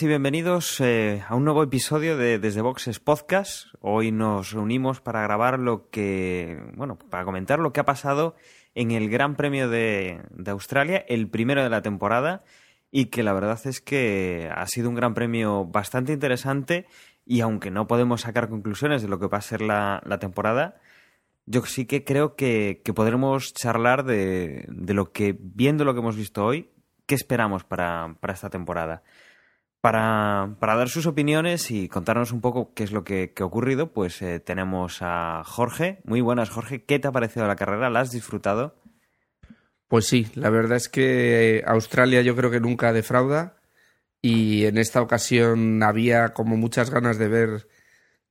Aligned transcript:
Y 0.00 0.06
bienvenidos 0.08 0.80
eh, 0.80 1.22
a 1.28 1.36
un 1.36 1.44
nuevo 1.44 1.62
episodio 1.62 2.16
de 2.16 2.38
Desde 2.40 2.62
Boxes 2.62 2.98
Podcast. 2.98 3.66
Hoy 3.80 4.10
nos 4.10 4.50
reunimos 4.50 5.00
para 5.00 5.22
grabar 5.22 5.60
lo 5.60 5.88
que, 5.90 6.58
bueno, 6.74 6.98
para 6.98 7.24
comentar 7.24 7.60
lo 7.60 7.72
que 7.72 7.80
ha 7.80 7.84
pasado 7.84 8.34
en 8.74 8.90
el 8.90 9.08
Gran 9.08 9.36
Premio 9.36 9.68
de, 9.68 10.20
de 10.30 10.50
Australia, 10.50 11.04
el 11.06 11.28
primero 11.28 11.62
de 11.62 11.70
la 11.70 11.82
temporada, 11.82 12.42
y 12.90 13.06
que 13.06 13.22
la 13.22 13.34
verdad 13.34 13.60
es 13.66 13.80
que 13.80 14.50
ha 14.52 14.66
sido 14.66 14.88
un 14.88 14.96
Gran 14.96 15.14
Premio 15.14 15.66
bastante 15.66 16.12
interesante 16.12 16.86
y 17.24 17.40
aunque 17.40 17.70
no 17.70 17.86
podemos 17.86 18.22
sacar 18.22 18.48
conclusiones 18.48 19.02
de 19.02 19.08
lo 19.08 19.20
que 19.20 19.28
va 19.28 19.38
a 19.38 19.42
ser 19.42 19.60
la, 19.60 20.02
la 20.04 20.18
temporada, 20.18 20.80
yo 21.46 21.64
sí 21.66 21.86
que 21.86 22.04
creo 22.04 22.34
que, 22.34 22.82
que 22.84 22.94
podremos 22.94 23.52
charlar 23.52 24.04
de, 24.04 24.64
de, 24.68 24.94
lo 24.94 25.12
que, 25.12 25.36
viendo 25.38 25.84
lo 25.84 25.94
que 25.94 26.00
hemos 26.00 26.16
visto 26.16 26.44
hoy, 26.44 26.70
qué 27.06 27.14
esperamos 27.14 27.64
para, 27.64 28.16
para 28.20 28.32
esta 28.32 28.50
temporada. 28.50 29.02
Para, 29.84 30.56
para, 30.60 30.76
dar 30.76 30.88
sus 30.88 31.04
opiniones 31.04 31.70
y 31.70 31.88
contarnos 31.88 32.32
un 32.32 32.40
poco 32.40 32.72
qué 32.72 32.84
es 32.84 32.90
lo 32.90 33.04
que, 33.04 33.34
ha 33.38 33.44
ocurrido, 33.44 33.92
pues 33.92 34.22
eh, 34.22 34.40
tenemos 34.40 35.00
a 35.02 35.42
Jorge. 35.44 36.00
Muy 36.04 36.22
buenas, 36.22 36.48
Jorge. 36.48 36.84
¿Qué 36.84 36.98
te 36.98 37.06
ha 37.06 37.12
parecido 37.12 37.46
la 37.46 37.54
carrera? 37.54 37.90
¿La 37.90 38.00
has 38.00 38.10
disfrutado? 38.10 38.76
Pues 39.86 40.06
sí, 40.06 40.26
la 40.36 40.48
verdad 40.48 40.78
es 40.78 40.88
que 40.88 41.62
Australia 41.66 42.22
yo 42.22 42.34
creo 42.34 42.50
que 42.50 42.60
nunca 42.60 42.94
defrauda 42.94 43.58
y 44.22 44.64
en 44.64 44.78
esta 44.78 45.02
ocasión 45.02 45.82
había 45.82 46.30
como 46.30 46.56
muchas 46.56 46.88
ganas 46.88 47.18
de 47.18 47.28
ver 47.28 47.68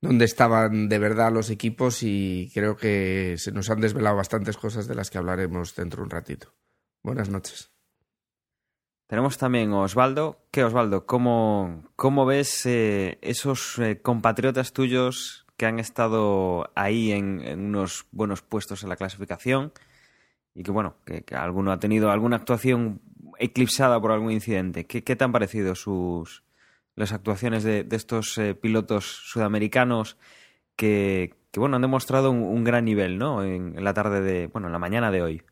dónde 0.01 0.25
estaban 0.25 0.89
de 0.89 0.97
verdad 0.97 1.31
los 1.31 1.51
equipos 1.51 2.01
y 2.01 2.49
creo 2.55 2.77
que 2.77 3.35
se 3.37 3.51
nos 3.51 3.69
han 3.69 3.79
desvelado 3.79 4.15
bastantes 4.15 4.57
cosas 4.57 4.87
de 4.87 4.95
las 4.95 5.11
que 5.11 5.19
hablaremos 5.19 5.75
dentro 5.75 5.99
de 5.99 6.05
un 6.05 6.09
ratito. 6.09 6.51
Buenas 7.03 7.29
noches. 7.29 7.72
Tenemos 9.07 9.37
también 9.37 9.71
a 9.73 9.81
Osvaldo. 9.81 10.39
¿Qué, 10.51 10.63
Osvaldo? 10.63 11.05
¿Cómo, 11.05 11.83
cómo 11.95 12.25
ves 12.25 12.65
eh, 12.65 13.19
esos 13.21 13.77
eh, 13.79 14.01
compatriotas 14.01 14.73
tuyos 14.73 15.45
que 15.57 15.65
han 15.65 15.79
estado 15.79 16.71
ahí 16.75 17.11
en, 17.11 17.41
unos 17.59 18.05
buenos 18.11 18.41
puestos 18.41 18.83
en 18.83 18.89
la 18.89 18.95
clasificación 18.95 19.71
y 20.55 20.63
que, 20.63 20.71
bueno, 20.71 20.95
que, 21.05 21.23
alguno 21.35 21.71
ha 21.71 21.79
tenido 21.79 22.11
alguna 22.11 22.37
actuación 22.37 23.01
eclipsada 23.39 23.99
por 23.99 24.11
algún 24.11 24.31
incidente? 24.31 24.85
¿Qué, 24.85 25.01
te 25.01 25.23
han 25.23 25.31
parecido 25.31 25.75
sus 25.75 26.43
las 26.95 27.11
actuaciones 27.11 27.63
de, 27.63 27.87
estos 27.91 28.37
eh, 28.37 28.55
pilotos 28.55 29.05
sudamericanos 29.05 30.17
que, 30.75 31.35
bueno, 31.55 31.75
han 31.75 31.81
demostrado 31.81 32.31
un, 32.31 32.63
gran 32.63 32.85
nivel, 32.85 33.17
¿no? 33.17 33.43
En 33.43 33.83
la 33.83 33.93
tarde 33.93 34.21
de, 34.21 34.47
bueno, 34.47 34.67
en 34.67 34.73
la 34.73 34.79
mañana 34.79 35.11
de 35.11 35.21
hoy. 35.21 35.43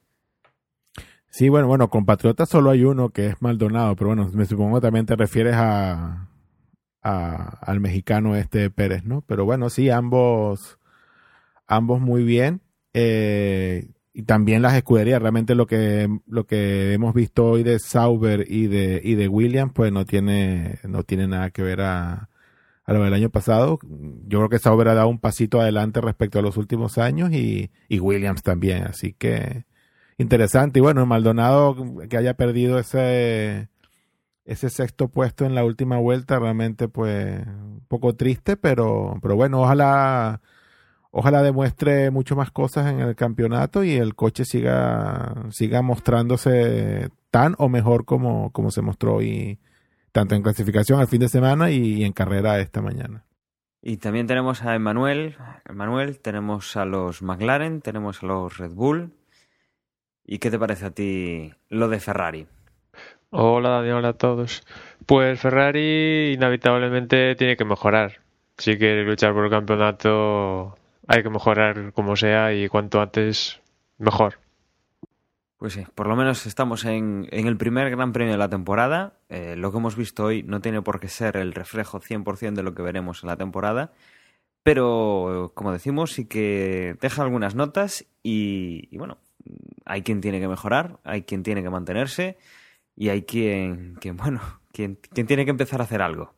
Sí, 1.31 1.47
bueno, 1.47 1.66
bueno, 1.68 1.90
compatriota 1.90 2.46
solo 2.46 2.72
hay 2.72 2.84
uno 2.84 3.09
que 3.09 3.28
es 3.28 3.42
Maldonado, 3.42 3.96
pero 3.96 4.09
bueno, 4.09 4.30
me 4.34 4.46
supongo 4.46 4.75
que 4.75 4.81
también 4.81 5.06
te 5.06 5.16
refieres 5.16 5.56
a, 5.56 6.28
al 7.02 7.80
mexicano 7.80 8.36
este 8.36 8.69
Pérez, 8.69 9.06
¿no? 9.06 9.22
Pero 9.22 9.46
bueno, 9.46 9.70
sí, 9.70 9.90
ambos, 9.90 10.78
ambos 11.68 12.02
muy 12.02 12.24
bien. 12.25 12.62
Eh, 12.94 13.88
y 14.14 14.24
también 14.24 14.62
las 14.62 14.74
escuderías, 14.75 15.22
realmente 15.22 15.56
lo 15.56 15.68
que, 15.68 16.09
lo 16.28 16.46
que 16.46 16.91
hemos 16.91 17.14
visto 17.14 17.46
hoy 17.46 17.64
de 17.64 17.80
Sauber 17.80 18.46
y 18.50 18.68
de, 18.68 19.00
y 19.02 19.16
de 19.16 19.30
Williams, 19.30 19.72
pues 19.74 19.90
no 19.94 20.03
tiene, 20.06 20.80
no 20.84 21.03
tiene 21.03 21.28
nada 21.30 21.50
que 21.52 21.64
ver 21.64 21.80
a, 21.80 22.30
a 22.84 22.94
lo 22.94 23.03
del 23.06 23.14
año 23.14 23.30
pasado. 23.30 23.80
Yo 24.28 24.40
creo 24.40 24.50
que 24.50 24.59
Sauber 24.59 24.90
ha 24.90 24.96
dado 24.96 25.08
un 25.08 25.20
pasito 25.20 25.62
adelante 25.62 26.02
respecto 26.02 26.40
a 26.40 26.41
los 26.41 26.58
últimos 26.58 26.97
años 26.97 27.31
y, 27.31 27.72
y 27.88 28.00
Williams 28.02 28.44
también, 28.44 28.84
así 28.84 29.14
que, 29.14 29.64
interesante. 30.17 30.79
Y 30.79 30.81
bueno, 30.81 31.05
Maldonado 31.05 31.75
que 32.09 32.17
haya 32.17 32.35
perdido 32.35 32.79
ese, 32.79 33.69
ese 34.45 34.69
sexto 34.69 35.07
puesto 35.07 35.45
en 35.45 35.55
la 35.55 35.63
última 35.63 35.97
vuelta, 35.97 36.39
realmente 36.39 36.88
pues 36.88 37.45
un 37.45 37.85
poco 37.88 38.16
triste, 38.16 38.57
pero, 38.57 39.17
pero 39.22 39.35
bueno, 39.35 39.61
ojalá, 39.61 40.41
ojalá 41.11 41.41
demuestre 41.41 42.11
mucho 42.11 42.35
más 42.35 42.51
cosas 42.51 42.91
en 42.91 42.99
el 42.99 43.16
campeonato 43.16 43.83
y 43.83 43.94
el 43.94 44.16
coche 44.16 44.45
siga, 44.45 45.45
siga 45.51 45.81
mostrándose 45.81 47.09
tan 47.29 47.55
o 47.57 47.69
mejor 47.69 48.05
como, 48.05 48.51
como 48.51 48.72
se 48.72 48.81
mostró 48.81 49.16
hoy, 49.16 49.59
tanto 50.11 50.35
en 50.35 50.43
clasificación 50.43 50.99
al 50.99 51.07
fin 51.07 51.22
de 51.22 51.29
semana 51.29 51.72
y, 51.72 52.03
en 52.03 52.13
carrera 52.13 52.59
esta 52.59 52.81
mañana. 52.81 53.23
Y 53.81 53.97
también 53.97 54.28
tenemos 54.28 54.63
a 54.63 54.75
Emmanuel, 54.75 55.38
Emmanuel, 55.66 56.19
tenemos 56.19 56.75
a 56.78 56.85
los 56.85 57.23
McLaren, 57.23 57.81
tenemos 57.81 58.22
a 58.22 58.28
los 58.28 58.57
Red 58.57 58.73
Bull, 58.73 59.13
¿Y 60.31 60.40
qué 60.40 60.50
te 60.50 60.58
parece 60.58 60.86
a 60.86 60.92
ti 60.92 61.52
lo 61.68 61.90
de 61.90 62.00
Ferrari? 62.00 62.47
Hola 63.31 63.68
Dani, 63.68 63.90
hola 63.90 64.08
a 64.08 64.14
todos. 64.14 64.64
Pues 65.06 65.42
Ferrari 65.42 66.31
inevitablemente 66.31 67.36
tiene 67.36 67.58
que 67.58 67.66
mejorar. 67.66 68.22
Si 68.58 68.78
quiere 68.78 69.03
luchar 69.03 69.34
por 69.34 69.44
el 69.44 69.52
campeonato 69.52 70.78
hay 71.06 71.22
que 71.22 71.30
mejorar 71.30 71.91
como 71.91 72.16
sea 72.16 72.53
y 72.53 72.70
cuanto 72.70 73.02
antes 73.02 73.59
mejor. 73.97 74.40
Pues 75.58 75.74
sí, 75.74 75.84
por 75.96 76.08
lo 76.08 76.16
menos 76.16 76.46
estamos 76.46 76.86
en, 76.86 77.28
en 77.31 77.47
el 77.47 77.58
primer 77.58 77.90
gran 77.90 78.14
premio 78.14 78.31
de 78.31 78.40
la 78.40 78.47
temporada. 78.47 79.18
Eh, 79.28 79.56
lo 79.58 79.74
que 79.74 79.80
hemos 79.80 79.97
visto 79.97 80.24
hoy 80.24 80.44
no 80.44 80.62
tiene 80.62 80.81
por 80.81 81.02
qué 81.02 81.09
ser 81.09 81.36
el 81.36 81.53
reflejo 81.53 82.00
100% 82.00 82.53
de 82.53 82.64
lo 82.64 82.74
que 82.74 82.84
veremos 82.84 83.22
en 83.22 83.28
la 83.28 83.36
temporada. 83.36 83.91
Pero, 84.64 85.52
como 85.56 85.74
decimos, 85.74 86.14
sí 86.14 86.25
que 86.25 86.96
deja 87.02 87.22
algunas 87.22 87.53
notas 87.53 88.06
y, 88.24 88.88
y 88.91 88.97
bueno, 88.97 89.18
hay 89.85 90.02
quien 90.03 90.22
tiene 90.22 90.40
que 90.40 90.47
mejorar, 90.47 91.00
hay 91.03 91.24
quien 91.24 91.44
tiene 91.44 91.63
que 91.63 91.69
mantenerse 91.69 92.38
y 92.96 93.09
hay 93.09 93.24
quien, 93.24 93.96
quien 93.96 94.18
bueno, 94.18 94.41
quien, 94.72 94.96
quien 94.96 95.28
tiene 95.28 95.46
que 95.46 95.52
empezar 95.52 95.81
a 95.81 95.85
hacer 95.85 96.02
algo. 96.02 96.35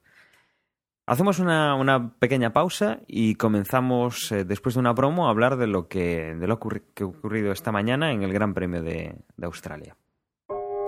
Hacemos 1.05 1.39
una, 1.39 1.75
una 1.75 2.13
pequeña 2.17 2.53
pausa 2.53 3.01
y 3.07 3.35
comenzamos, 3.35 4.31
eh, 4.31 4.45
después 4.45 4.75
de 4.75 4.79
una 4.79 4.95
promo, 4.95 5.27
a 5.27 5.31
hablar 5.31 5.57
de 5.57 5.67
lo 5.67 5.89
que, 5.89 6.33
de 6.33 6.47
lo 6.47 6.59
que 6.59 7.03
ha 7.03 7.05
ocurrido 7.05 7.51
esta 7.51 7.73
mañana 7.73 8.13
en 8.13 8.23
el 8.23 8.31
Gran 8.31 8.53
Premio 8.53 8.81
de, 8.81 9.15
de 9.35 9.45
Australia. 9.45 9.97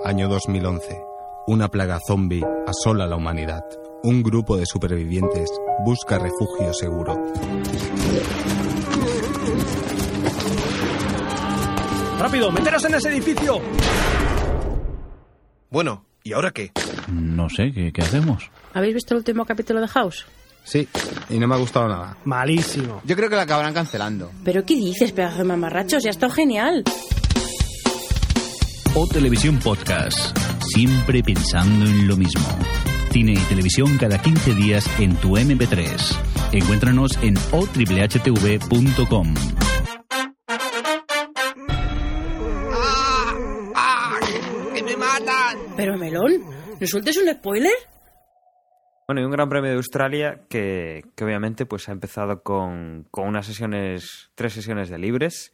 Año 0.06 0.30
2011. 0.30 1.02
Una 1.48 1.68
plaga 1.68 2.00
zombie 2.08 2.46
asola 2.66 3.08
la 3.08 3.18
humanidad. 3.18 3.64
Un 4.04 4.24
grupo 4.24 4.56
de 4.56 4.66
supervivientes 4.66 5.50
busca 5.84 6.18
refugio 6.18 6.74
seguro. 6.74 7.16
¡Rápido! 12.26 12.52
¡Meteros 12.52 12.84
en 12.86 12.96
ese 12.96 13.10
edificio! 13.10 13.62
Bueno, 15.70 16.08
¿y 16.24 16.34
ahora 16.34 16.50
qué? 16.50 16.72
No 17.08 17.50
sé, 17.52 17.72
¿qué, 17.72 17.94
¿qué, 17.94 18.02
hacemos? 18.02 18.50
¿Habéis 18.74 18.96
visto 18.96 19.14
el 19.14 19.20
último 19.20 19.46
capítulo 19.46 19.80
de 19.80 19.88
House? 19.88 20.26
Sí, 20.64 20.88
y 21.30 21.38
no 21.38 21.48
me 21.48 21.54
ha 21.54 21.60
gustado 21.60 21.88
nada. 21.88 22.18
Malísimo. 22.26 23.00
Yo 23.06 23.16
creo 23.16 23.30
que 23.30 23.36
la 23.36 23.44
acabarán 23.44 23.76
cancelando. 23.76 24.32
¿Pero 24.44 24.66
qué 24.66 24.74
dices, 24.74 25.12
pedazo 25.12 25.38
de 25.38 25.44
mamarrachos? 25.44 26.04
Ya 26.04 26.10
está 26.10 26.28
genial. 26.32 26.84
O 28.96 29.06
Televisión 29.06 29.60
Podcast. 29.60 30.36
Siempre 30.74 31.22
pensando 31.22 31.86
en 31.86 32.08
lo 32.08 32.18
mismo. 32.18 32.44
Cine 33.12 33.34
y 33.34 33.44
televisión 33.50 34.00
cada 34.00 34.20
15 34.20 34.56
días 34.56 34.90
en 35.00 35.16
tu 35.18 35.38
MP3. 35.38 36.18
Encuéntranos 36.54 37.20
en 37.22 37.36
otriplehtv.com. 37.52 39.36
Pero 46.26 46.40
Melón, 46.40 46.80
¿no 46.80 46.88
sueltes 46.88 47.18
un 47.18 47.32
spoiler? 47.32 47.74
Bueno, 49.08 49.22
y 49.22 49.26
un 49.26 49.32
Gran 49.32 49.50
Premio 49.50 49.70
de 49.70 49.78
Australia 49.78 50.42
que, 50.50 51.04
que 51.16 51.24
obviamente 51.24 51.68
pues 51.68 51.88
ha 51.90 51.92
empezado 51.92 52.42
con, 52.42 53.08
con, 53.12 53.28
unas 53.28 53.46
sesiones, 53.46 54.32
tres 54.34 54.54
sesiones 54.54 54.90
de 54.90 54.98
libres 54.98 55.54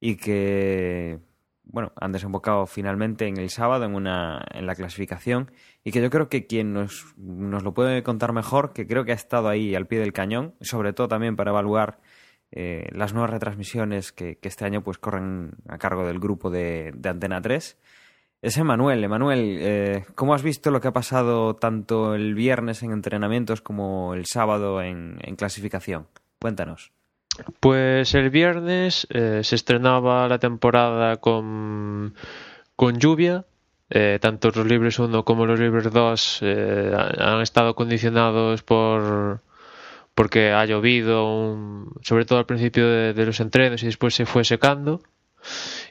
y 0.00 0.16
que 0.16 1.20
bueno, 1.62 1.92
han 1.94 2.10
desembocado 2.10 2.66
finalmente 2.66 3.28
en 3.28 3.38
el 3.38 3.50
sábado 3.50 3.84
en 3.84 3.94
una 3.94 4.44
en 4.52 4.66
la 4.66 4.74
clasificación 4.74 5.52
y 5.84 5.92
que 5.92 6.02
yo 6.02 6.10
creo 6.10 6.28
que 6.28 6.48
quien 6.48 6.72
nos, 6.72 7.14
nos 7.16 7.62
lo 7.62 7.74
puede 7.74 8.02
contar 8.02 8.32
mejor, 8.32 8.72
que 8.72 8.88
creo 8.88 9.04
que 9.04 9.12
ha 9.12 9.14
estado 9.14 9.48
ahí 9.48 9.76
al 9.76 9.86
pie 9.86 10.00
del 10.00 10.12
cañón, 10.12 10.56
sobre 10.60 10.92
todo 10.92 11.06
también 11.06 11.36
para 11.36 11.52
evaluar 11.52 12.00
eh, 12.50 12.88
las 12.90 13.12
nuevas 13.12 13.30
retransmisiones 13.30 14.10
que, 14.10 14.36
que, 14.38 14.48
este 14.48 14.64
año 14.64 14.82
pues 14.82 14.98
corren 14.98 15.52
a 15.68 15.78
cargo 15.78 16.04
del 16.04 16.18
grupo 16.18 16.50
de, 16.50 16.90
de 16.96 17.08
Antena 17.08 17.40
3 17.40 17.78
es 18.42 18.56
Emanuel. 18.56 19.02
Emanuel, 19.04 19.58
eh, 19.60 20.04
¿cómo 20.14 20.34
has 20.34 20.42
visto 20.42 20.70
lo 20.70 20.80
que 20.80 20.88
ha 20.88 20.92
pasado 20.92 21.56
tanto 21.56 22.14
el 22.14 22.34
viernes 22.34 22.82
en 22.82 22.92
entrenamientos 22.92 23.60
como 23.60 24.14
el 24.14 24.26
sábado 24.26 24.80
en, 24.82 25.18
clasificación? 25.36 26.06
Cuéntanos. 26.40 26.92
Pues 27.60 28.14
el 28.14 28.30
viernes 28.30 29.06
eh, 29.10 29.40
se 29.44 29.54
estrenaba 29.54 30.26
la 30.28 30.38
temporada 30.38 31.18
con, 31.18 32.14
con 32.76 32.98
lluvia. 32.98 33.44
Eh, 33.92 34.18
tanto 34.20 34.50
los 34.54 34.66
libres 34.66 34.98
1 35.00 35.24
como 35.24 35.46
los 35.46 35.58
libres 35.58 35.90
2 35.92 36.38
eh, 36.42 36.92
han 37.18 37.40
estado 37.40 37.74
condicionados 37.74 38.62
por 38.62 39.40
porque 40.14 40.52
ha 40.52 40.64
llovido, 40.66 41.24
un- 41.34 41.92
sobre 42.02 42.24
todo 42.24 42.38
al 42.38 42.46
principio 42.46 42.86
de, 42.86 43.14
de 43.14 43.26
los 43.26 43.40
entrenos 43.40 43.82
y 43.82 43.86
después 43.86 44.14
se 44.14 44.26
fue 44.26 44.44
secando. 44.44 45.00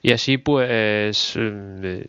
Y 0.01 0.13
así 0.13 0.37
pues 0.37 1.33
eh, 1.35 2.07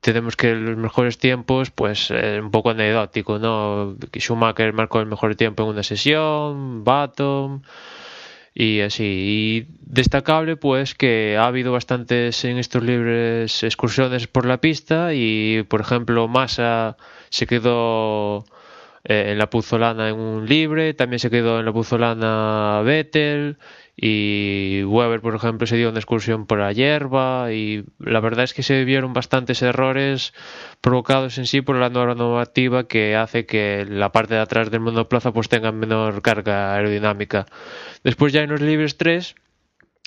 tenemos 0.00 0.36
que 0.36 0.54
los 0.54 0.76
mejores 0.76 1.18
tiempos, 1.18 1.70
pues 1.70 2.10
eh, 2.10 2.40
un 2.42 2.50
poco 2.50 2.70
anecdótico, 2.70 3.38
¿no? 3.38 3.96
Schumacher 4.16 4.72
marcó 4.72 5.00
el 5.00 5.06
mejor 5.06 5.36
tiempo 5.36 5.64
en 5.64 5.70
una 5.70 5.82
sesión, 5.82 6.84
Baton 6.84 7.62
y 8.54 8.80
así. 8.80 9.04
Y 9.04 9.66
destacable 9.82 10.56
pues 10.56 10.94
que 10.94 11.36
ha 11.36 11.46
habido 11.46 11.72
bastantes 11.72 12.44
en 12.44 12.58
estos 12.58 12.82
libres 12.82 13.62
excursiones 13.62 14.26
por 14.26 14.46
la 14.46 14.58
pista 14.60 15.14
y 15.14 15.62
por 15.64 15.80
ejemplo 15.80 16.28
Massa 16.28 16.96
se 17.30 17.46
quedó 17.46 18.44
eh, 19.04 19.32
en 19.32 19.38
la 19.38 19.50
Puzolana 19.50 20.08
en 20.08 20.16
un 20.16 20.46
libre, 20.46 20.94
también 20.94 21.20
se 21.20 21.30
quedó 21.30 21.60
en 21.60 21.66
la 21.66 21.72
Puzolana 21.72 22.82
Vettel 22.84 23.58
y 24.00 24.84
Weber, 24.84 25.20
por 25.20 25.34
ejemplo, 25.34 25.66
se 25.66 25.76
dio 25.76 25.88
una 25.88 25.98
excursión 25.98 26.46
por 26.46 26.60
la 26.60 26.72
hierba 26.72 27.52
y 27.52 27.84
la 27.98 28.20
verdad 28.20 28.44
es 28.44 28.54
que 28.54 28.62
se 28.62 28.84
vieron 28.84 29.12
bastantes 29.12 29.60
errores 29.60 30.32
provocados 30.80 31.36
en 31.38 31.46
sí 31.46 31.62
por 31.62 31.74
la 31.76 31.90
nueva 31.90 32.14
normativa 32.14 32.86
que 32.86 33.16
hace 33.16 33.44
que 33.44 33.84
la 33.88 34.12
parte 34.12 34.34
de 34.34 34.40
atrás 34.40 34.70
del 34.70 34.80
monoplaza 34.80 35.32
pues 35.32 35.48
tenga 35.48 35.72
menor 35.72 36.22
carga 36.22 36.74
aerodinámica. 36.76 37.46
Después 38.04 38.32
ya 38.32 38.42
en 38.42 38.50
los 38.50 38.60
libres 38.60 38.96
3 38.96 39.34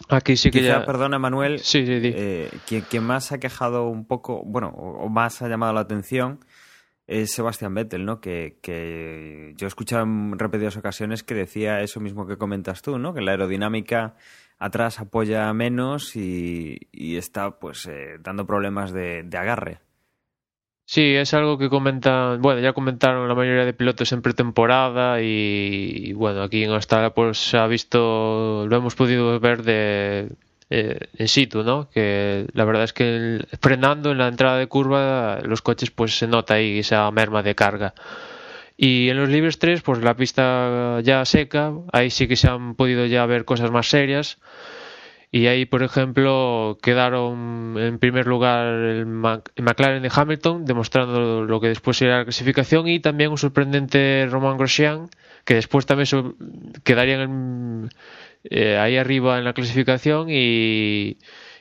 Aquí 0.09 0.35
sí 0.35 0.49
que 0.49 0.59
Quizá, 0.61 0.79
ya... 0.79 0.85
perdona 0.85 1.19
Manuel, 1.19 1.59
Sí, 1.59 1.85
sí, 1.85 1.99
di. 1.99 2.11
eh, 2.15 2.49
quien, 2.65 2.81
quien 2.89 3.03
más 3.03 3.31
ha 3.33 3.39
quejado 3.39 3.88
un 3.88 4.05
poco, 4.07 4.41
bueno, 4.45 4.69
o, 4.69 5.03
o 5.05 5.09
más 5.09 5.41
ha 5.43 5.47
llamado 5.47 5.73
la 5.73 5.81
atención 5.81 6.39
es 7.07 7.31
Sebastián 7.31 7.74
Vettel, 7.74 8.06
¿no? 8.06 8.21
Que, 8.21 8.57
que 8.62 9.53
yo 9.57 9.65
he 9.65 9.68
escuchado 9.68 10.03
en 10.03 10.38
repetidas 10.39 10.77
ocasiones 10.77 11.24
que 11.24 11.36
decía 11.36 11.81
eso 11.81 12.00
mismo 12.00 12.27
que 12.27 12.38
comentas 12.38 12.81
tú, 12.81 12.98
¿no? 12.98 13.13
Que 13.13 13.21
la 13.21 13.31
aerodinámica 13.31 14.15
atrás 14.59 15.00
apoya 15.00 15.51
menos 15.53 16.15
y, 16.15 16.88
y 16.92 17.18
está 17.18 17.59
pues 17.59 17.88
eh, 17.88 18.18
dando 18.19 18.45
problemas 18.45 18.92
de, 18.92 19.24
de 19.24 19.38
agarre. 19.38 19.80
Sí, 20.86 21.15
es 21.15 21.33
algo 21.33 21.57
que 21.57 21.69
comentan, 21.69 22.42
bueno, 22.42 22.59
ya 22.59 22.74
comentaron 22.74 23.27
la 23.27 23.33
mayoría 23.33 23.63
de 23.63 23.74
pilotos 23.74 24.12
en 24.12 24.21
pretemporada 24.21 25.21
y, 25.21 26.12
bueno, 26.13 26.44
aquí 26.44 26.65
en 26.65 26.71
Australia 26.71 27.12
pues 27.12 27.38
se 27.38 27.57
ha 27.57 27.65
visto, 27.68 28.68
lo 28.68 28.75
hemos 28.75 28.95
podido 28.95 29.39
ver 29.39 29.63
de 29.63 30.33
eh, 30.71 30.97
in 31.19 31.27
situ, 31.27 31.63
¿no? 31.63 31.89
Que 31.89 32.47
la 32.53 32.65
verdad 32.65 32.83
es 32.85 32.94
que 32.94 33.15
el- 33.15 33.47
frenando 33.62 34.12
en 34.12 34.18
la 34.18 34.27
entrada 34.29 34.57
de 34.57 34.68
curva 34.68 35.39
los 35.44 35.62
coches 35.62 35.91
pues 35.91 36.18
se 36.18 36.27
nota 36.27 36.56
ahí 36.56 36.79
esa 36.79 37.09
merma 37.12 37.44
de 37.44 37.53
carga. 37.56 37.94
Y 38.77 39.09
en 39.09 39.18
los 39.18 39.29
libres 39.29 39.59
3, 39.59 39.81
pues 39.83 40.00
la 40.01 40.15
pista 40.15 41.00
ya 41.03 41.23
seca, 41.25 41.71
ahí 41.94 42.09
sí 42.09 42.27
que 42.27 42.35
se 42.35 42.47
han 42.47 42.75
podido 42.75 43.06
ya 43.06 43.25
ver 43.27 43.45
cosas 43.45 43.69
más 43.71 43.88
serias. 43.89 44.39
Y 45.33 45.47
ahí, 45.47 45.65
por 45.65 45.81
ejemplo, 45.83 46.77
quedaron 46.81 47.75
en 47.77 48.00
primer 48.00 48.27
lugar 48.27 48.65
el, 48.67 49.06
McLaren 49.06 50.01
de 50.03 50.12
Hamilton, 50.13 50.65
demostrando 50.65 51.45
lo 51.45 51.62
que 51.62 51.69
después 51.69 51.95
sería 51.97 52.17
la 52.17 52.24
clasificación, 52.25 52.88
y 52.89 53.00
también 53.00 53.31
un 53.31 53.38
sorprendente 53.38 54.27
Romain 54.29 54.57
Grosjean, 54.57 55.09
que 55.45 55.53
después 55.56 55.85
también 55.85 56.07
so- 56.07 56.35
quedaría 56.83 57.21
en- 57.24 57.89
eh, 58.43 58.77
ahí 58.77 58.97
arriba 58.97 59.38
en 59.38 59.45
la 59.45 59.53
clasificación 59.53 60.27
y, 60.29 61.17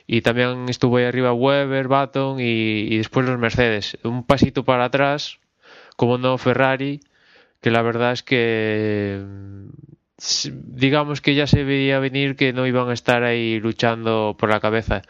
y 0.07 0.21
también 0.21 0.67
estuvo 0.69 0.97
ahí 0.97 1.05
arriba 1.05 1.33
Weber, 1.33 1.87
Baton 1.87 2.39
y, 2.39 2.93
y 2.93 2.97
después 2.97 3.25
los 3.25 3.39
Mercedes. 3.39 3.97
Un 4.03 4.25
pasito 4.25 4.63
para 4.65 4.85
atrás, 4.85 5.39
como 5.95 6.17
no 6.17 6.37
Ferrari, 6.37 7.01
que 7.61 7.71
la 7.71 7.81
verdad 7.81 8.13
es 8.13 8.23
que 8.23 9.23
mm, 9.23 9.69
digamos 10.53 11.21
que 11.21 11.35
ya 11.35 11.47
se 11.47 11.63
veía 11.63 11.99
venir 11.99 12.35
que 12.35 12.53
no 12.53 12.67
iban 12.67 12.89
a 12.89 12.93
estar 12.93 13.23
ahí 13.23 13.59
luchando 13.59 14.35
por 14.37 14.49
la 14.49 14.59
cabeza. 14.59 15.01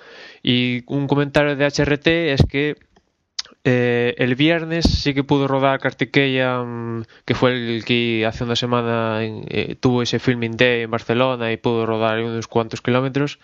Y 0.43 0.83
un 0.87 1.07
comentario 1.07 1.55
de 1.55 1.65
HRT 1.65 2.07
es 2.33 2.43
que 2.49 2.75
eh, 3.63 4.15
el 4.17 4.33
viernes 4.33 4.85
sí 4.85 5.13
que 5.13 5.23
pudo 5.23 5.47
rodar 5.47 5.79
Kartikeyan, 5.79 7.05
que 7.25 7.35
fue 7.35 7.51
el 7.51 7.85
que 7.85 8.25
hace 8.25 8.43
una 8.43 8.55
semana 8.55 9.19
eh, 9.21 9.75
tuvo 9.79 10.01
ese 10.01 10.17
filming 10.17 10.57
day 10.57 10.81
en 10.81 10.91
Barcelona 10.91 11.51
y 11.51 11.57
pudo 11.57 11.85
rodar 11.85 12.19
unos 12.21 12.47
cuantos 12.47 12.81
kilómetros. 12.81 13.39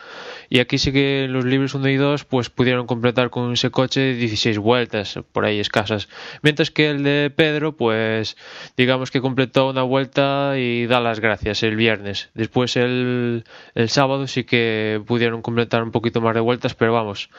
Y 0.49 0.59
aquí 0.59 0.79
sí 0.79 0.91
que 0.91 1.27
los 1.29 1.45
libres 1.45 1.75
1 1.75 1.87
y 1.89 1.97
2 1.97 2.25
pues 2.25 2.49
pudieron 2.49 2.87
completar 2.87 3.29
con 3.29 3.53
ese 3.53 3.69
coche 3.69 4.15
16 4.15 4.57
vueltas, 4.57 5.19
por 5.31 5.45
ahí 5.45 5.59
escasas. 5.59 6.09
Mientras 6.41 6.71
que 6.71 6.89
el 6.89 7.03
de 7.03 7.31
Pedro, 7.35 7.77
pues 7.77 8.37
digamos 8.75 9.11
que 9.11 9.21
completó 9.21 9.69
una 9.69 9.83
vuelta 9.83 10.57
y 10.57 10.87
da 10.87 10.99
las 10.99 11.19
gracias 11.19 11.61
el 11.61 11.75
viernes. 11.75 12.29
Después 12.33 12.75
el, 12.75 13.43
el 13.75 13.89
sábado 13.89 14.25
sí 14.25 14.45
que 14.45 14.99
pudieron 15.05 15.43
completar 15.43 15.83
un 15.83 15.91
poquito 15.91 16.21
más 16.21 16.33
de 16.33 16.41
vueltas, 16.41 16.73
pero 16.73 16.93
vamos. 16.93 17.29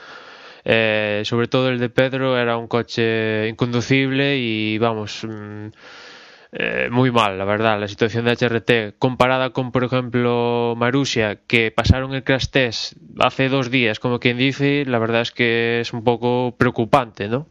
Eh, 0.71 1.23
sobre 1.25 1.49
todo 1.49 1.71
el 1.71 1.79
de 1.79 1.89
Pedro 1.89 2.37
era 2.37 2.59
un 2.59 2.67
coche 2.67 3.49
inconducible 3.49 4.37
y 4.37 4.77
vamos 4.77 5.25
mm, 5.27 5.69
eh, 6.53 6.89
muy 6.91 7.11
mal 7.11 7.39
la 7.39 7.47
verdad 7.47 7.81
la 7.81 7.89
situación 7.89 8.27
de 8.27 8.33
HRT 8.33 8.99
comparada 8.99 9.49
con 9.49 9.73
por 9.73 9.83
ejemplo 9.83 10.75
Marussia 10.77 11.37
que 11.47 11.71
pasaron 11.71 12.13
el 12.13 12.23
crash 12.23 12.49
test 12.49 12.93
hace 13.19 13.49
dos 13.49 13.71
días 13.71 13.99
como 13.99 14.21
quien 14.21 14.37
dice 14.37 14.85
la 14.87 14.99
verdad 14.99 15.23
es 15.23 15.31
que 15.31 15.81
es 15.81 15.95
un 15.95 16.05
poco 16.05 16.55
preocupante 16.59 17.29
¿no? 17.29 17.47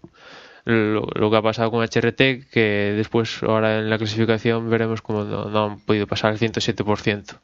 lo, 0.66 1.32
que 1.32 1.38
ha 1.38 1.42
pasado 1.42 1.72
con 1.72 1.82
HRT 1.84 2.52
que 2.52 2.94
después 2.96 3.42
ahora 3.42 3.80
en 3.80 3.90
la 3.90 3.98
clasificación 3.98 4.70
veremos 4.70 5.02
cómo 5.02 5.24
no, 5.24 5.50
no 5.50 5.64
han 5.64 5.80
podido 5.80 6.06
pasar 6.06 6.34
el 6.34 6.40
107% 6.40 7.40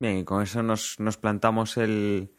Bien, 0.00 0.16
y 0.16 0.24
con 0.24 0.42
eso 0.42 0.62
nos, 0.62 0.98
nos 0.98 1.18
plantamos 1.18 1.76
el, 1.76 2.30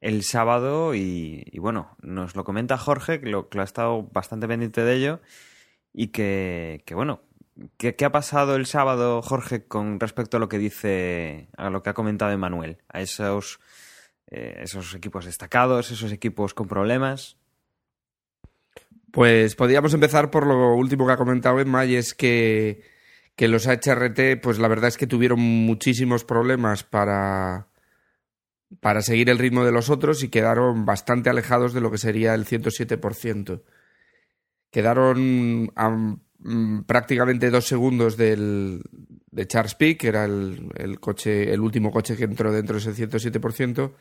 el 0.00 0.22
sábado 0.22 0.94
y, 0.94 1.44
bueno, 1.58 1.96
nos 2.02 2.36
lo 2.36 2.44
comenta 2.44 2.78
Jorge, 2.78 3.20
que 3.20 3.28
lo, 3.28 3.48
ha 3.52 3.62
estado 3.62 4.04
bastante 4.12 4.46
pendiente 4.46 4.82
de 4.82 4.94
ello 4.94 5.20
y 5.92 6.08
que, 6.08 6.82
bueno, 6.92 7.22
¿qué, 7.76 7.96
qué 7.96 8.04
ha 8.04 8.12
pasado 8.12 8.56
el 8.56 8.66
sábado, 8.66 9.22
Jorge, 9.22 9.66
con 9.66 9.98
respecto 9.98 10.36
a 10.36 10.40
lo 10.40 10.48
que 10.48 10.58
dice, 10.58 11.48
a 11.56 11.70
lo 11.70 11.82
que 11.82 11.90
ha 11.90 11.94
comentado 11.94 12.32
Emanuel, 12.32 12.78
a 12.88 13.00
esos, 13.00 13.58
eh, 14.30 14.60
esos 14.62 14.94
equipos 14.94 15.24
destacados, 15.24 15.90
esos 15.90 16.12
equipos 16.12 16.54
con 16.54 16.68
problemas? 16.68 17.36
Pues 19.10 19.56
podríamos 19.56 19.94
empezar 19.94 20.30
por 20.30 20.46
lo 20.46 20.74
último 20.74 21.06
que 21.06 21.12
ha 21.12 21.16
comentado 21.16 21.58
Emma 21.58 21.84
y 21.86 21.96
es 21.96 22.14
que, 22.14 22.82
que 23.34 23.48
los 23.48 23.66
HRT, 23.66 24.40
pues 24.42 24.58
la 24.58 24.68
verdad 24.68 24.88
es 24.88 24.98
que 24.98 25.06
tuvieron 25.06 25.40
muchísimos 25.40 26.24
problemas 26.24 26.84
para, 26.84 27.67
para 28.80 29.02
seguir 29.02 29.30
el 29.30 29.38
ritmo 29.38 29.64
de 29.64 29.72
los 29.72 29.90
otros 29.90 30.22
y 30.22 30.28
quedaron 30.28 30.84
bastante 30.84 31.30
alejados 31.30 31.72
de 31.72 31.80
lo 31.80 31.90
que 31.90 31.98
sería 31.98 32.34
el 32.34 32.44
107%. 32.44 33.62
Quedaron 34.70 35.72
mm, 36.38 36.82
prácticamente 36.84 37.50
dos 37.50 37.66
segundos 37.66 38.16
del, 38.16 38.82
de 39.30 39.46
Charles 39.46 39.74
Pic, 39.74 40.00
que 40.00 40.08
era 40.08 40.24
el, 40.24 40.70
el 40.76 41.00
coche, 41.00 41.52
el 41.52 41.60
último 41.60 41.90
coche 41.90 42.16
que 42.16 42.24
entró 42.24 42.52
dentro 42.52 42.78
de 42.78 42.90
ese 42.90 43.08
107%, 43.08 43.94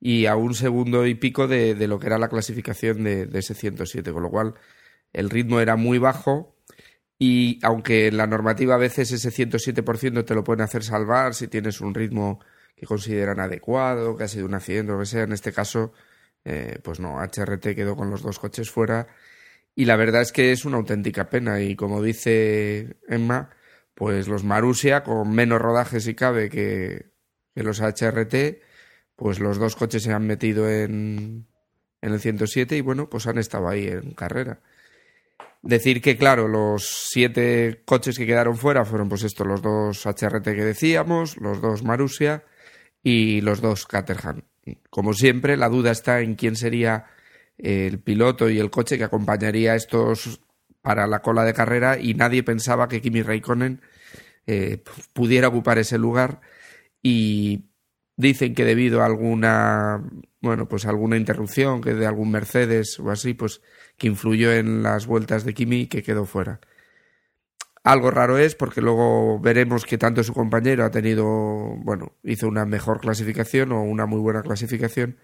y 0.00 0.26
a 0.26 0.36
un 0.36 0.54
segundo 0.54 1.06
y 1.06 1.14
pico 1.14 1.48
de, 1.48 1.74
de 1.74 1.88
lo 1.88 1.98
que 1.98 2.06
era 2.06 2.18
la 2.18 2.28
clasificación 2.28 3.04
de, 3.04 3.26
de 3.26 3.38
ese 3.38 3.54
107, 3.54 4.12
con 4.12 4.22
lo 4.22 4.30
cual 4.30 4.54
el 5.12 5.30
ritmo 5.30 5.60
era 5.60 5.76
muy 5.76 5.98
bajo 5.98 6.56
y 7.18 7.58
aunque 7.62 8.06
en 8.06 8.16
la 8.16 8.26
normativa 8.26 8.76
a 8.76 8.78
veces 8.78 9.10
ese 9.10 9.30
107% 9.30 10.24
te 10.24 10.34
lo 10.34 10.44
pueden 10.44 10.62
hacer 10.62 10.84
salvar 10.84 11.34
si 11.34 11.48
tienes 11.48 11.80
un 11.80 11.94
ritmo 11.94 12.40
que 12.78 12.86
consideran 12.86 13.40
adecuado, 13.40 14.16
que 14.16 14.24
ha 14.24 14.28
sido 14.28 14.46
un 14.46 14.54
accidente 14.54 14.92
o 14.92 14.94
lo 14.94 15.00
que 15.00 15.06
sea, 15.06 15.24
en 15.24 15.32
este 15.32 15.52
caso, 15.52 15.92
eh, 16.44 16.78
pues 16.82 17.00
no, 17.00 17.18
HRT 17.18 17.74
quedó 17.74 17.96
con 17.96 18.10
los 18.10 18.22
dos 18.22 18.38
coches 18.38 18.70
fuera 18.70 19.08
y 19.74 19.84
la 19.84 19.96
verdad 19.96 20.22
es 20.22 20.32
que 20.32 20.52
es 20.52 20.64
una 20.64 20.76
auténtica 20.76 21.30
pena 21.30 21.60
y 21.60 21.76
como 21.76 22.02
dice 22.02 22.96
Emma, 23.08 23.50
pues 23.94 24.28
los 24.28 24.44
Marussia 24.44 25.02
con 25.02 25.30
menos 25.30 25.60
rodaje 25.60 26.00
si 26.00 26.14
cabe 26.14 26.48
que, 26.48 27.12
los 27.54 27.80
HRT, 27.80 28.60
pues 29.16 29.40
los 29.40 29.58
dos 29.58 29.74
coches 29.74 30.04
se 30.04 30.12
han 30.12 30.26
metido 30.26 30.70
en, 30.70 31.48
en 32.00 32.12
el 32.12 32.20
107 32.20 32.76
y 32.76 32.80
bueno, 32.80 33.10
pues 33.10 33.26
han 33.26 33.38
estado 33.38 33.68
ahí 33.68 33.88
en 33.88 34.12
carrera. 34.12 34.60
Decir 35.62 36.00
que, 36.00 36.16
claro, 36.16 36.46
los 36.46 37.08
siete 37.10 37.82
coches 37.84 38.16
que 38.16 38.26
quedaron 38.26 38.56
fuera 38.56 38.84
fueron 38.84 39.08
pues 39.08 39.24
estos, 39.24 39.46
los 39.46 39.60
dos 39.60 40.06
HRT 40.06 40.44
que 40.44 40.64
decíamos, 40.64 41.36
los 41.36 41.60
dos 41.60 41.82
Marussia 41.82 42.44
y 43.02 43.40
los 43.40 43.60
dos 43.60 43.86
Caterham. 43.86 44.42
Como 44.90 45.14
siempre, 45.14 45.56
la 45.56 45.68
duda 45.68 45.90
está 45.90 46.20
en 46.20 46.34
quién 46.34 46.56
sería 46.56 47.06
el 47.56 47.98
piloto 48.00 48.50
y 48.50 48.58
el 48.58 48.70
coche 48.70 48.98
que 48.98 49.04
acompañaría 49.04 49.72
a 49.72 49.76
estos 49.76 50.40
para 50.82 51.06
la 51.06 51.20
cola 51.20 51.44
de 51.44 51.54
carrera 51.54 51.98
y 51.98 52.14
nadie 52.14 52.42
pensaba 52.42 52.88
que 52.88 53.00
Kimi 53.00 53.22
Raikkonen 53.22 53.80
eh, 54.46 54.82
pudiera 55.12 55.48
ocupar 55.48 55.78
ese 55.78 55.98
lugar 55.98 56.40
y 57.02 57.68
Dicen 58.18 58.56
que 58.56 58.64
debido 58.64 59.00
a 59.00 59.06
alguna, 59.06 60.02
bueno, 60.40 60.68
pues 60.68 60.86
alguna 60.86 61.16
interrupción 61.16 61.80
que 61.80 61.94
de 61.94 62.04
algún 62.04 62.32
Mercedes 62.32 62.98
o 62.98 63.12
así, 63.12 63.32
pues 63.32 63.62
que 63.96 64.08
influyó 64.08 64.52
en 64.52 64.82
las 64.82 65.06
vueltas 65.06 65.44
de 65.44 65.54
Kimi 65.54 65.86
que 65.86 66.02
quedó 66.02 66.26
fuera. 66.26 66.58
Algo 67.88 68.10
raro 68.10 68.36
es 68.36 68.54
porque 68.54 68.82
luego 68.82 69.40
veremos 69.40 69.86
que 69.86 69.96
tanto 69.96 70.22
su 70.22 70.34
compañero 70.34 70.84
ha 70.84 70.90
tenido, 70.90 71.24
bueno, 71.78 72.12
hizo 72.22 72.46
una 72.46 72.66
mejor 72.66 73.00
clasificación 73.00 73.72
o 73.72 73.80
una 73.80 74.04
muy 74.04 74.20
buena 74.20 74.42
clasificación 74.42 75.16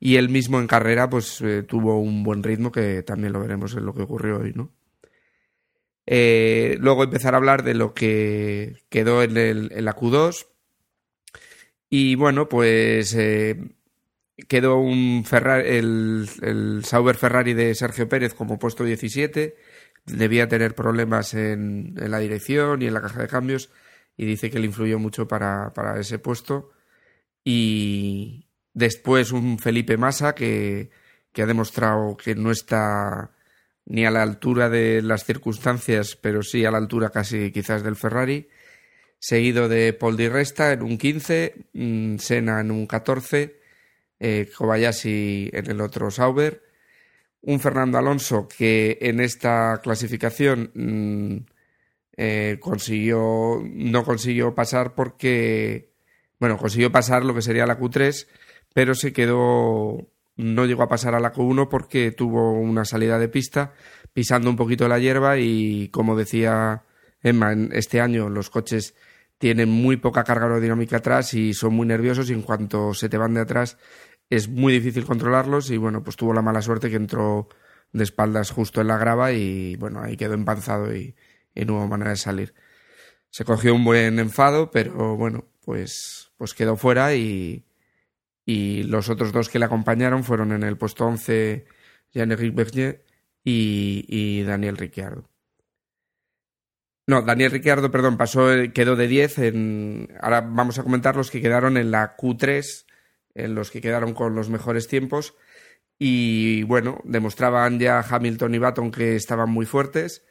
y 0.00 0.16
él 0.16 0.28
mismo 0.28 0.58
en 0.58 0.66
carrera 0.66 1.08
pues 1.08 1.40
eh, 1.42 1.62
tuvo 1.62 2.00
un 2.00 2.24
buen 2.24 2.42
ritmo 2.42 2.72
que 2.72 3.04
también 3.04 3.32
lo 3.32 3.38
veremos 3.38 3.76
en 3.76 3.86
lo 3.86 3.94
que 3.94 4.02
ocurrió 4.02 4.40
hoy, 4.40 4.52
¿no? 4.52 4.72
Eh, 6.06 6.76
luego 6.80 7.04
empezar 7.04 7.34
a 7.34 7.36
hablar 7.36 7.62
de 7.62 7.74
lo 7.74 7.94
que 7.94 8.82
quedó 8.88 9.22
en, 9.22 9.36
el, 9.36 9.70
en 9.72 9.84
la 9.84 9.94
Q2 9.94 10.48
y 11.88 12.16
bueno, 12.16 12.48
pues 12.48 13.14
eh, 13.14 13.60
quedó 14.48 14.78
un 14.78 15.24
Ferrari, 15.24 15.68
el, 15.68 16.28
el, 16.42 16.84
Sauber 16.84 17.14
Ferrari 17.14 17.54
de 17.54 17.76
Sergio 17.76 18.08
Pérez 18.08 18.34
como 18.34 18.58
puesto 18.58 18.82
17. 18.82 19.56
Debía 20.08 20.48
tener 20.48 20.74
problemas 20.74 21.34
en, 21.34 21.94
en, 21.98 22.10
la 22.10 22.18
dirección 22.18 22.82
y 22.82 22.86
en 22.86 22.94
la 22.94 23.00
caja 23.00 23.22
de 23.22 23.28
cambios 23.28 23.70
y 24.16 24.26
dice 24.26 24.50
que 24.50 24.58
le 24.58 24.66
influyó 24.66 24.98
mucho 24.98 25.28
para, 25.28 25.72
ese 25.98 26.18
puesto. 26.18 26.70
Y 27.44 28.48
después 28.74 29.32
un 29.32 29.58
Felipe 29.58 29.96
Massa 29.96 30.34
que, 30.34 30.90
que 31.32 31.42
ha 31.42 31.46
demostrado 31.46 32.16
que 32.16 32.34
no 32.34 32.50
está 32.50 33.32
ni 33.86 34.04
a 34.04 34.10
la 34.10 34.22
altura 34.22 34.68
de 34.68 35.02
las 35.02 35.24
circunstancias, 35.24 36.16
pero 36.16 36.42
sí 36.42 36.64
a 36.64 36.70
la 36.70 36.78
altura 36.78 37.10
casi 37.10 37.52
quizás 37.52 37.82
del 37.82 37.96
Ferrari 37.96 38.48
seguido 39.18 39.68
de 39.68 39.92
Paul 39.92 40.16
Di 40.16 40.28
Resta 40.28 40.72
en 40.72 40.82
un 40.82 40.98
15, 40.98 41.70
mm, 41.72 42.16
Senna 42.18 42.60
en 42.60 42.70
un 42.70 42.86
14, 42.86 43.60
eh, 44.20 44.50
Kobayashi 44.56 45.50
en 45.52 45.70
el 45.70 45.80
otro 45.80 46.10
Sauber, 46.10 46.62
un 47.48 47.60
Fernando 47.60 47.96
Alonso 47.96 48.46
que 48.46 48.98
en 49.00 49.20
esta 49.20 49.80
clasificación 49.82 50.70
mm, 50.74 51.36
eh, 52.18 52.58
consiguió 52.60 53.62
no 53.64 54.04
consiguió 54.04 54.54
pasar 54.54 54.94
porque 54.94 55.94
bueno 56.38 56.58
consiguió 56.58 56.92
pasar 56.92 57.24
lo 57.24 57.34
que 57.34 57.40
sería 57.40 57.64
la 57.64 57.78
Q3 57.78 58.26
pero 58.74 58.94
se 58.94 59.14
quedó 59.14 60.10
no 60.36 60.66
llegó 60.66 60.82
a 60.82 60.88
pasar 60.88 61.14
a 61.14 61.20
la 61.20 61.32
Q1 61.32 61.68
porque 61.70 62.12
tuvo 62.12 62.52
una 62.52 62.84
salida 62.84 63.18
de 63.18 63.28
pista 63.28 63.72
pisando 64.12 64.50
un 64.50 64.56
poquito 64.56 64.86
la 64.86 64.98
hierba 64.98 65.38
y 65.38 65.88
como 65.88 66.16
decía 66.16 66.84
Emma 67.22 67.52
en 67.52 67.70
este 67.72 68.02
año 68.02 68.28
los 68.28 68.50
coches 68.50 68.94
tienen 69.38 69.70
muy 69.70 69.96
poca 69.96 70.22
carga 70.22 70.44
aerodinámica 70.44 70.98
atrás 70.98 71.32
y 71.32 71.54
son 71.54 71.72
muy 71.72 71.86
nerviosos 71.86 72.28
y 72.28 72.34
en 72.34 72.42
cuanto 72.42 72.92
se 72.92 73.08
te 73.08 73.16
van 73.16 73.32
de 73.32 73.40
atrás 73.40 73.78
es 74.30 74.48
muy 74.48 74.72
difícil 74.72 75.04
controlarlos 75.04 75.70
y 75.70 75.76
bueno, 75.76 76.02
pues 76.02 76.16
tuvo 76.16 76.32
la 76.34 76.42
mala 76.42 76.62
suerte 76.62 76.90
que 76.90 76.96
entró 76.96 77.48
de 77.92 78.04
espaldas 78.04 78.50
justo 78.50 78.80
en 78.80 78.88
la 78.88 78.98
grava 78.98 79.32
y 79.32 79.76
bueno, 79.76 80.00
ahí 80.00 80.16
quedó 80.16 80.34
empanzado 80.34 80.94
y, 80.94 81.16
y 81.54 81.64
no 81.64 81.74
hubo 81.76 81.88
manera 81.88 82.10
de 82.10 82.16
salir. 82.16 82.54
Se 83.30 83.44
cogió 83.44 83.74
un 83.74 83.84
buen 83.84 84.18
enfado, 84.18 84.70
pero 84.70 85.16
bueno, 85.16 85.46
pues, 85.64 86.32
pues 86.36 86.54
quedó 86.54 86.76
fuera 86.76 87.14
y, 87.14 87.66
y 88.44 88.84
los 88.84 89.08
otros 89.08 89.32
dos 89.32 89.48
que 89.48 89.58
le 89.58 89.66
acompañaron 89.66 90.24
fueron 90.24 90.52
en 90.52 90.62
el 90.62 90.76
puesto 90.76 91.06
11 91.06 91.66
Jean-Éric 92.12 92.54
Berger 92.54 93.04
y, 93.44 94.04
y 94.08 94.42
Daniel 94.44 94.76
Ricciardo. 94.76 95.28
No, 97.06 97.22
Daniel 97.22 97.50
Ricciardo, 97.50 97.90
perdón, 97.90 98.18
pasó, 98.18 98.48
quedó 98.74 98.94
de 98.94 99.08
10. 99.08 99.38
En... 99.38 100.08
Ahora 100.20 100.42
vamos 100.42 100.78
a 100.78 100.82
comentar 100.82 101.16
los 101.16 101.30
que 101.30 101.40
quedaron 101.40 101.78
en 101.78 101.90
la 101.90 102.16
Q3, 102.16 102.84
en 103.44 103.54
los 103.54 103.70
que 103.70 103.80
quedaron 103.80 104.14
con 104.14 104.34
los 104.34 104.50
mejores 104.50 104.88
tiempos. 104.88 105.36
Y 105.98 106.62
bueno, 106.64 107.00
demostraban 107.04 107.78
ya 107.78 108.00
Hamilton 108.00 108.54
y 108.54 108.58
Baton 108.58 108.90
que 108.90 109.16
estaban 109.16 109.50
muy 109.50 109.66
fuertes. 109.66 110.24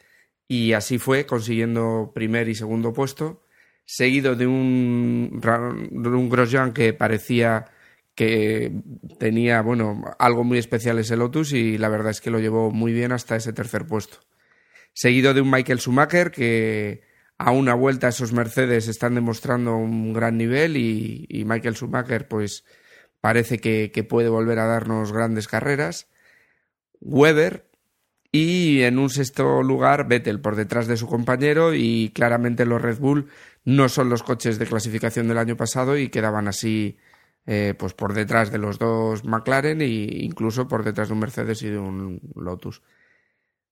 Y 0.47 0.73
así 0.73 0.97
fue, 0.97 1.25
consiguiendo 1.25 2.11
primer 2.13 2.47
y 2.49 2.55
segundo 2.55 2.93
puesto. 2.93 3.43
Seguido 3.85 4.35
de 4.35 4.47
un, 4.47 5.41
un 5.41 6.29
Grosjean 6.29 6.73
que 6.73 6.93
parecía 6.93 7.65
que 8.15 8.71
tenía, 9.19 9.61
bueno, 9.61 10.03
algo 10.19 10.43
muy 10.43 10.57
especial 10.57 10.99
ese 10.99 11.17
Lotus 11.17 11.53
y 11.53 11.77
la 11.77 11.89
verdad 11.89 12.11
es 12.11 12.21
que 12.21 12.31
lo 12.31 12.39
llevó 12.39 12.71
muy 12.71 12.91
bien 12.91 13.11
hasta 13.11 13.35
ese 13.35 13.53
tercer 13.53 13.85
puesto 13.85 14.19
seguido 14.97 15.35
de 15.35 15.41
un 15.41 15.51
Michael 15.51 15.79
Schumacher 15.79 16.31
que 16.31 17.03
a 17.37 17.51
una 17.51 17.75
vuelta 17.75 18.07
esos 18.07 18.33
Mercedes 18.33 18.87
están 18.87 19.13
demostrando 19.13 19.77
un 19.77 20.11
gran 20.11 20.39
nivel 20.39 20.75
y, 20.75 21.43
Michael 21.45 21.75
Schumacher 21.75 22.27
pues 22.27 22.65
parece 23.21 23.59
que, 23.59 24.05
puede 24.07 24.29
volver 24.29 24.59
a 24.59 24.65
darnos 24.65 25.11
grandes 25.11 25.47
carreras. 25.47 26.07
Weber 26.99 27.69
y 28.31 28.81
en 28.81 28.99
un 28.99 29.09
sexto 29.09 29.63
lugar 29.63 30.07
Vettel 30.07 30.41
por 30.41 30.55
detrás 30.55 30.87
de 30.87 30.97
su 30.97 31.07
compañero 31.07 31.73
y 31.73 32.11
claramente 32.13 32.65
los 32.65 32.81
Red 32.81 32.99
Bull 32.99 33.27
no 33.63 33.89
son 33.89 34.09
los 34.09 34.23
coches 34.23 34.59
de 34.59 34.65
clasificación 34.65 35.27
del 35.27 35.37
año 35.37 35.55
pasado 35.55 35.97
y 35.97 36.09
quedaban 36.09 36.47
así 36.47 36.97
eh, 37.45 37.73
pues 37.77 37.93
por 37.93 38.13
detrás 38.13 38.51
de 38.51 38.57
los 38.57 38.77
dos 38.77 39.23
McLaren 39.23 39.81
e 39.81 39.87
incluso 39.87 40.67
por 40.67 40.83
detrás 40.83 41.07
de 41.07 41.13
un 41.13 41.19
Mercedes 41.21 41.61
y 41.61 41.69
de 41.69 41.77
un 41.77 42.19
Lotus. 42.35 42.81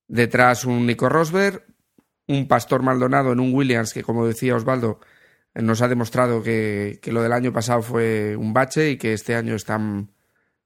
Detrás 0.08 0.66
un 0.66 0.86
Nico 0.86 1.10
Rosberg, 1.10 1.66
un 2.28 2.48
Pastor 2.48 2.84
Maldonado 2.84 3.34
en 3.34 3.40
un 3.40 3.54
Williams 3.54 3.94
que, 3.94 4.04
como 4.04 4.26
decía 4.26 4.56
Osvaldo, 4.56 5.00
nos 5.56 5.82
ha 5.82 5.88
demostrado 5.88 6.44
que, 6.44 7.00
lo 7.06 7.22
del 7.22 7.34
año 7.34 7.54
pasado 7.54 7.82
fue 7.82 8.36
un 8.36 8.54
bache 8.54 8.92
y 8.92 8.98
que 8.98 9.14
este 9.14 9.36
año 9.36 9.56
están 9.56 10.12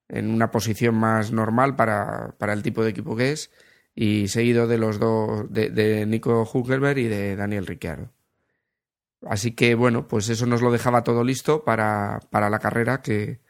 en 0.07 0.31
una 0.31 0.49
posición 0.49 0.95
más 0.95 1.31
normal 1.31 1.75
para, 1.75 2.35
el 2.39 2.63
tipo 2.63 2.83
de 2.83 2.89
equipo 2.89 3.15
que 3.15 3.31
es 3.31 3.51
y 3.93 4.27
seguido 4.29 4.67
de 4.67 4.77
los 4.77 4.99
dos 4.99 5.45
de, 5.51 6.05
Nico 6.07 6.49
Huckelberg 6.51 6.97
y 6.97 7.07
de 7.07 7.35
Daniel 7.35 7.67
Ricciardo. 7.67 8.11
Así 9.27 9.51
que 9.51 9.75
bueno, 9.75 10.07
pues 10.07 10.29
eso 10.29 10.45
nos 10.45 10.61
lo 10.61 10.71
dejaba 10.71 11.03
todo 11.03 11.23
listo 11.23 11.63
para, 11.63 12.19
para 12.31 12.49
la 12.49 12.59
carrera 12.59 13.01
que, 13.01 13.41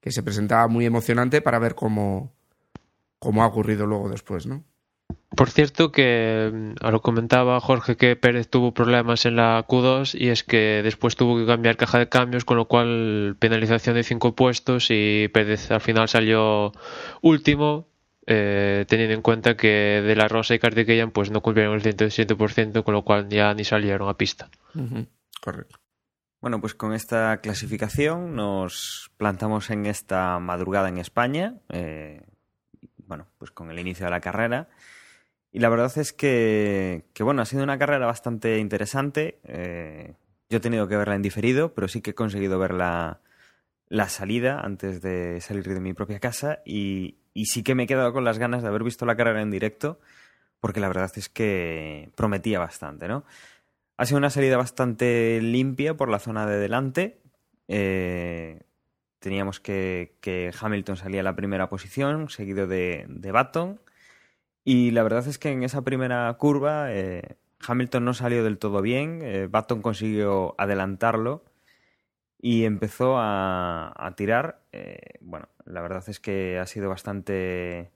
que, 0.00 0.10
se 0.10 0.22
presentaba 0.22 0.66
muy 0.68 0.86
emocionante 0.86 1.42
para 1.42 1.58
ver 1.58 1.74
cómo, 1.74 2.32
cómo 3.18 3.42
ha 3.42 3.46
ocurrido 3.46 3.86
luego 3.86 4.08
después, 4.08 4.46
¿no? 4.46 4.64
Por 5.36 5.50
cierto 5.50 5.92
que 5.92 6.50
mm, 6.52 6.86
lo 6.90 7.02
comentaba 7.02 7.60
Jorge 7.60 7.96
que 7.96 8.16
Pérez 8.16 8.48
tuvo 8.48 8.72
problemas 8.72 9.26
en 9.26 9.36
la 9.36 9.64
Q2 9.66 10.18
y 10.18 10.28
es 10.28 10.42
que 10.42 10.80
después 10.82 11.16
tuvo 11.16 11.38
que 11.38 11.46
cambiar 11.46 11.76
caja 11.76 11.98
de 11.98 12.08
cambios, 12.08 12.44
con 12.44 12.56
lo 12.56 12.66
cual 12.66 13.36
penalización 13.38 13.94
de 13.94 14.04
cinco 14.04 14.34
puestos 14.34 14.86
y 14.90 15.28
Pérez 15.28 15.70
al 15.70 15.80
final 15.80 16.08
salió 16.08 16.72
último, 17.20 17.88
eh, 18.26 18.86
teniendo 18.88 19.14
en 19.14 19.22
cuenta 19.22 19.56
que 19.56 20.02
De 20.04 20.16
La 20.16 20.28
Rosa 20.28 20.54
y 20.54 20.58
Kartikeyan 20.58 21.10
pues 21.10 21.30
no 21.30 21.42
cumplieron 21.42 21.74
el 21.74 21.82
107%, 21.82 22.82
con 22.82 22.94
lo 22.94 23.04
cual 23.04 23.28
ya 23.28 23.52
ni 23.54 23.64
salieron 23.64 24.08
a 24.08 24.16
pista. 24.16 24.50
Correcto. 25.42 25.78
Bueno, 26.40 26.60
pues 26.60 26.74
con 26.74 26.94
esta 26.94 27.40
clasificación 27.40 28.36
nos 28.36 29.10
plantamos 29.16 29.70
en 29.70 29.86
esta 29.86 30.38
madrugada 30.38 30.88
en 30.88 30.98
España, 30.98 31.56
eh, 31.68 32.22
bueno, 33.06 33.26
pues 33.38 33.50
con 33.50 33.70
el 33.70 33.78
inicio 33.78 34.06
de 34.06 34.10
la 34.12 34.20
carrera. 34.20 34.68
Y 35.50 35.60
la 35.60 35.68
verdad 35.68 35.96
es 35.96 36.12
que, 36.12 37.04
bueno, 37.20 37.42
ha 37.42 37.46
sido 37.46 37.62
una 37.62 37.78
carrera 37.78 38.06
bastante 38.06 38.58
interesante. 38.58 39.38
Eh, 39.44 40.14
yo 40.50 40.58
he 40.58 40.60
tenido 40.60 40.88
que 40.88 40.96
verla 40.96 41.14
en 41.14 41.22
diferido, 41.22 41.74
pero 41.74 41.88
sí 41.88 42.00
que 42.00 42.10
he 42.10 42.14
conseguido 42.14 42.58
ver 42.58 42.74
la, 42.74 43.20
salida 44.08 44.60
antes 44.60 45.00
de 45.00 45.40
salir 45.40 45.64
de 45.64 45.80
mi 45.80 45.94
propia 45.94 46.20
casa 46.20 46.60
y, 46.64 47.16
sí 47.44 47.62
que 47.62 47.74
me 47.74 47.84
he 47.84 47.86
quedado 47.86 48.12
con 48.12 48.24
las 48.24 48.38
ganas 48.38 48.62
de 48.62 48.68
haber 48.68 48.82
visto 48.82 49.06
la 49.06 49.16
carrera 49.16 49.42
en 49.42 49.50
directo, 49.50 50.00
porque 50.60 50.80
la 50.80 50.88
verdad 50.88 51.10
es 51.16 51.28
que 51.28 52.10
prometía 52.16 52.58
bastante, 52.58 53.08
¿no? 53.08 53.24
Ha 53.96 54.06
sido 54.06 54.18
una 54.18 54.30
salida 54.30 54.56
bastante 54.56 55.40
limpia 55.40 55.96
por 55.96 56.08
la 56.08 56.18
zona 56.18 56.46
de 56.46 56.58
delante. 56.58 57.20
Eh, 57.68 58.62
teníamos 59.18 59.60
que, 59.60 60.16
que, 60.20 60.52
Hamilton 60.58 60.96
salía 60.96 61.20
a 61.20 61.24
la 61.24 61.36
primera 61.36 61.68
posición, 61.68 62.28
seguido 62.28 62.66
de, 62.66 63.06
de 63.08 63.32
Baton. 63.32 63.80
Y 64.70 64.90
la 64.90 65.02
verdad 65.02 65.26
es 65.26 65.38
que 65.38 65.50
en 65.50 65.62
esa 65.62 65.80
primera 65.80 66.30
curva 66.34 66.92
eh, 66.92 67.38
Hamilton 67.66 68.04
no 68.04 68.12
salió 68.12 68.44
del 68.44 68.58
todo 68.58 68.82
bien, 68.82 69.20
eh, 69.22 69.46
Baton 69.50 69.80
consiguió 69.80 70.54
adelantarlo 70.58 71.42
y 72.38 72.64
empezó 72.64 73.14
a, 73.16 74.12
tirar. 74.14 74.60
Eh, 74.72 74.98
bueno, 75.22 75.48
la 75.64 75.80
verdad 75.80 76.04
es 76.06 76.20
que 76.20 76.58
ha 76.58 76.66
sido 76.66 76.90
bastante, 76.90 77.92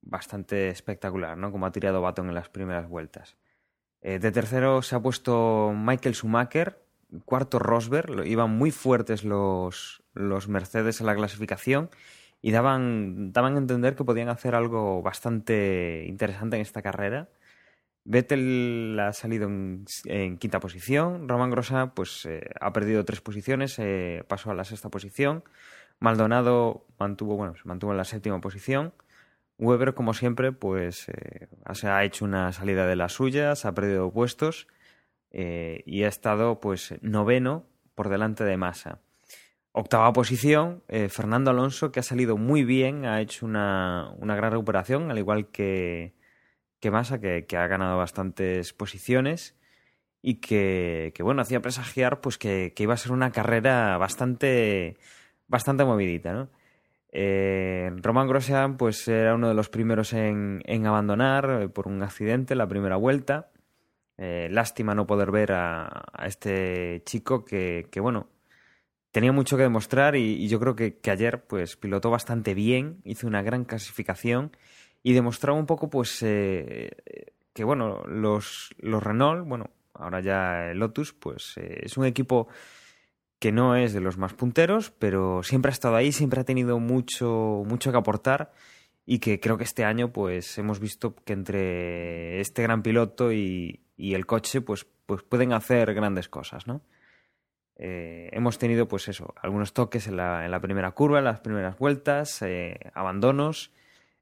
bastante 0.00 0.70
espectacular, 0.70 1.38
¿no? 1.38 1.52
Como 1.52 1.66
ha 1.66 1.70
tirado 1.70 2.02
Baton 2.02 2.26
en 2.26 2.34
las 2.34 2.48
primeras 2.48 2.88
vueltas. 2.88 3.36
de 4.00 4.32
tercero 4.32 4.82
se 4.82 4.96
ha 4.96 5.00
puesto 5.00 5.72
Michael 5.72 6.16
Schumacher, 6.16 6.82
cuarto 7.24 7.60
Rosberg, 7.60 8.26
iban 8.26 8.50
muy 8.50 8.72
fuertes 8.72 9.22
los, 9.22 10.02
los 10.14 10.48
Mercedes 10.48 11.00
en 11.00 11.06
la 11.06 11.14
clasificación 11.14 11.90
y 12.42 12.50
daban, 12.50 13.32
daban 13.32 13.54
a 13.54 13.58
entender 13.58 13.94
que 13.94 14.04
podían 14.04 14.28
hacer 14.28 14.56
algo 14.56 15.00
bastante 15.00 16.04
interesante 16.08 16.56
en 16.56 16.62
esta 16.62 16.82
carrera. 16.82 17.28
Vettel 18.04 18.98
ha 19.00 19.12
salido 19.12 19.48
en, 19.48 20.38
quinta 20.38 20.58
posición, 20.58 21.28
Roman 21.28 21.50
Grossa 21.50 21.94
pues 21.94 22.26
eh, 22.26 22.50
ha 22.60 22.72
perdido 22.72 23.04
tres 23.04 23.20
posiciones, 23.20 23.78
eh, 23.78 24.24
pasó 24.26 24.50
a 24.50 24.54
la 24.54 24.64
sexta 24.64 24.88
posición, 24.88 25.44
Maldonado 26.00 26.84
mantuvo, 26.98 27.36
bueno, 27.36 27.54
se 27.54 27.62
mantuvo 27.68 27.92
en 27.92 27.98
la 27.98 28.04
séptima 28.04 28.40
posición, 28.40 28.92
Weber 29.58 29.94
como 29.94 30.14
siempre 30.14 30.50
pues 30.50 31.08
eh, 31.10 31.48
ha 31.64 32.04
hecho 32.04 32.24
una 32.24 32.52
salida 32.52 32.88
de 32.88 32.96
las 32.96 33.12
suyas, 33.12 33.64
ha 33.64 33.72
perdido 33.72 34.10
puestos 34.12 34.66
y 35.30 36.02
ha 36.02 36.08
estado 36.08 36.60
pues 36.60 36.94
noveno 37.00 37.64
por 37.94 38.08
delante 38.08 38.44
de 38.44 38.56
Massa. 38.58 38.98
Octava 39.72 40.12
posición, 40.12 40.82
eh, 40.88 41.08
Fernando 41.08 41.50
Alonso, 41.50 41.92
que 41.92 42.00
ha 42.00 42.02
salido 42.02 42.36
muy 42.36 42.62
bien, 42.62 43.06
ha 43.06 43.22
hecho 43.22 43.46
una, 43.46 44.12
una 44.18 44.36
gran 44.36 44.52
recuperación, 44.52 45.10
al 45.10 45.18
igual 45.18 45.48
que, 45.50 46.14
que 46.78 46.90
Massa, 46.90 47.20
que, 47.20 47.46
ha 47.56 47.66
ganado 47.68 47.96
bastantes 47.96 48.72
posiciones 48.74 49.56
y 50.20 50.36
que, 50.40 51.12
que 51.14 51.22
bueno, 51.22 51.42
hacía 51.42 51.62
presagiar 51.62 52.20
pues 52.20 52.38
que, 52.38 52.74
iba 52.76 52.94
a 52.94 52.96
ser 52.98 53.12
una 53.12 53.30
carrera 53.32 53.96
bastante, 53.98 54.98
bastante 55.48 55.84
movidita, 55.84 56.32
¿no? 56.32 56.50
Eh, 57.14 57.90
Roman 57.96 58.26
Grosjean 58.26 58.76
pues 58.78 59.06
era 59.06 59.34
uno 59.34 59.48
de 59.48 59.54
los 59.54 59.68
primeros 59.68 60.12
en, 60.14 60.62
en 60.64 60.86
abandonar 60.86 61.62
eh, 61.62 61.68
por 61.68 61.86
un 61.86 62.02
accidente 62.02 62.56
la 62.56 62.68
primera 62.68 62.96
vuelta. 62.96 63.50
Eh, 64.18 64.48
lástima 64.50 64.94
no 64.94 65.06
poder 65.06 65.30
ver 65.30 65.52
a, 65.52 66.04
a 66.12 66.26
este 66.26 67.02
chico 67.04 67.44
que, 67.44 67.88
bueno, 68.00 68.28
tenía 69.12 69.32
mucho 69.32 69.56
que 69.56 69.62
demostrar 69.62 70.16
y, 70.16 70.48
yo 70.48 70.58
creo 70.58 70.74
que, 70.74 70.98
que, 70.98 71.10
ayer 71.10 71.44
pues 71.44 71.76
pilotó 71.76 72.10
bastante 72.10 72.54
bien, 72.54 73.00
hizo 73.04 73.26
una 73.26 73.42
gran 73.42 73.64
clasificación 73.64 74.56
y 75.02 75.12
demostraba 75.12 75.58
un 75.58 75.66
poco 75.66 75.90
pues 75.90 76.22
eh, 76.22 76.90
que 77.52 77.64
bueno, 77.64 78.02
los, 78.06 78.74
los 78.78 79.02
Renault, 79.02 79.46
bueno, 79.46 79.70
ahora 79.94 80.20
ya 80.20 80.70
el 80.70 80.78
Lotus, 80.78 81.12
pues 81.12 81.54
eh, 81.58 81.80
es 81.84 81.96
un 81.96 82.06
equipo 82.06 82.48
que 83.38 83.52
no 83.52 83.76
es 83.76 83.92
de 83.92 84.00
los 84.00 84.18
más 84.18 84.34
punteros, 84.34 84.90
pero 84.90 85.42
siempre 85.42 85.70
ha 85.70 85.72
estado 85.72 85.96
ahí, 85.96 86.12
siempre 86.12 86.40
ha 86.40 86.44
tenido 86.44 86.78
mucho, 86.78 87.64
mucho 87.66 87.90
que 87.90 87.98
aportar 87.98 88.52
y 89.04 89.18
que 89.18 89.40
creo 89.40 89.58
que 89.58 89.64
este 89.64 89.84
año 89.84 90.12
pues 90.12 90.56
hemos 90.58 90.78
visto 90.78 91.16
que 91.16 91.32
entre 91.32 92.40
este 92.40 92.62
gran 92.62 92.82
piloto 92.82 93.32
y, 93.32 93.80
y 93.96 94.14
el 94.14 94.26
coche 94.26 94.60
pues, 94.60 94.86
pues 95.06 95.22
pueden 95.22 95.52
hacer 95.52 95.92
grandes 95.92 96.28
cosas, 96.28 96.66
¿no? 96.66 96.82
Eh, 97.76 98.28
hemos 98.32 98.58
tenido, 98.58 98.86
pues 98.86 99.08
eso, 99.08 99.34
algunos 99.40 99.72
toques 99.72 100.06
en 100.06 100.16
la, 100.16 100.44
en 100.44 100.50
la 100.50 100.60
primera 100.60 100.92
curva, 100.92 101.18
en 101.18 101.24
las 101.24 101.40
primeras 101.40 101.78
vueltas, 101.78 102.42
eh, 102.42 102.78
abandonos. 102.94 103.72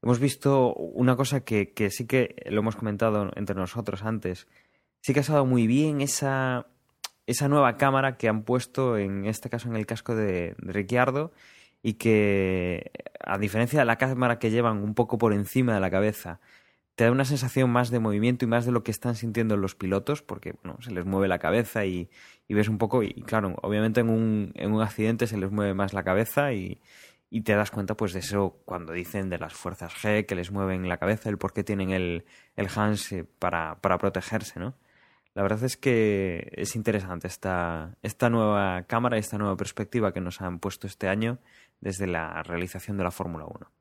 Hemos 0.01 0.19
visto 0.19 0.73
una 0.73 1.15
cosa 1.15 1.41
que, 1.41 1.73
sí 1.91 2.07
que 2.07 2.35
lo 2.47 2.61
hemos 2.61 2.75
comentado 2.75 3.31
entre 3.35 3.55
nosotros 3.55 4.03
antes. 4.03 4.47
Sí 5.01 5.13
que 5.13 5.19
ha 5.19 5.21
estado 5.21 5.45
muy 5.45 5.67
bien 5.67 6.01
esa, 6.01 6.67
esa 7.27 7.47
nueva 7.47 7.77
cámara 7.77 8.17
que 8.17 8.27
han 8.27 8.43
puesto, 8.43 8.97
en 8.97 9.25
este 9.25 9.49
caso 9.49 9.69
en 9.69 9.75
el 9.75 9.85
casco 9.85 10.15
de, 10.15 10.55
de 10.57 10.73
Ricciardo, 10.73 11.31
y 11.83 11.93
que, 11.93 12.91
a 13.19 13.37
diferencia 13.37 13.79
de 13.79 13.85
la 13.85 13.97
cámara 13.97 14.39
que 14.39 14.51
llevan 14.51 14.83
un 14.83 14.95
poco 14.95 15.17
por 15.17 15.33
encima 15.33 15.73
de 15.73 15.79
la 15.79 15.91
cabeza, 15.91 16.39
te 17.01 17.05
da 17.05 17.11
una 17.11 17.25
sensación 17.25 17.71
más 17.71 17.89
de 17.89 17.97
movimiento 17.97 18.45
y 18.45 18.47
más 18.47 18.63
de 18.63 18.71
lo 18.71 18.83
que 18.83 18.91
están 18.91 19.15
sintiendo 19.15 19.57
los 19.57 19.73
pilotos, 19.73 20.21
porque 20.21 20.53
bueno, 20.61 20.79
se 20.83 20.91
les 20.91 21.03
mueve 21.03 21.27
la 21.27 21.39
cabeza 21.39 21.83
y, 21.83 22.11
ves 22.47 22.69
un 22.69 22.77
poco, 22.77 23.01
y 23.01 23.23
claro, 23.23 23.55
obviamente 23.63 24.01
en 24.01 24.09
un, 24.09 24.51
en 24.53 24.71
un 24.71 24.83
accidente 24.83 25.25
se 25.25 25.35
les 25.35 25.49
mueve 25.49 25.73
más 25.73 25.93
la 25.93 26.03
cabeza 26.03 26.53
y, 26.53 26.79
y, 27.31 27.41
te 27.41 27.55
das 27.55 27.71
cuenta 27.71 27.97
pues 27.97 28.13
de 28.13 28.19
eso 28.19 28.61
cuando 28.65 28.93
dicen 28.93 29.31
de 29.31 29.39
las 29.39 29.51
fuerzas 29.51 29.95
G 29.95 30.27
que 30.27 30.35
les 30.35 30.51
mueven 30.51 30.87
la 30.87 30.97
cabeza, 30.97 31.29
el 31.29 31.39
por 31.39 31.53
qué 31.53 31.63
tienen 31.63 31.89
el, 31.89 32.23
el 32.55 32.67
Hans 32.75 33.15
para, 33.39 33.81
para 33.81 33.97
protegerse, 33.97 34.59
¿no? 34.59 34.75
La 35.33 35.41
verdad 35.41 35.63
es 35.63 35.77
que 35.77 36.51
es 36.55 36.75
interesante 36.75 37.25
esta, 37.25 37.97
esta 38.03 38.29
nueva 38.29 38.83
cámara 38.83 39.17
esta 39.17 39.39
nueva 39.39 39.57
perspectiva 39.57 40.13
que 40.13 40.21
nos 40.21 40.39
han 40.39 40.59
puesto 40.59 40.85
este 40.85 41.07
año 41.07 41.39
desde 41.79 42.05
la 42.05 42.43
realización 42.43 42.95
de 42.97 43.05
la 43.05 43.11
Fórmula 43.11 43.45
1. 43.45 43.80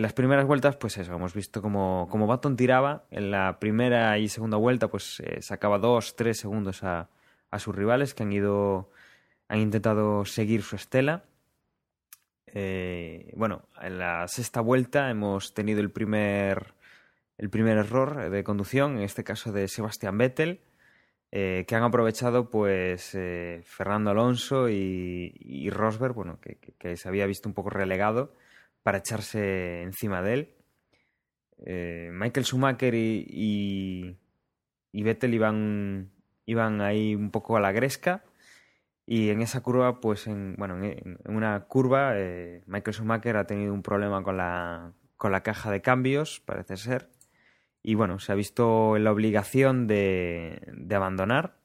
En 0.00 0.02
las 0.02 0.14
primeras 0.14 0.46
vueltas, 0.46 0.76
pues 0.76 0.96
eso, 0.96 1.14
hemos 1.14 1.34
visto 1.34 1.60
como, 1.60 2.08
como 2.10 2.26
Baton 2.26 2.56
tiraba. 2.56 3.04
En 3.10 3.30
la 3.30 3.58
primera 3.60 4.16
y 4.16 4.30
segunda 4.30 4.56
vuelta, 4.56 4.88
pues 4.88 5.20
eh, 5.20 5.42
sacaba 5.42 5.78
dos, 5.78 6.16
tres 6.16 6.38
segundos 6.38 6.82
a, 6.84 7.10
sus 7.58 7.74
rivales 7.74 8.14
que 8.14 8.22
han 8.22 8.32
ido, 8.32 8.90
han 9.46 9.58
intentado 9.58 10.24
seguir 10.24 10.62
su 10.62 10.76
estela. 10.76 11.24
Eh, 12.46 13.30
bueno, 13.36 13.68
en 13.78 13.98
la 13.98 14.26
sexta 14.26 14.62
vuelta 14.62 15.10
hemos 15.10 15.52
tenido 15.52 15.80
el 15.80 15.90
primer, 15.90 16.72
el 17.36 17.50
primer 17.50 17.76
error 17.76 18.30
de 18.30 18.42
conducción, 18.42 18.96
en 18.96 19.02
este 19.02 19.22
caso 19.22 19.52
de 19.52 19.68
Sebastián 19.68 20.16
Vettel, 20.16 20.62
eh, 21.30 21.66
que 21.68 21.76
han 21.76 21.82
aprovechado 21.82 22.48
pues 22.48 23.14
eh, 23.14 23.60
Fernando 23.66 24.12
Alonso 24.12 24.70
y, 24.70 25.68
Rosberg, 25.68 26.14
bueno, 26.14 26.38
que 26.40 26.96
se 26.96 27.06
había 27.06 27.26
visto 27.26 27.50
un 27.50 27.54
poco 27.54 27.68
relegado 27.68 28.32
para 28.82 28.98
echarse 28.98 29.82
encima 29.82 30.22
de 30.22 30.34
él. 30.34 30.54
Eh, 31.66 32.10
Michael 32.12 32.46
Schumacher 32.46 32.94
y, 32.94 34.16
y, 34.92 35.02
Vettel 35.02 35.34
iban, 35.34 36.10
iban 36.46 36.80
ahí 36.80 37.14
un 37.14 37.30
poco 37.30 37.56
a 37.56 37.60
la 37.60 37.72
gresca. 37.72 38.24
Y 39.06 39.30
en 39.30 39.42
esa 39.42 39.60
curva, 39.60 40.00
pues 40.00 40.26
en, 40.26 40.54
bueno, 40.56 40.82
en, 40.82 41.18
una 41.26 41.60
curva 41.66 42.12
eh, 42.14 42.62
Michael 42.66 42.94
Schumacher 42.94 43.36
ha 43.36 43.46
tenido 43.46 43.74
un 43.74 43.82
problema 43.82 44.22
con 44.22 44.36
la, 44.36 44.92
con 45.16 45.32
la 45.32 45.42
caja 45.42 45.70
de 45.70 45.82
cambios, 45.82 46.40
parece 46.40 46.76
ser, 46.76 47.10
y 47.82 47.94
bueno, 47.94 48.18
se 48.20 48.32
ha 48.32 48.34
visto 48.34 48.96
en 48.96 49.04
la 49.04 49.12
obligación 49.12 49.86
de, 49.86 50.62
de 50.72 50.94
abandonar. 50.94 51.56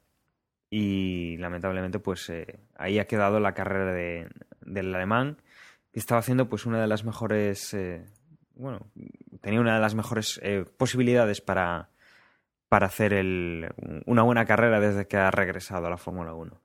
Y 0.70 1.38
lamentablemente 1.38 2.00
pues 2.00 2.30
eh, 2.30 2.60
ahí 2.76 3.00
ha 3.00 3.06
quedado 3.06 3.40
la 3.40 3.54
carrera 3.54 3.94
de, 3.94 4.28
del 4.62 4.94
alemán 4.94 5.38
que 5.96 6.00
estaba 6.00 6.20
haciendo 6.20 6.50
pues 6.50 6.66
una 6.66 6.82
de 6.82 6.88
las 6.88 7.06
mejores 7.06 7.74
eh, 7.74 8.04
bueno 8.54 8.82
tenía 9.40 9.62
una 9.62 9.76
de 9.76 9.80
las 9.80 9.96
mejores 9.96 10.42
eh, 10.44 10.66
posibilidades 10.78 11.40
para 11.40 11.90
para 12.68 12.88
hacer 12.88 13.14
el, 13.14 13.70
una 14.06 14.22
buena 14.24 14.44
carrera 14.44 14.82
desde 14.82 15.08
que 15.08 15.16
ha 15.16 15.32
regresado 15.32 15.88
a 15.88 15.90
la 15.90 15.96
Fórmula 15.96 16.34
1 16.34 16.62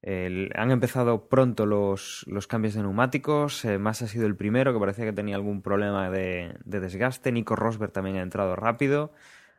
el, 0.00 0.50
han 0.54 0.70
empezado 0.70 1.28
pronto 1.28 1.66
los, 1.66 2.24
los 2.26 2.46
cambios 2.46 2.72
de 2.72 2.80
neumáticos 2.80 3.66
eh, 3.66 3.78
ha 3.84 3.92
sido 3.92 4.26
el 4.26 4.34
primero 4.34 4.72
que 4.72 4.80
parecía 4.80 5.04
que 5.04 5.12
tenía 5.12 5.36
algún 5.36 5.60
problema 5.60 6.08
de, 6.08 6.56
de 6.64 6.80
desgaste 6.80 7.30
Nico 7.32 7.54
Rosberg 7.54 7.92
también 7.92 8.16
ha 8.16 8.22
entrado 8.22 8.56
rápido 8.56 9.12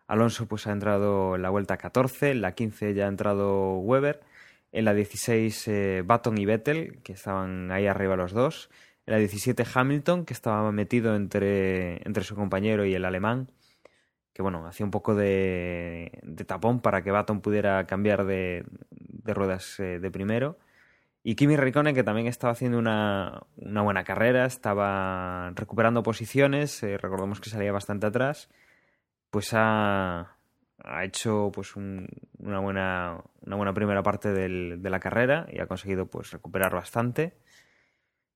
Alonso 0.08 0.48
pues 0.48 0.66
ha 0.66 0.72
entrado 0.72 1.36
en 1.36 1.44
la 1.44 1.52
vuelta 1.52 1.78
14 1.78 2.32
en 2.32 2.42
la 2.42 2.54
15 2.54 2.96
ya 2.96 3.06
ha 3.06 3.10
entrado 3.10 3.78
Weber 3.78 4.22
en 4.72 4.86
la 4.86 4.94
16 4.94 5.68
eh, 5.68 6.04
Button 6.06 6.38
y 6.38 6.46
Vettel, 6.46 7.02
que 7.04 7.14
estaban 7.14 7.72
ahí 7.72 7.88
arriba 7.88 8.16
los 8.16 8.34
dos. 8.34 8.70
En 9.06 9.14
la 9.14 9.20
17 9.20 9.66
Hamilton, 9.74 10.26
que 10.26 10.34
estaba 10.34 10.72
metido 10.72 11.16
entre, 11.16 12.06
entre 12.08 12.24
su 12.24 12.36
compañero 12.36 12.86
y 12.86 12.94
el 12.94 13.06
alemán, 13.06 13.52
que 14.34 14.42
bueno, 14.42 14.66
hacía 14.68 14.86
un 14.86 14.92
poco 14.92 15.16
de, 15.16 16.20
de 16.24 16.46
tapón 16.46 16.82
para 16.82 17.02
que 17.02 17.12
Button 17.12 17.42
pudiera 17.42 17.86
cambiar 17.88 18.26
de, 18.26 18.66
de 18.92 19.34
ruedas 19.34 19.80
eh, 19.80 20.00
de 20.00 20.12
primero. 20.12 20.58
Y 21.24 21.36
Kimi 21.36 21.58
Raikkonen, 21.58 21.94
que 21.94 22.04
también 22.04 22.28
estaba 22.28 22.54
haciendo 22.54 22.78
una, 22.80 23.42
una 23.58 23.82
buena 23.82 24.04
carrera, 24.04 24.46
estaba 24.46 25.52
recuperando 25.56 26.02
posiciones, 26.04 26.82
eh, 26.84 26.98
recordemos 26.98 27.42
que 27.42 27.50
salía 27.50 27.72
bastante 27.74 28.08
atrás, 28.08 28.50
pues 29.30 29.50
ha, 29.54 30.39
ha 30.84 31.04
hecho 31.04 31.52
pues 31.54 31.76
un, 31.76 32.08
una, 32.40 32.60
buena, 32.60 33.24
una 33.42 33.56
buena 33.56 33.74
primera 33.74 34.04
parte 34.04 34.32
del, 34.32 34.82
de 34.82 34.90
la 34.90 35.00
carrera 35.00 35.48
y 35.52 35.60
ha 35.60 35.68
conseguido 35.68 36.08
pues 36.08 36.32
recuperar 36.32 36.74
bastante. 36.74 37.34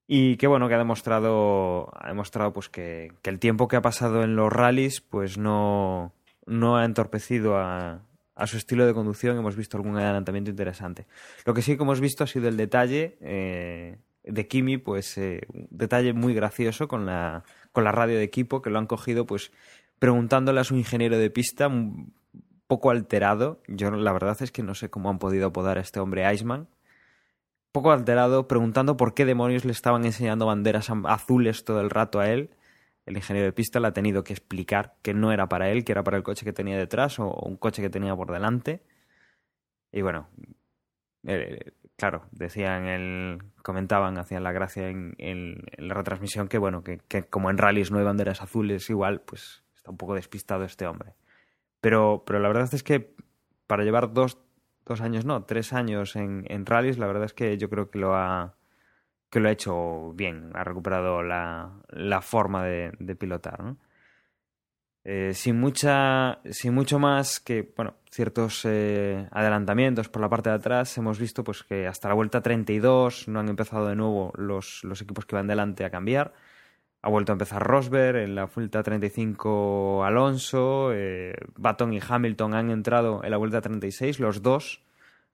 Y 0.06 0.36
que 0.38 0.47
bueno 0.47 0.67
que 0.67 0.75
ha 0.75 0.79
demostrado 0.79 1.89
ha 1.93 2.10
demostrado 2.10 2.51
pues 2.51 2.69
que, 2.69 3.13
que 3.21 3.29
el 3.29 3.39
tiempo 3.39 3.67
que 3.67 3.77
ha 3.77 3.82
pasado 3.82 4.23
en 4.23 4.36
los 4.36 4.51
rallies 4.51 5.01
pues 5.01 5.38
no, 5.38 6.13
no 6.45 6.77
ha 6.77 6.86
entorpecido 6.86 7.58
a, 7.58 8.01
a, 8.36 8.47
su 8.47 8.58
estilo 8.58 8.86
de 8.86 8.93
conducción. 8.93 9.38
Hemos 9.38 9.56
visto 9.56 9.77
algún 9.77 9.97
adelantamiento 9.97 10.49
interesante. 10.49 11.08
Lo 11.45 11.53
que 11.53 11.62
sí 11.62 11.77
que 11.77 11.84
hemos 11.84 12.01
visto 12.01 12.23
ha 12.23 12.27
sido 12.27 12.49
el 12.49 12.58
detalle 12.58 13.17
eh, 13.21 13.97
de 14.23 14.47
Kimi 14.47 14.77
pues 14.77 15.17
eh, 15.17 15.41
un 15.53 15.67
detalle 15.71 16.13
muy 16.13 16.34
gracioso 16.34 16.88
con 16.88 17.06
la, 17.06 17.43
con 17.71 17.86
la 17.86 17.91
radio 17.91 18.17
de 18.17 18.23
equipo 18.23 18.62
que 18.62 18.69
lo 18.69 18.79
han 18.79 18.88
cogido 18.88 19.25
pues 19.25 19.51
preguntándole 19.99 20.60
a 20.60 20.65
su 20.65 20.75
ingeniero 20.75 21.17
de 21.17 21.29
pista 21.29 21.69
poco 22.67 22.91
alterado. 22.91 23.62
Yo 23.67 23.91
la 23.91 24.13
verdad 24.13 24.38
es 24.41 24.52
que 24.52 24.63
no 24.63 24.76
sé 24.76 24.89
cómo 24.89 25.10
han 25.10 25.19
podido 25.19 25.47
apodar 25.47 25.78
a 25.78 25.82
este 25.82 25.99
hombre 25.99 26.32
Iceman. 26.34 26.67
Poco 27.71 27.91
alterado, 27.91 28.47
preguntando 28.47 28.97
por 28.97 29.13
qué 29.13 29.26
demonios 29.26 29.65
le 29.65 29.71
estaban 29.71 30.06
enseñando 30.06 30.45
banderas 30.45 30.91
azules 31.06 31.65
todo 31.65 31.82
el 31.82 31.89
rato 31.89 32.19
a 32.19 32.30
él. 32.30 32.52
El 33.06 33.17
ingeniero 33.17 33.45
de 33.47 33.54
pista 33.54 33.80
le 33.80 33.88
ha 33.88 33.93
tenido 33.93 34.23
que 34.23 34.34
explicar 34.34 34.95
que 35.02 35.13
no 35.13 35.32
era 35.32 35.47
para 35.49 35.69
él, 35.69 35.84
que 35.84 35.91
era 35.91 36.04
para 36.04 36.17
el 36.17 36.23
coche 36.23 36.45
que 36.45 36.54
tenía 36.54 36.78
detrás 36.78 37.19
o 37.19 37.32
un 37.32 37.58
coche 37.58 37.82
que 37.82 37.89
tenía 37.89 38.15
por 38.15 38.32
delante. 38.32 38.82
Y 39.91 40.02
bueno, 40.02 40.30
eh, 41.26 41.71
claro, 41.97 42.26
decían, 42.32 42.86
el, 42.86 43.39
comentaban, 43.62 44.17
hacían 44.17 44.43
la 44.43 44.52
gracia 44.52 44.89
en, 44.89 45.15
en, 45.17 45.63
la 45.78 45.93
retransmisión 45.93 46.47
que, 46.47 46.58
bueno, 46.58 46.84
que, 46.84 46.99
que 47.08 47.23
como 47.23 47.49
en 47.49 47.58
rallies 47.58 47.91
no 47.91 47.97
hay 47.97 48.06
banderas 48.06 48.41
azules, 48.41 48.89
igual, 48.89 49.21
pues 49.21 49.63
está 49.76 49.91
un 49.91 49.97
poco 49.97 50.15
despistado 50.15 50.63
este 50.63 50.88
hombre. 50.88 51.15
Pero, 51.84 52.24
pero 52.26 52.39
la 52.39 52.48
verdad 52.48 52.74
es 52.74 52.82
que 52.82 53.13
para 53.67 53.84
llevar 53.84 54.13
dos, 54.13 54.38
dos 54.86 55.02
años, 55.02 55.26
no, 55.26 55.43
tres 55.43 55.74
años 55.74 56.15
en, 56.15 56.46
en 56.48 56.65
rallies, 56.65 56.98
la 56.98 57.08
verdad 57.08 57.26
es 57.26 57.34
que 57.34 57.58
yo 57.58 57.69
creo 57.69 57.91
que 57.91 58.00
lo 58.00 58.15
ha, 58.15 58.56
que 59.30 59.41
lo 59.41 59.50
ha 59.50 59.52
hecho 59.52 60.13
bien, 60.13 60.52
ha 60.54 60.63
recuperado 60.63 61.22
la, 61.24 61.74
la 61.89 62.22
forma 62.22 62.63
de, 62.63 62.93
de 63.00 63.15
pilotar. 63.17 63.76
Eh, 65.04 65.34
sin 65.34 65.60
mucha 65.60 66.39
sin 66.50 66.74
mucho 66.74 66.98
más 67.00 67.41
que 67.41 67.74
bueno 67.76 67.96
ciertos 68.10 68.63
eh, 68.63 69.28
adelantamientos 69.32 70.08
por 70.08 70.22
la 70.22 70.30
parte 70.30 70.50
de 70.50 70.56
atrás 70.56 70.98
hemos 70.98 71.19
visto 71.19 71.43
pues 71.43 71.63
que 71.63 71.88
hasta 71.88 72.08
la 72.08 72.13
vuelta 72.13 72.39
32 72.39 73.28
no 73.28 73.41
han 73.41 73.50
empezado 73.50 73.89
de 73.89 73.98
nuevo 73.98 74.32
los, 74.38 74.82
los 74.86 75.02
equipos 75.02 75.26
que 75.26 75.36
van 75.36 75.48
delante 75.48 75.84
a 75.84 75.89
cambiar 75.89 76.32
ha 77.04 77.10
vuelto 77.10 77.32
a 77.32 77.36
empezar 77.36 77.62
Rosberg 77.62 78.18
en 78.18 78.34
la 78.34 78.46
vuelta 78.46 78.82
35 78.82 80.04
Alonso 80.04 80.92
eh, 80.94 81.36
Baton 81.56 81.94
y 81.94 82.00
Hamilton 82.06 82.56
han 82.56 82.72
entrado 82.72 83.24
en 83.24 83.30
la 83.30 83.38
vuelta 83.38 83.62
36 83.62 84.20
los 84.20 84.42
dos 84.42 84.82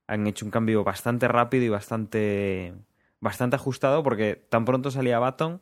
han 0.07 0.27
hecho 0.27 0.45
un 0.45 0.51
cambio 0.51 0.83
bastante 0.83 1.29
rápido 1.29 1.63
y 1.63 1.69
bastante 1.69 2.73
bastante 3.21 3.55
ajustado 3.55 4.03
porque 4.03 4.35
tan 4.35 4.65
pronto 4.65 4.91
salía 4.91 5.19
Baton 5.19 5.61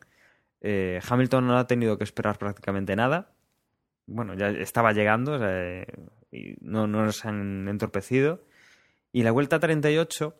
eh, 0.62 1.00
Hamilton 1.08 1.46
no 1.46 1.58
ha 1.58 1.68
tenido 1.68 2.00
que 2.00 2.04
esperar 2.04 2.40
prácticamente 2.40 2.96
nada 2.96 3.30
bueno, 4.08 4.34
ya 4.34 4.50
estaba 4.50 4.94
llegando, 4.94 5.38
sea, 5.38 5.86
y 6.32 6.56
no, 6.62 6.88
no 6.88 7.06
nos 7.06 7.26
han 7.26 7.68
entorpecido. 7.68 8.42
Y 9.12 9.24
la 9.24 9.32
vuelta 9.32 9.60
38, 9.60 10.34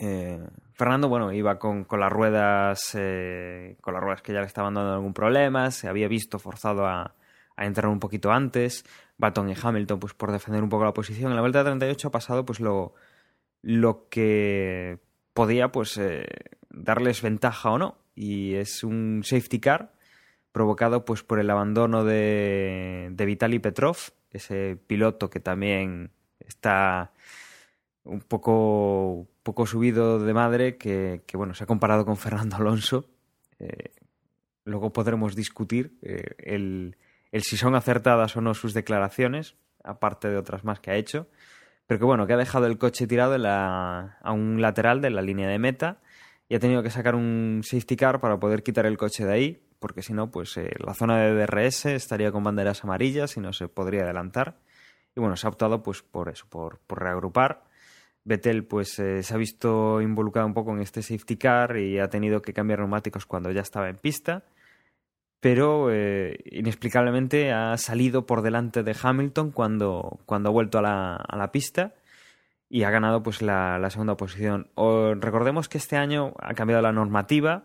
eh, 0.00 0.38
Fernando, 0.72 1.08
bueno, 1.10 1.30
iba 1.30 1.58
con, 1.58 1.84
con 1.84 2.00
las 2.00 2.10
ruedas, 2.10 2.94
eh, 2.94 3.76
con 3.82 3.92
las 3.92 4.02
ruedas 4.02 4.22
que 4.22 4.32
ya 4.32 4.40
le 4.40 4.46
estaban 4.46 4.72
dando 4.72 4.94
algún 4.94 5.12
problema, 5.12 5.70
se 5.70 5.88
había 5.88 6.08
visto 6.08 6.38
forzado 6.38 6.86
a, 6.86 7.14
entrar 7.58 7.88
un 7.88 8.00
poquito 8.00 8.32
antes. 8.32 8.86
Baton 9.18 9.50
y 9.50 9.54
Hamilton, 9.60 10.00
pues 10.00 10.14
por 10.14 10.32
defender 10.32 10.62
un 10.62 10.70
poco 10.70 10.84
la 10.84 10.94
posición. 10.94 11.30
En 11.30 11.36
la 11.36 11.42
vuelta 11.42 11.62
38 11.62 12.08
ha 12.08 12.10
pasado, 12.10 12.46
pues 12.46 12.58
lo, 12.58 12.94
lo 13.60 14.08
que 14.08 14.98
podía, 15.34 15.70
pues, 15.70 15.98
eh, 15.98 16.26
darles 16.70 17.20
ventaja 17.20 17.70
o 17.70 17.78
no. 17.78 17.98
Y 18.14 18.54
es 18.54 18.82
un 18.82 19.20
safety 19.22 19.60
car 19.60 19.92
provocado 20.52 21.04
pues 21.04 21.22
por 21.22 21.38
el 21.38 21.50
abandono 21.50 22.04
de, 22.04 23.08
de 23.12 23.24
Vitaly 23.26 23.58
Petrov, 23.58 23.96
ese 24.30 24.78
piloto 24.86 25.28
que 25.28 25.40
también 25.40 26.10
está 26.40 27.12
un 28.04 28.20
poco, 28.20 29.28
poco 29.42 29.66
subido 29.66 30.18
de 30.18 30.34
madre, 30.34 30.76
que, 30.76 31.22
bueno, 31.34 31.54
se 31.54 31.64
ha 31.64 31.66
comparado 31.66 32.04
con 32.04 32.16
Fernando 32.16 32.56
Alonso. 32.56 33.08
Eh, 33.58 33.92
luego 34.64 34.92
podremos 34.92 35.34
discutir 35.34 35.98
eh, 36.02 36.34
el, 36.38 36.96
si 37.32 37.56
son 37.56 37.74
acertadas 37.74 38.36
o 38.36 38.40
no 38.40 38.54
sus 38.54 38.74
declaraciones, 38.74 39.56
aparte 39.82 40.28
de 40.28 40.36
otras 40.36 40.64
más 40.64 40.80
que 40.80 40.90
ha 40.90 40.96
hecho. 40.96 41.28
Pero 41.86 41.98
que 41.98 42.04
bueno, 42.04 42.26
que 42.26 42.34
ha 42.34 42.36
dejado 42.36 42.66
el 42.66 42.78
coche 42.78 43.06
tirado 43.06 43.36
la, 43.38 44.18
a 44.22 44.32
un 44.32 44.60
lateral 44.60 45.00
de 45.00 45.10
la 45.10 45.22
línea 45.22 45.48
de 45.48 45.58
meta 45.58 45.98
y 46.48 46.54
ha 46.54 46.60
tenido 46.60 46.82
que 46.82 46.90
sacar 46.90 47.14
un 47.14 47.62
safety 47.64 47.96
car 47.96 48.20
para 48.20 48.38
poder 48.38 48.62
quitar 48.62 48.86
el 48.86 48.96
coche 48.96 49.24
de 49.24 49.32
ahí 49.32 49.62
porque 49.80 50.02
si 50.02 50.12
no, 50.12 50.30
pues 50.30 50.56
eh, 50.58 50.70
la 50.78 50.94
zona 50.94 51.18
de 51.18 51.34
DRS 51.34 51.86
estaría 51.86 52.30
con 52.30 52.44
banderas 52.44 52.84
amarillas 52.84 53.36
y 53.36 53.40
no 53.40 53.52
se 53.52 53.66
podría 53.66 54.02
adelantar. 54.02 54.58
Y 55.16 55.20
bueno, 55.20 55.36
se 55.36 55.46
ha 55.46 55.50
optado 55.50 55.82
pues 55.82 56.02
por 56.02 56.28
eso, 56.28 56.46
por, 56.48 56.78
por 56.86 57.02
reagrupar. 57.02 57.64
Vettel 58.30 58.64
pues 58.64 58.98
eh, 58.98 59.22
se 59.22 59.34
ha 59.34 59.36
visto 59.36 60.00
involucrado 60.00 60.46
un 60.46 60.54
poco 60.54 60.72
en 60.72 60.80
este 60.80 61.02
safety 61.02 61.36
car 61.36 61.76
y 61.76 61.98
ha 61.98 62.08
tenido 62.08 62.40
que 62.40 62.52
cambiar 62.52 62.78
neumáticos 62.78 63.26
cuando 63.26 63.50
ya 63.50 63.60
estaba 63.60 63.88
en 63.88 63.96
pista. 63.96 64.44
Pero 65.40 65.90
eh, 65.90 66.38
inexplicablemente 66.46 67.52
ha 67.52 67.76
salido 67.76 68.26
por 68.26 68.42
delante 68.42 68.82
de 68.82 68.96
Hamilton 69.00 69.50
cuando, 69.50 70.20
cuando 70.26 70.50
ha 70.50 70.52
vuelto 70.52 70.78
a 70.78 70.82
la, 70.82 71.16
a 71.16 71.36
la 71.36 71.50
pista 71.50 71.94
y 72.68 72.84
ha 72.84 72.90
ganado 72.90 73.22
pues 73.22 73.42
la, 73.42 73.78
la 73.78 73.90
segunda 73.90 74.16
posición. 74.16 74.70
O, 74.74 75.14
recordemos 75.14 75.68
que 75.68 75.78
este 75.78 75.96
año 75.96 76.34
ha 76.38 76.54
cambiado 76.54 76.82
la 76.82 76.92
normativa 76.92 77.64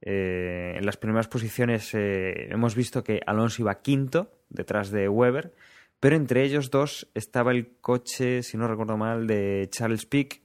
eh, 0.00 0.74
en 0.76 0.86
las 0.86 0.96
primeras 0.96 1.28
posiciones 1.28 1.92
eh, 1.94 2.48
hemos 2.50 2.74
visto 2.74 3.02
que 3.02 3.20
Alonso 3.26 3.62
iba 3.62 3.80
quinto, 3.80 4.30
detrás 4.48 4.90
de 4.90 5.08
Weber, 5.08 5.54
pero 6.00 6.16
entre 6.16 6.44
ellos 6.44 6.70
dos 6.70 7.08
estaba 7.14 7.52
el 7.52 7.76
coche, 7.80 8.42
si 8.42 8.56
no 8.56 8.68
recuerdo 8.68 8.96
mal, 8.96 9.26
de 9.26 9.68
Charles 9.70 10.06
Pick, 10.06 10.42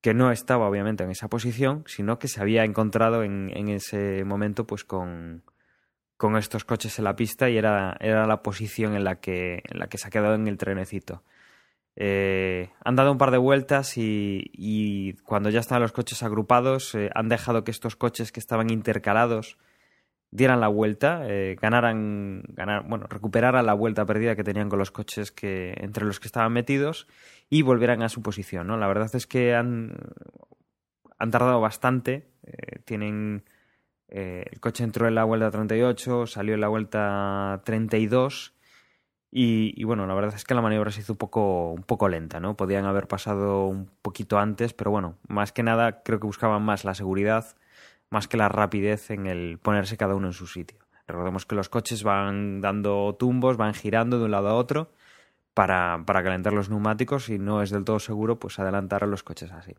que 0.00 0.14
no 0.14 0.30
estaba 0.30 0.68
obviamente 0.68 1.04
en 1.04 1.10
esa 1.10 1.28
posición, 1.28 1.84
sino 1.86 2.18
que 2.18 2.28
se 2.28 2.40
había 2.40 2.64
encontrado 2.64 3.24
en, 3.24 3.68
ese 3.68 4.24
momento 4.24 4.66
pues 4.66 4.84
con, 4.84 5.42
con, 6.16 6.36
estos 6.36 6.64
coches 6.64 6.98
en 6.98 7.04
la 7.04 7.16
pista 7.16 7.50
y 7.50 7.56
era, 7.56 7.96
era 8.00 8.26
la 8.26 8.42
posición 8.42 8.94
en 8.94 9.04
la, 9.04 9.16
que, 9.20 9.62
en 9.64 9.78
la 9.78 9.88
que 9.88 9.98
se 9.98 10.06
ha 10.06 10.10
quedado 10.10 10.34
en 10.34 10.46
el 10.46 10.56
trenecito. 10.56 11.24
Eh, 11.96 12.70
han 12.84 12.94
dado 12.94 13.10
un 13.10 13.18
par 13.18 13.32
de 13.32 13.38
vueltas 13.38 13.98
y, 13.98 14.52
y 14.52 15.14
cuando 15.24 15.50
ya 15.50 15.58
estaban 15.58 15.82
los 15.82 15.90
coches 15.90 16.22
agrupados 16.22 16.94
eh, 16.94 17.10
han 17.12 17.28
dejado 17.28 17.64
que 17.64 17.72
estos 17.72 17.96
coches 17.96 18.30
que 18.30 18.38
estaban 18.38 18.70
intercalados 18.70 19.58
dieran 20.30 20.60
la 20.60 20.68
vuelta, 20.68 21.22
eh, 21.26 21.56
ganaran, 21.60 22.42
ganar, 22.48 22.86
bueno, 22.86 23.06
recuperaran 23.08 23.64
la 23.66 23.74
vuelta 23.74 24.04
perdida 24.04 24.36
que 24.36 24.44
tenían 24.44 24.68
con 24.68 24.78
los 24.78 24.90
coches 24.90 25.32
que 25.32 25.74
entre 25.78 26.04
los 26.04 26.20
que 26.20 26.28
estaban 26.28 26.52
metidos 26.52 27.06
y 27.48 27.62
volvieran 27.62 28.02
a 28.02 28.08
su 28.08 28.22
posición, 28.22 28.66
¿no? 28.66 28.76
La 28.76 28.88
verdad 28.88 29.10
es 29.14 29.26
que 29.26 29.54
han, 29.54 29.96
han 31.18 31.30
tardado 31.30 31.60
bastante, 31.60 32.28
eh, 32.44 32.80
tienen 32.84 33.44
eh, 34.08 34.44
el 34.50 34.60
coche 34.60 34.84
entró 34.84 35.06
en 35.06 35.14
la 35.14 35.24
vuelta 35.24 35.50
38, 35.50 36.26
salió 36.26 36.54
en 36.54 36.60
la 36.60 36.68
vuelta 36.68 37.62
32 37.64 38.54
y, 39.30 39.74
y, 39.76 39.84
bueno, 39.84 40.06
la 40.06 40.14
verdad 40.14 40.34
es 40.34 40.44
que 40.44 40.54
la 40.54 40.62
maniobra 40.62 40.90
se 40.90 41.00
hizo 41.00 41.12
un 41.12 41.18
poco, 41.18 41.72
un 41.72 41.82
poco 41.82 42.08
lenta, 42.08 42.40
¿no? 42.40 42.56
Podían 42.56 42.86
haber 42.86 43.08
pasado 43.08 43.66
un 43.66 43.90
poquito 44.00 44.38
antes, 44.38 44.72
pero 44.72 44.90
bueno, 44.90 45.18
más 45.28 45.52
que 45.52 45.62
nada 45.62 46.02
creo 46.02 46.18
que 46.20 46.26
buscaban 46.26 46.62
más 46.62 46.84
la 46.84 46.94
seguridad, 46.94 47.54
más 48.10 48.28
que 48.28 48.36
la 48.36 48.48
rapidez 48.48 49.10
en 49.10 49.26
el 49.26 49.58
ponerse 49.58 49.96
cada 49.96 50.14
uno 50.14 50.28
en 50.28 50.32
su 50.32 50.46
sitio. 50.46 50.78
Recordemos 51.06 51.46
que 51.46 51.54
los 51.54 51.68
coches 51.68 52.02
van 52.02 52.60
dando 52.60 53.16
tumbos, 53.18 53.56
van 53.56 53.74
girando 53.74 54.18
de 54.18 54.26
un 54.26 54.30
lado 54.30 54.48
a 54.48 54.54
otro 54.54 54.90
para, 55.54 56.02
para 56.04 56.22
calentar 56.22 56.52
los 56.52 56.68
neumáticos 56.68 57.28
y 57.30 57.38
no 57.38 57.62
es 57.62 57.70
del 57.70 57.84
todo 57.84 57.98
seguro 57.98 58.38
pues 58.38 58.58
adelantar 58.58 59.04
a 59.04 59.06
los 59.06 59.22
coches 59.22 59.50
así. 59.52 59.74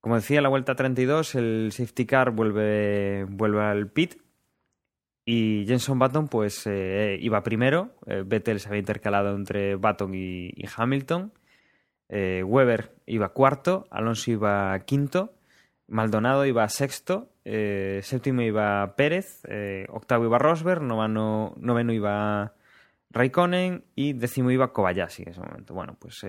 Como 0.00 0.16
decía, 0.16 0.42
la 0.42 0.48
vuelta 0.48 0.74
32, 0.74 1.36
el 1.36 1.70
safety 1.70 2.06
car 2.06 2.32
vuelve, 2.32 3.24
vuelve 3.28 3.62
al 3.62 3.88
pit 3.88 4.20
y 5.24 5.64
Jenson 5.66 5.98
Button 6.00 6.26
pues 6.26 6.66
eh, 6.66 7.16
iba 7.20 7.42
primero, 7.44 7.94
eh, 8.06 8.24
Vettel 8.26 8.58
se 8.58 8.68
había 8.68 8.80
intercalado 8.80 9.34
entre 9.36 9.76
Button 9.76 10.12
y, 10.14 10.52
Hamilton, 10.76 11.32
eh, 12.08 12.42
Weber 12.44 12.96
iba 13.06 13.32
cuarto, 13.32 13.86
Alonso 13.90 14.32
iba 14.32 14.76
quinto, 14.80 15.34
Maldonado 15.92 16.44
iba 16.46 16.68
sexto, 16.68 17.28
eh, 17.44 18.00
séptimo 18.02 18.42
iba 18.42 18.96
Pérez, 18.96 19.42
octavo 19.88 20.24
iba 20.24 20.38
Rosberg, 20.38 20.82
noveno, 20.82 21.54
iba 21.92 22.52
Raikkonen 23.10 23.84
y 23.94 24.14
décimo 24.14 24.50
iba 24.50 24.72
Kobayashi 24.72 25.22
en 25.22 25.28
ese 25.28 25.40
momento. 25.40 25.74
Bueno, 25.74 25.96
pues 26.00 26.26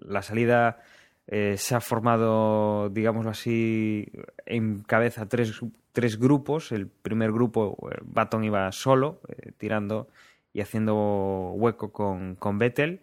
la 0.00 0.22
salida 0.22 0.78
se 1.26 1.74
ha 1.74 1.80
formado, 1.80 2.90
digámoslo 2.90 3.30
así, 3.30 4.06
en 4.46 4.82
cabeza 4.82 5.26
tres 5.26 5.60
tres 5.92 6.18
grupos. 6.18 6.72
El 6.72 6.88
primer 6.88 7.32
grupo, 7.32 7.76
Baton 8.02 8.44
iba 8.44 8.70
solo, 8.72 9.20
eh, 9.28 9.52
tirando 9.56 10.08
y 10.52 10.60
haciendo 10.60 11.52
hueco 11.54 11.92
con, 11.92 12.34
con 12.36 12.58
Vettel. 12.58 13.00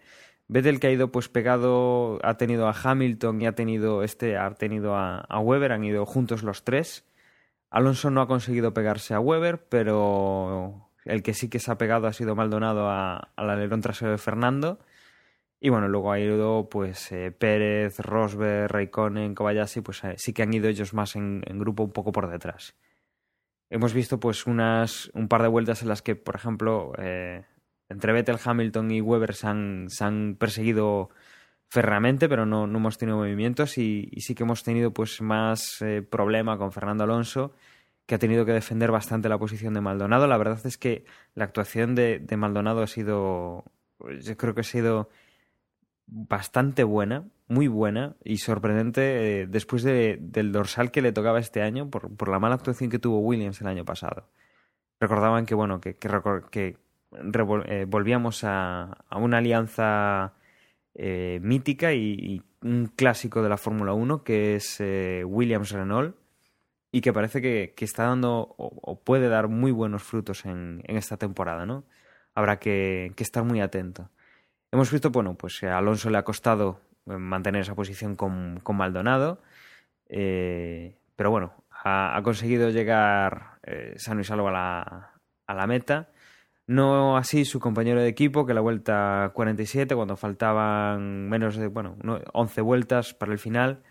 Vettel 0.50 0.80
que 0.80 0.88
ha 0.88 0.92
ido 0.92 1.12
pues 1.12 1.28
pegado, 1.28 2.20
ha 2.24 2.38
tenido 2.38 2.68
a 2.68 2.76
Hamilton 2.82 3.42
y 3.42 3.48
ha 3.48 3.56
tenido 3.56 4.04
este, 4.04 4.38
ha 4.38 4.50
tenido 4.52 4.96
a, 4.96 5.40
Weber, 5.40 5.74
han 5.74 5.84
ido 5.84 6.06
juntos 6.06 6.44
los 6.44 6.64
tres. 6.64 7.06
Alonso 7.70 8.10
no 8.12 8.22
ha 8.22 8.28
conseguido 8.28 8.74
pegarse 8.74 9.14
a 9.14 9.20
Weber, 9.20 9.68
pero 9.68 10.90
el 11.04 11.22
que 11.22 11.34
sí 11.34 11.50
que 11.50 11.60
se 11.60 11.72
ha 11.72 11.78
pegado 11.78 12.08
ha 12.08 12.14
sido 12.14 12.36
Maldonado 12.36 12.90
al 12.90 13.28
alerón 13.36 13.82
trasero 13.82 14.12
de 14.12 14.18
Fernando. 14.18 14.80
Y 15.60 15.70
bueno, 15.70 15.90
luego 15.90 16.12
ha 16.12 16.20
ido 16.20 16.70
pues 16.70 17.12
eh, 17.12 17.32
Pérez, 17.32 18.00
Rosberg, 18.00 18.72
Raikkonen, 18.72 19.36
Kobayashi, 19.36 19.82
pues 19.82 20.04
eh, 20.04 20.14
sí 20.18 20.32
que 20.32 20.44
han 20.44 20.54
ido 20.54 20.70
ellos 20.70 20.94
más 20.94 21.16
en, 21.16 21.44
en, 21.46 21.60
grupo 21.60 21.84
un 21.84 21.92
poco 21.92 22.12
por 22.12 22.30
detrás. 22.30 22.76
Hemos 23.70 23.94
visto 23.94 24.20
pues 24.20 24.46
unas 24.46 25.10
un 25.14 25.28
par 25.28 25.42
de 25.42 25.48
vueltas 25.50 25.82
en 25.82 25.90
las 25.90 26.02
que, 26.02 26.16
por 26.16 26.36
ejemplo, 26.36 26.94
eh, 27.00 27.44
entre 27.89 28.13
Vettel, 28.13 28.38
Hamilton 28.43 28.91
y 28.91 29.02
Weber 29.02 29.34
se 29.34 29.47
han, 29.47 29.86
se 29.89 30.04
han 30.04 30.36
perseguido 30.39 31.10
ferramente, 31.69 32.30
pero 32.30 32.45
no, 32.45 32.67
no, 32.67 32.78
hemos 32.78 32.97
tenido 32.97 33.17
movimientos 33.17 33.78
y, 33.78 34.10
sí 34.17 34.36
que 34.36 34.43
hemos 34.43 34.63
tenido 34.63 34.91
pues 34.91 35.21
más 35.21 35.82
eh, 35.82 36.02
problema 36.02 36.58
con 36.58 36.71
Fernando 36.71 37.04
Alonso, 37.04 37.54
que 38.06 38.15
ha 38.15 38.19
tenido 38.19 38.45
que 38.45 38.54
defender 38.54 38.91
bastante 38.91 39.30
la 39.30 39.38
posición 39.38 39.73
de 39.73 39.82
Maldonado. 39.82 40.28
La 40.28 40.38
verdad 40.38 40.60
es 40.65 40.78
que 40.78 41.06
la 41.36 41.45
actuación 41.45 41.93
de, 41.95 42.26
Maldonado 42.38 42.82
ha 42.82 42.88
sido, 42.88 43.65
yo 44.21 44.38
creo 44.38 44.54
que 44.56 44.62
ha 44.62 44.63
sido 44.63 45.10
bastante 46.06 46.86
buena, 46.86 47.26
muy 47.50 47.67
buena 47.67 48.15
y 48.23 48.38
sorprendente 48.38 49.41
eh, 49.41 49.47
después 49.47 49.84
de, 49.84 50.17
del 50.21 50.54
dorsal 50.54 50.89
que 50.89 51.02
le 51.02 51.12
tocaba 51.12 51.39
este 51.39 51.62
año 51.62 51.89
por, 51.89 52.15
por, 52.15 52.30
la 52.30 52.39
mala 52.39 52.56
actuación 52.56 52.89
que 52.89 53.00
tuvo 53.00 53.19
Williams 53.19 53.60
el 53.60 53.67
año 53.67 53.84
pasado. 53.84 54.30
Recordaban 55.02 55.45
que, 55.45 55.54
bueno, 55.54 55.82
que, 55.82 55.95
que, 55.95 56.10
que 56.50 56.78
eh, 57.12 57.86
volvíamos 57.88 58.43
a, 58.43 58.98
una 59.15 59.38
alianza 59.38 60.34
eh, 60.93 61.39
mítica 61.41 61.93
y, 61.93 62.41
un 62.63 62.88
clásico 62.88 63.43
de 63.43 63.50
la 63.50 63.58
Fórmula 63.58 63.93
1 63.93 64.24
que 64.24 64.56
es 64.56 64.82
eh, 64.82 65.24
Williams-Renault 65.24 66.15
y 66.91 67.02
que 67.02 67.13
parece 67.13 67.39
que, 67.39 67.74
está 67.78 68.06
dando 68.06 68.56
o, 68.58 69.00
puede 69.04 69.30
dar 69.30 69.48
muy 69.48 69.72
buenos 69.72 70.02
frutos 70.02 70.43
en, 70.46 70.82
esta 70.88 71.17
temporada, 71.17 71.67
¿no? 71.67 71.86
Habrá 72.34 72.58
que, 72.58 73.13
estar 73.17 73.43
muy 73.43 73.62
atento. 73.62 74.10
Hemos 74.72 74.91
visto, 74.91 75.12
bueno, 75.12 75.36
pues 75.36 75.63
a 75.63 75.78
Alonso 75.78 76.10
le 76.10 76.17
ha 76.17 76.24
costado 76.24 76.82
mantener 77.06 77.62
esa 77.62 77.76
posición 77.76 78.15
con, 78.15 78.60
Maldonado, 78.74 79.39
pero 80.08 81.30
bueno, 81.30 81.63
ha, 81.84 82.20
conseguido 82.24 82.72
llegar 82.72 83.60
sano 83.98 84.22
y 84.22 84.24
salvo 84.24 84.50
a 84.50 85.13
la 85.48 85.67
meta. 85.67 86.10
No 86.68 87.16
así 87.18 87.46
su 87.46 87.60
compañero 87.62 88.02
de 88.02 88.10
equipo, 88.10 88.46
que 88.46 88.54
la 88.54 88.60
vuelta 88.62 89.32
47, 89.34 89.96
cuando 89.96 90.18
faltaban 90.18 91.30
menos 91.30 91.56
de, 91.56 91.68
bueno, 91.68 91.96
no- 92.04 92.20
11 92.34 92.62
vueltas 92.62 93.14
para 93.14 93.32
el 93.32 93.40
final, 93.40 93.84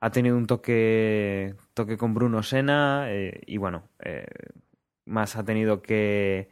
ha 0.00 0.10
tenido 0.10 0.36
un 0.36 0.46
toque, 0.46 1.56
toque 1.74 1.96
con 1.98 2.14
Bruno 2.14 2.42
Sena 2.44 3.06
eh, 3.10 3.40
y 3.46 3.56
bueno, 3.58 3.88
eh, 4.00 4.26
más 5.06 5.36
ha 5.36 5.44
tenido 5.44 5.82
que 5.82 6.48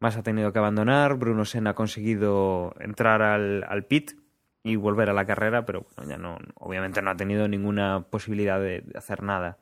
más 0.00 0.16
ha 0.16 0.22
tenido 0.22 0.52
que 0.52 0.58
abandonar. 0.60 1.16
Bruno 1.16 1.44
Senna 1.44 1.70
ha 1.70 1.74
conseguido 1.74 2.74
entrar 2.80 3.22
al, 3.22 3.84
pit 3.86 4.12
y 4.62 4.76
volver 4.76 5.10
a 5.10 5.12
la 5.12 5.26
carrera, 5.26 5.64
pero 5.66 5.86
bueno, 5.96 6.10
ya 6.10 6.16
no, 6.18 6.38
obviamente 6.56 7.02
no 7.02 7.10
ha 7.10 7.16
tenido 7.16 7.48
ninguna 7.48 8.06
posibilidad 8.10 8.60
de 8.60 8.84
hacer 8.94 9.22
nada. 9.22 9.58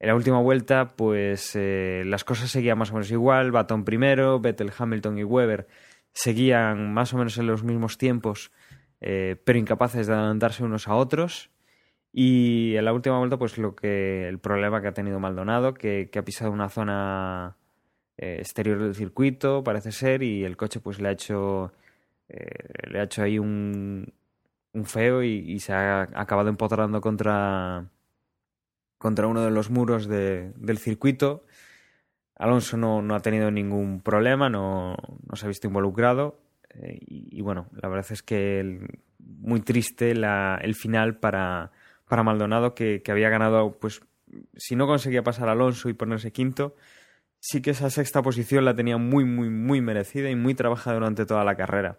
En 0.00 0.08
la 0.08 0.14
última 0.14 0.40
vuelta, 0.40 0.88
pues 0.96 1.54
eh, 1.54 2.04
las 2.06 2.24
cosas 2.24 2.50
seguían 2.50 2.78
más 2.78 2.90
o 2.90 2.94
menos 2.94 3.10
igual. 3.10 3.52
Baton 3.52 3.84
primero, 3.84 4.40
Vettel, 4.40 4.72
Hamilton 4.76 5.18
y 5.18 5.24
Weber 5.24 5.68
seguían 6.12 6.94
más 6.94 7.12
o 7.12 7.18
menos 7.18 7.36
en 7.36 7.46
los 7.46 7.62
mismos 7.64 7.98
tiempos, 7.98 8.50
eh, 9.02 9.36
pero 9.44 9.58
incapaces 9.58 10.06
de 10.06 10.14
adelantarse 10.14 10.64
unos 10.64 10.88
a 10.88 10.94
otros. 10.94 11.50
Y 12.12 12.76
en 12.76 12.86
la 12.86 12.94
última 12.94 13.18
vuelta, 13.18 13.36
pues 13.38 13.58
lo 13.58 13.76
que 13.76 14.26
el 14.26 14.38
problema 14.38 14.80
que 14.80 14.88
ha 14.88 14.94
tenido 14.94 15.20
Maldonado, 15.20 15.74
que, 15.74 16.10
ha 16.16 16.22
pisado 16.22 16.50
una 16.50 16.70
zona 16.70 17.58
eh, 18.16 18.36
exterior 18.40 18.82
del 18.82 18.94
circuito, 18.94 19.62
parece 19.62 19.92
ser, 19.92 20.22
y 20.22 20.44
el 20.44 20.56
coche 20.56 20.80
pues 20.80 20.98
le 21.00 21.08
ha 21.08 21.12
hecho 21.12 21.72
le 22.88 23.00
ha 23.00 23.04
hecho 23.04 23.22
ahí 23.22 23.38
un, 23.40 24.12
un 24.72 24.84
feo 24.86 25.22
y, 25.24 25.30
y 25.52 25.58
se 25.58 25.72
ha 25.72 26.02
acabado 26.14 26.48
empotrando 26.48 27.00
contra 27.00 27.90
contra 29.00 29.26
uno 29.26 29.42
de 29.42 29.50
los 29.50 29.70
muros 29.70 30.06
de- 30.06 30.52
del 30.56 30.76
circuito. 30.76 31.46
Alonso 32.36 32.76
no, 32.76 33.00
no 33.00 33.14
ha 33.14 33.20
tenido 33.20 33.50
ningún 33.50 34.02
problema, 34.02 34.50
no, 34.50 34.94
no 35.26 35.36
se 35.36 35.46
ha 35.46 35.48
visto 35.48 35.66
involucrado. 35.66 36.38
eh, 36.74 36.98
y, 37.00 37.38
y 37.38 37.40
bueno, 37.40 37.66
la 37.72 37.88
verdad 37.88 38.12
es 38.12 38.22
que 38.22 38.60
el- 38.60 39.00
muy 39.18 39.60
triste 39.60 40.14
la- 40.14 40.60
el 40.62 40.74
final 40.76 41.16
para, 41.16 41.72
para 42.08 42.22
Maldonado, 42.22 42.74
que, 42.76 43.02
que 43.02 43.10
había 43.10 43.28
ganado, 43.30 43.78
pues, 43.80 44.02
si 44.56 44.76
no 44.76 44.86
conseguía 44.86 45.24
pasar 45.24 45.48
a 45.48 45.52
Alonso 45.52 45.88
y 45.88 45.94
ponerse 45.94 46.30
quinto, 46.30 46.76
sí 47.40 47.62
que 47.62 47.70
esa 47.70 47.90
sexta 47.90 48.22
posición 48.22 48.64
la 48.66 48.76
tenía 48.76 48.98
muy, 48.98 49.24
muy, 49.24 49.48
muy 49.50 49.80
merecida 49.80 50.30
y 50.30 50.36
muy 50.36 50.54
trabajada 50.54 50.94
durante 50.96 51.26
toda 51.26 51.42
la 51.44 51.56
carrera. 51.56 51.98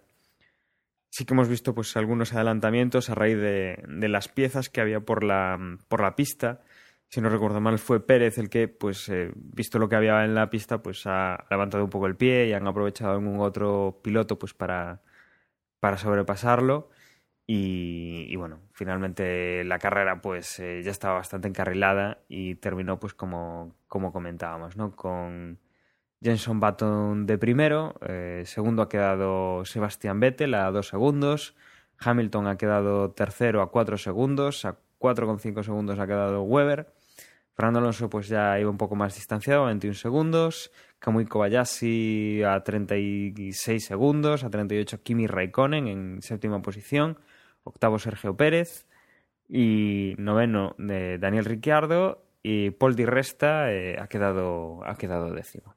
Sí 1.10 1.26
que 1.26 1.34
hemos 1.34 1.48
visto 1.48 1.74
pues 1.74 1.94
algunos 1.98 2.32
adelantamientos 2.32 3.10
a 3.10 3.14
raíz 3.14 3.36
de, 3.36 3.84
de 3.86 4.08
las 4.08 4.28
piezas 4.28 4.70
que 4.70 4.80
había 4.80 5.00
por 5.00 5.22
la, 5.24 5.58
por 5.88 6.00
la 6.00 6.16
pista. 6.16 6.62
Si 7.12 7.20
no 7.20 7.28
recuerdo 7.28 7.60
mal, 7.60 7.78
fue 7.78 8.06
Pérez 8.06 8.38
el 8.38 8.48
que, 8.48 8.68
pues, 8.68 9.06
eh, 9.10 9.32
visto 9.34 9.78
lo 9.78 9.86
que 9.86 9.96
había 9.96 10.24
en 10.24 10.34
la 10.34 10.48
pista, 10.48 10.82
pues 10.82 11.02
ha 11.06 11.44
levantado 11.50 11.84
un 11.84 11.90
poco 11.90 12.06
el 12.06 12.16
pie 12.16 12.46
y 12.46 12.54
han 12.54 12.66
aprovechado 12.66 13.12
algún 13.12 13.38
otro 13.40 14.00
piloto 14.02 14.38
pues 14.38 14.54
para, 14.54 15.02
para 15.80 15.98
sobrepasarlo. 15.98 16.88
Y, 17.46 18.34
bueno, 18.36 18.60
finalmente 18.72 19.64
la 19.64 19.78
carrera 19.78 20.22
pues 20.22 20.58
eh, 20.60 20.82
ya 20.82 20.90
estaba 20.90 21.16
bastante 21.16 21.48
encarrilada 21.48 22.22
y 22.28 22.54
terminó 22.56 22.98
pues 22.98 23.14
como, 23.14 23.76
como 23.88 24.12
comentábamos, 24.12 24.76
¿no? 24.78 24.96
Con 24.96 25.60
Jenson 26.22 26.60
Button 26.60 27.26
de 27.26 27.38
primero, 27.38 27.94
eh, 28.08 28.44
segundo 28.46 28.82
ha 28.82 28.88
quedado 28.88 29.66
Sebastián 29.66 30.20
Vettel 30.20 30.54
a 30.54 30.70
dos 30.70 30.88
segundos, 30.88 31.56
Hamilton 31.98 32.46
ha 32.46 32.56
quedado 32.56 33.10
tercero 33.12 33.60
a 33.62 33.70
cuatro 33.70 33.98
segundos, 33.98 34.64
a 34.64 34.78
4,5 35.02 35.64
segundos 35.64 35.98
ha 35.98 36.06
quedado 36.06 36.42
Weber, 36.42 36.94
Fernando 37.54 37.80
Alonso 37.80 38.08
pues 38.08 38.28
ya 38.28 38.58
iba 38.58 38.70
un 38.70 38.78
poco 38.78 38.96
más 38.96 39.14
distanciado, 39.14 39.64
a 39.64 39.66
21 39.66 39.94
segundos, 39.94 40.72
Kamui 40.98 41.26
Kobayashi 41.26 42.42
a 42.42 42.62
36 42.62 43.84
segundos, 43.84 44.44
a 44.44 44.50
38 44.50 45.02
Kimi 45.02 45.26
Raikkonen 45.26 45.86
en 45.88 46.22
séptima 46.22 46.62
posición, 46.62 47.18
octavo 47.64 47.98
Sergio 47.98 48.36
Pérez 48.36 48.86
y 49.48 50.14
noveno 50.18 50.74
de 50.78 51.18
Daniel 51.18 51.44
Ricciardo 51.44 52.24
y 52.42 52.70
Paul 52.70 52.96
Di 52.96 53.04
Resta 53.04 53.72
eh, 53.72 53.98
ha 54.00 54.06
quedado 54.08 54.80
ha 54.84 54.96
quedado 54.96 55.32
décimo. 55.32 55.74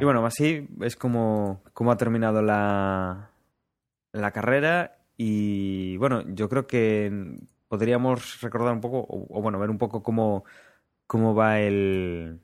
Y 0.00 0.04
bueno, 0.04 0.24
así 0.24 0.68
es 0.80 0.96
como, 0.96 1.62
como 1.72 1.90
ha 1.90 1.96
terminado 1.96 2.40
la, 2.40 3.30
la 4.12 4.30
carrera 4.30 4.98
y 5.16 5.96
bueno, 5.96 6.22
yo 6.28 6.48
creo 6.48 6.68
que 6.68 7.36
podríamos 7.66 8.40
recordar 8.40 8.72
un 8.72 8.80
poco, 8.80 9.06
o, 9.08 9.42
bueno, 9.42 9.58
ver 9.58 9.70
un 9.70 9.78
poco 9.78 10.02
cómo, 10.04 10.44
cómo 11.08 11.34
va 11.34 11.58
el, 11.60 12.40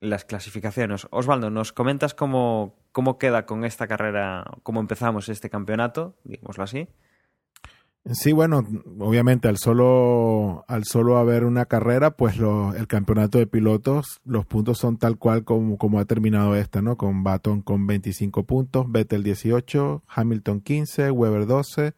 las 0.00 0.24
clasificaciones. 0.24 1.06
Osvaldo, 1.10 1.50
¿nos 1.50 1.72
comentas 1.72 2.14
cómo, 2.14 2.74
cómo 2.92 3.18
queda 3.18 3.44
con 3.44 3.64
esta 3.64 3.86
carrera, 3.86 4.44
cómo 4.62 4.80
empezamos 4.80 5.28
este 5.28 5.50
campeonato, 5.50 6.16
digámoslo 6.24 6.64
así? 6.64 6.88
Sí, 8.12 8.32
bueno, 8.32 8.66
obviamente 8.98 9.48
al 9.48 9.56
solo, 9.56 10.66
al 10.68 10.84
solo 10.84 11.16
haber 11.16 11.44
una 11.44 11.64
carrera, 11.64 12.10
pues 12.16 12.36
lo- 12.36 12.74
el 12.74 12.86
campeonato 12.86 13.38
de 13.38 13.46
pilotos, 13.46 14.20
los 14.26 14.44
puntos 14.44 14.76
son 14.78 14.98
tal 14.98 15.16
cual 15.16 15.44
como, 15.44 15.78
como 15.78 15.98
ha 15.98 16.04
terminado 16.04 16.54
esta, 16.54 16.82
¿no? 16.82 16.98
Con 16.98 17.22
Baton 17.24 17.62
con 17.62 17.86
25 17.86 18.44
puntos, 18.44 18.92
Vettel 18.92 19.22
18, 19.22 20.02
Hamilton 20.06 20.60
15, 20.60 21.10
Weber 21.12 21.46
12, 21.46 21.94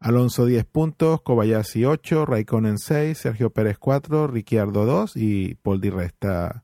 Alonso 0.00 0.44
10 0.44 0.66
puntos, 0.66 1.22
Kobayashi 1.22 1.86
8, 1.86 2.26
Raikkonen 2.26 2.76
6, 2.76 3.16
Sergio 3.16 3.48
Pérez 3.50 3.78
4, 3.78 4.26
Ricciardo 4.26 4.84
2 4.84 5.16
y 5.16 5.54
Paul 5.56 5.80
Di 5.80 5.88
Resta 5.88 6.62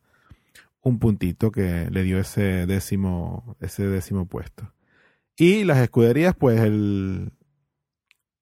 un 0.82 0.98
puntito 0.98 1.50
que 1.50 1.88
le 1.90 2.02
dio 2.02 2.18
ese 2.18 2.66
décimo, 2.66 3.56
ese 3.60 3.86
décimo 3.88 4.26
puesto. 4.26 4.70
Y 5.38 5.64
las 5.64 5.78
escuderías, 5.78 6.34
pues 6.36 6.60
el, 6.60 7.32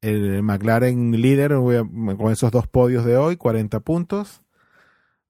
el 0.03 0.43
McLaren 0.43 1.13
líder 1.13 1.53
con 1.55 2.31
esos 2.31 2.51
dos 2.51 2.67
podios 2.67 3.05
de 3.05 3.17
hoy, 3.17 3.37
40 3.37 3.81
puntos. 3.81 4.43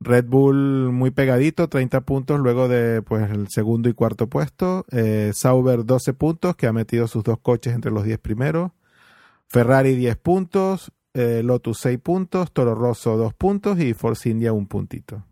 Red 0.00 0.26
Bull 0.26 0.90
muy 0.90 1.12
pegadito, 1.12 1.68
30 1.68 2.00
puntos 2.00 2.40
luego 2.40 2.66
de 2.66 3.02
pues 3.02 3.30
el 3.30 3.48
segundo 3.48 3.88
y 3.88 3.92
cuarto 3.92 4.26
puesto. 4.26 4.84
Eh, 4.90 5.30
Sauber 5.34 5.84
12 5.84 6.14
puntos, 6.14 6.56
que 6.56 6.66
ha 6.66 6.72
metido 6.72 7.06
sus 7.06 7.22
dos 7.22 7.38
coches 7.38 7.74
entre 7.74 7.92
los 7.92 8.02
10 8.04 8.18
primeros. 8.18 8.72
Ferrari 9.46 9.94
10 9.94 10.16
puntos, 10.16 10.90
eh, 11.14 11.42
Lotus 11.44 11.78
6 11.78 11.98
puntos, 11.98 12.52
Toro 12.52 12.74
Rosso 12.74 13.16
2 13.16 13.34
puntos 13.34 13.78
y 13.78 13.94
Force 13.94 14.28
India 14.28 14.52
un 14.52 14.66
puntito. 14.66 15.24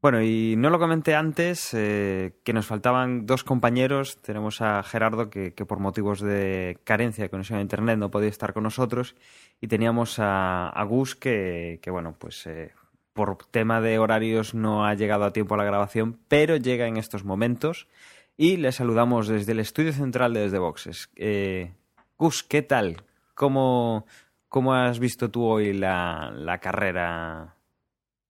Bueno, 0.00 0.22
y 0.22 0.54
no 0.56 0.70
lo 0.70 0.78
comenté 0.78 1.16
antes, 1.16 1.74
eh, 1.74 2.38
que 2.44 2.52
nos 2.52 2.66
faltaban 2.66 3.26
dos 3.26 3.42
compañeros. 3.42 4.22
Tenemos 4.22 4.60
a 4.60 4.80
Gerardo, 4.84 5.28
que, 5.28 5.54
que 5.54 5.66
por 5.66 5.80
motivos 5.80 6.20
de 6.20 6.78
carencia 6.84 7.24
de 7.24 7.30
conexión 7.30 7.58
a 7.58 7.62
Internet 7.62 7.98
no 7.98 8.08
podía 8.08 8.28
estar 8.28 8.52
con 8.52 8.62
nosotros. 8.62 9.16
Y 9.60 9.66
teníamos 9.66 10.18
a, 10.20 10.84
Gus, 10.88 11.16
que, 11.16 11.80
que, 11.82 11.90
bueno, 11.90 12.14
pues 12.16 12.46
eh, 12.46 12.70
por 13.12 13.38
tema 13.46 13.80
de 13.80 13.98
horarios 13.98 14.54
no 14.54 14.86
ha 14.86 14.94
llegado 14.94 15.24
a 15.24 15.32
tiempo 15.32 15.54
a 15.54 15.58
la 15.58 15.64
grabación, 15.64 16.20
pero 16.28 16.56
llega 16.56 16.86
en 16.86 16.96
estos 16.96 17.24
momentos. 17.24 17.88
Y 18.36 18.56
le 18.56 18.70
saludamos 18.70 19.26
desde 19.26 19.50
el 19.50 19.58
estudio 19.58 19.92
central 19.92 20.32
de 20.32 20.42
Desde 20.42 20.60
Boxes. 20.60 21.10
Eh, 21.16 21.72
Gus, 22.16 22.44
¿qué 22.44 22.62
tal? 22.62 23.02
¿Cómo, 23.34 24.06
cómo 24.48 24.74
has 24.74 25.00
visto 25.00 25.28
tú 25.28 25.44
hoy 25.44 25.72
la, 25.72 26.30
la 26.32 26.58
carrera 26.58 27.57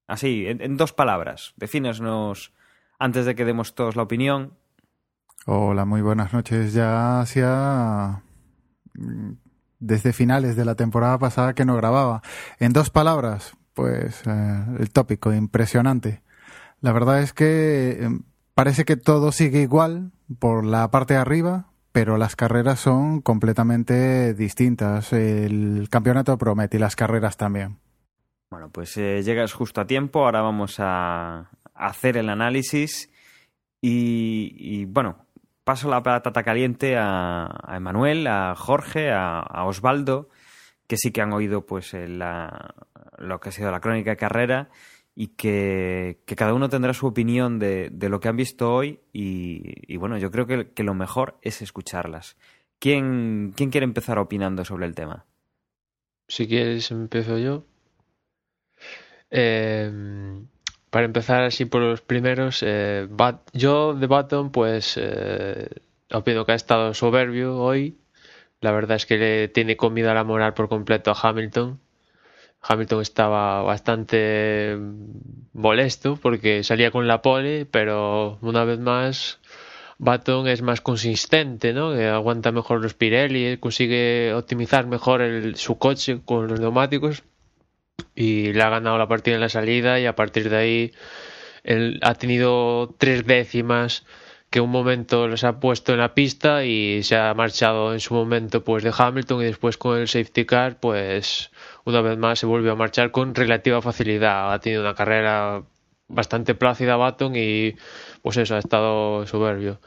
Así, 0.08 0.46
en, 0.46 0.78
dos 0.78 0.94
palabras, 0.94 1.52
defínesnos 1.58 2.54
antes 2.98 3.26
de 3.26 3.34
que 3.34 3.44
demos 3.44 3.74
todos 3.74 3.94
la 3.94 4.02
opinión. 4.02 4.54
Hola, 5.44 5.84
muy 5.84 6.00
buenas 6.00 6.32
noches. 6.32 6.72
Ya 6.72 7.20
hacía 7.20 8.22
mm, 8.94 9.32
desde 9.78 10.14
finales 10.14 10.56
de 10.56 10.64
la 10.64 10.76
temporada 10.76 11.18
pasada 11.18 11.54
que 11.54 11.66
no 11.66 11.76
grababa. 11.76 12.22
En 12.58 12.72
dos 12.72 12.88
palabras, 12.88 13.52
pues 13.74 14.22
eh, 14.26 14.64
el 14.80 14.90
tópico, 14.90 15.32
impresionante. 15.34 16.22
La 16.80 16.92
verdad 16.92 17.20
es 17.20 17.34
que 17.34 17.98
eh, 18.00 18.08
parece 18.54 18.86
que 18.86 18.96
todo 18.96 19.30
sigue 19.30 19.60
igual 19.60 20.12
por 20.38 20.64
la 20.64 20.90
parte 20.90 21.14
de 21.14 21.20
arriba, 21.20 21.66
pero 21.92 22.16
las 22.16 22.34
carreras 22.34 22.80
son 22.80 23.20
completamente 23.20 24.32
distintas. 24.32 25.12
El 25.12 25.88
campeonato 25.90 26.38
promete 26.38 26.78
y 26.78 26.80
las 26.80 26.96
carreras 26.96 27.36
también. 27.36 27.78
Bueno, 28.50 28.70
pues 28.70 28.96
eh, 28.96 29.22
llegas 29.22 29.52
justo 29.52 29.80
a 29.80 29.86
tiempo. 29.86 30.24
Ahora 30.24 30.40
vamos 30.40 30.76
a 30.78 31.50
hacer 31.74 32.16
el 32.16 32.28
análisis. 32.30 33.10
Y, 33.80 34.84
bueno, 34.86 35.26
paso 35.64 35.88
la 35.88 36.02
patata 36.02 36.42
caliente 36.42 36.96
a, 36.96 37.46
a 37.46 37.76
Emanuel, 37.76 38.26
a 38.26 38.54
Jorge, 38.56 39.10
a, 39.12 39.64
Osvaldo, 39.64 40.30
que 40.86 40.96
sí 40.96 41.12
que 41.12 41.20
han 41.20 41.32
oído 41.32 41.64
pues 41.64 41.92
la, 41.92 42.74
lo 43.18 43.38
que 43.38 43.50
ha 43.50 43.52
sido 43.52 43.70
la 43.70 43.80
crónica 43.80 44.10
de 44.10 44.16
carrera 44.16 44.70
y 45.14 45.28
que, 45.28 46.20
cada 46.36 46.54
uno 46.54 46.68
tendrá 46.68 46.92
su 46.92 47.06
opinión 47.06 47.58
de, 47.58 47.90
lo 48.00 48.18
que 48.18 48.28
han 48.28 48.36
visto 48.36 48.72
hoy 48.72 49.00
y, 49.12 49.96
bueno, 49.96 50.18
yo 50.18 50.30
creo 50.30 50.46
que, 50.46 50.70
que, 50.72 50.82
lo 50.82 50.94
mejor 50.94 51.38
es 51.42 51.62
escucharlas. 51.62 52.36
¿Quién, 52.80 53.52
¿Quién 53.54 53.70
quiere 53.70 53.84
empezar 53.84 54.18
opinando 54.18 54.64
sobre 54.64 54.86
el 54.86 54.94
tema? 54.94 55.24
Si 56.28 56.46
quieres, 56.46 56.90
empiezo 56.90 57.38
yo. 57.38 57.64
Eh, 59.30 59.90
para 60.90 61.04
empezar 61.04 61.42
así 61.44 61.64
por 61.66 61.82
los 61.82 62.00
primeros, 62.00 62.62
eh, 62.66 63.08
yo 63.52 63.94
de 63.94 64.06
Baton 64.06 64.50
pues 64.50 64.94
eh, 64.96 65.68
opino 66.12 66.46
que 66.46 66.52
ha 66.52 66.54
estado 66.54 66.94
soberbio 66.94 67.56
hoy. 67.58 67.98
La 68.60 68.72
verdad 68.72 68.96
es 68.96 69.06
que 69.06 69.18
le 69.18 69.48
tiene 69.48 69.76
comida 69.76 70.14
la 70.14 70.24
moral 70.24 70.54
por 70.54 70.68
completo 70.68 71.10
a 71.10 71.18
Hamilton. 71.20 71.80
Hamilton 72.62 73.02
estaba 73.02 73.62
bastante 73.62 74.76
molesto 75.52 76.16
porque 76.20 76.64
salía 76.64 76.90
con 76.90 77.06
la 77.06 77.22
pole, 77.22 77.66
pero 77.66 78.38
una 78.42 78.64
vez 78.64 78.80
más 78.80 79.38
Baton 79.98 80.48
es 80.48 80.62
más 80.62 80.80
consistente, 80.80 81.72
¿no? 81.72 81.92
Que 81.94 82.08
aguanta 82.08 82.52
mejor 82.52 82.82
los 82.82 82.94
Pirelli, 82.94 83.58
consigue 83.58 84.32
optimizar 84.34 84.86
mejor 84.86 85.22
su 85.56 85.78
coche 85.78 86.20
con 86.24 86.48
los 86.48 86.60
neumáticos 86.60 87.22
y 88.14 88.52
le 88.52 88.62
ha 88.62 88.68
ganado 88.68 88.98
la 88.98 89.06
partida 89.06 89.36
en 89.36 89.40
la 89.40 89.48
salida 89.48 90.00
y 90.00 90.06
a 90.06 90.16
partir 90.16 90.50
de 90.50 90.56
ahí 90.56 90.92
ha 92.02 92.14
tenido 92.14 92.94
tres 92.98 93.24
décimas 93.24 94.04
que 94.50 94.60
un 94.60 94.70
momento 94.70 95.28
los 95.28 95.44
ha 95.44 95.60
puesto 95.60 95.92
en 95.92 95.98
la 95.98 96.14
pista 96.14 96.64
y 96.64 97.02
se 97.02 97.16
ha 97.16 97.32
marchado 97.34 97.92
en 97.92 98.00
su 98.00 98.14
momento 98.14 98.64
pues 98.64 98.82
de 98.82 98.92
Hamilton 98.96 99.42
y 99.42 99.44
después 99.44 99.76
con 99.76 99.98
el 99.98 100.08
safety 100.08 100.46
car 100.46 100.80
pues 100.80 101.50
una 101.84 102.00
vez 102.00 102.18
más 102.18 102.38
se 102.38 102.46
volvió 102.46 102.72
a 102.72 102.76
marchar 102.76 103.10
con 103.10 103.34
relativa 103.34 103.82
facilidad. 103.82 104.52
Ha 104.52 104.58
tenido 104.58 104.82
una 104.82 104.94
carrera 104.94 105.62
bastante 106.08 106.54
plácida 106.54 106.96
Baton 106.96 107.34
y 107.36 107.76
pues 108.22 108.36
eso 108.38 108.56
ha 108.56 108.58
estado 108.58 109.26
soberbio. 109.26 109.80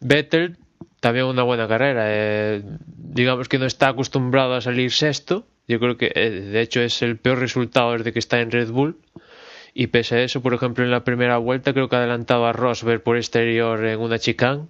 Vettel 0.00 0.58
también 1.00 1.24
una 1.24 1.42
buena 1.42 1.66
carrera 1.66 2.04
eh, 2.06 2.62
digamos 2.86 3.48
que 3.48 3.58
no 3.58 3.66
está 3.66 3.88
acostumbrado 3.88 4.54
a 4.54 4.60
salir 4.60 4.92
sexto 4.92 5.46
yo 5.66 5.80
creo 5.80 5.96
que 5.96 6.12
eh, 6.14 6.30
de 6.30 6.60
hecho 6.60 6.80
es 6.80 7.00
el 7.02 7.16
peor 7.18 7.38
resultado 7.38 7.92
desde 7.92 8.12
que 8.12 8.18
está 8.18 8.40
en 8.40 8.50
Red 8.50 8.70
Bull. 8.70 8.98
Y 9.72 9.88
pese 9.88 10.16
a 10.16 10.22
eso, 10.22 10.40
por 10.40 10.54
ejemplo, 10.54 10.84
en 10.84 10.90
la 10.90 11.04
primera 11.04 11.38
vuelta 11.38 11.72
creo 11.72 11.88
que 11.88 11.96
ha 11.96 12.00
adelantado 12.00 12.46
a 12.46 12.52
Rosberg 12.52 13.02
por 13.02 13.16
exterior 13.16 13.84
en 13.84 14.00
una 14.00 14.18
chicane. 14.18 14.68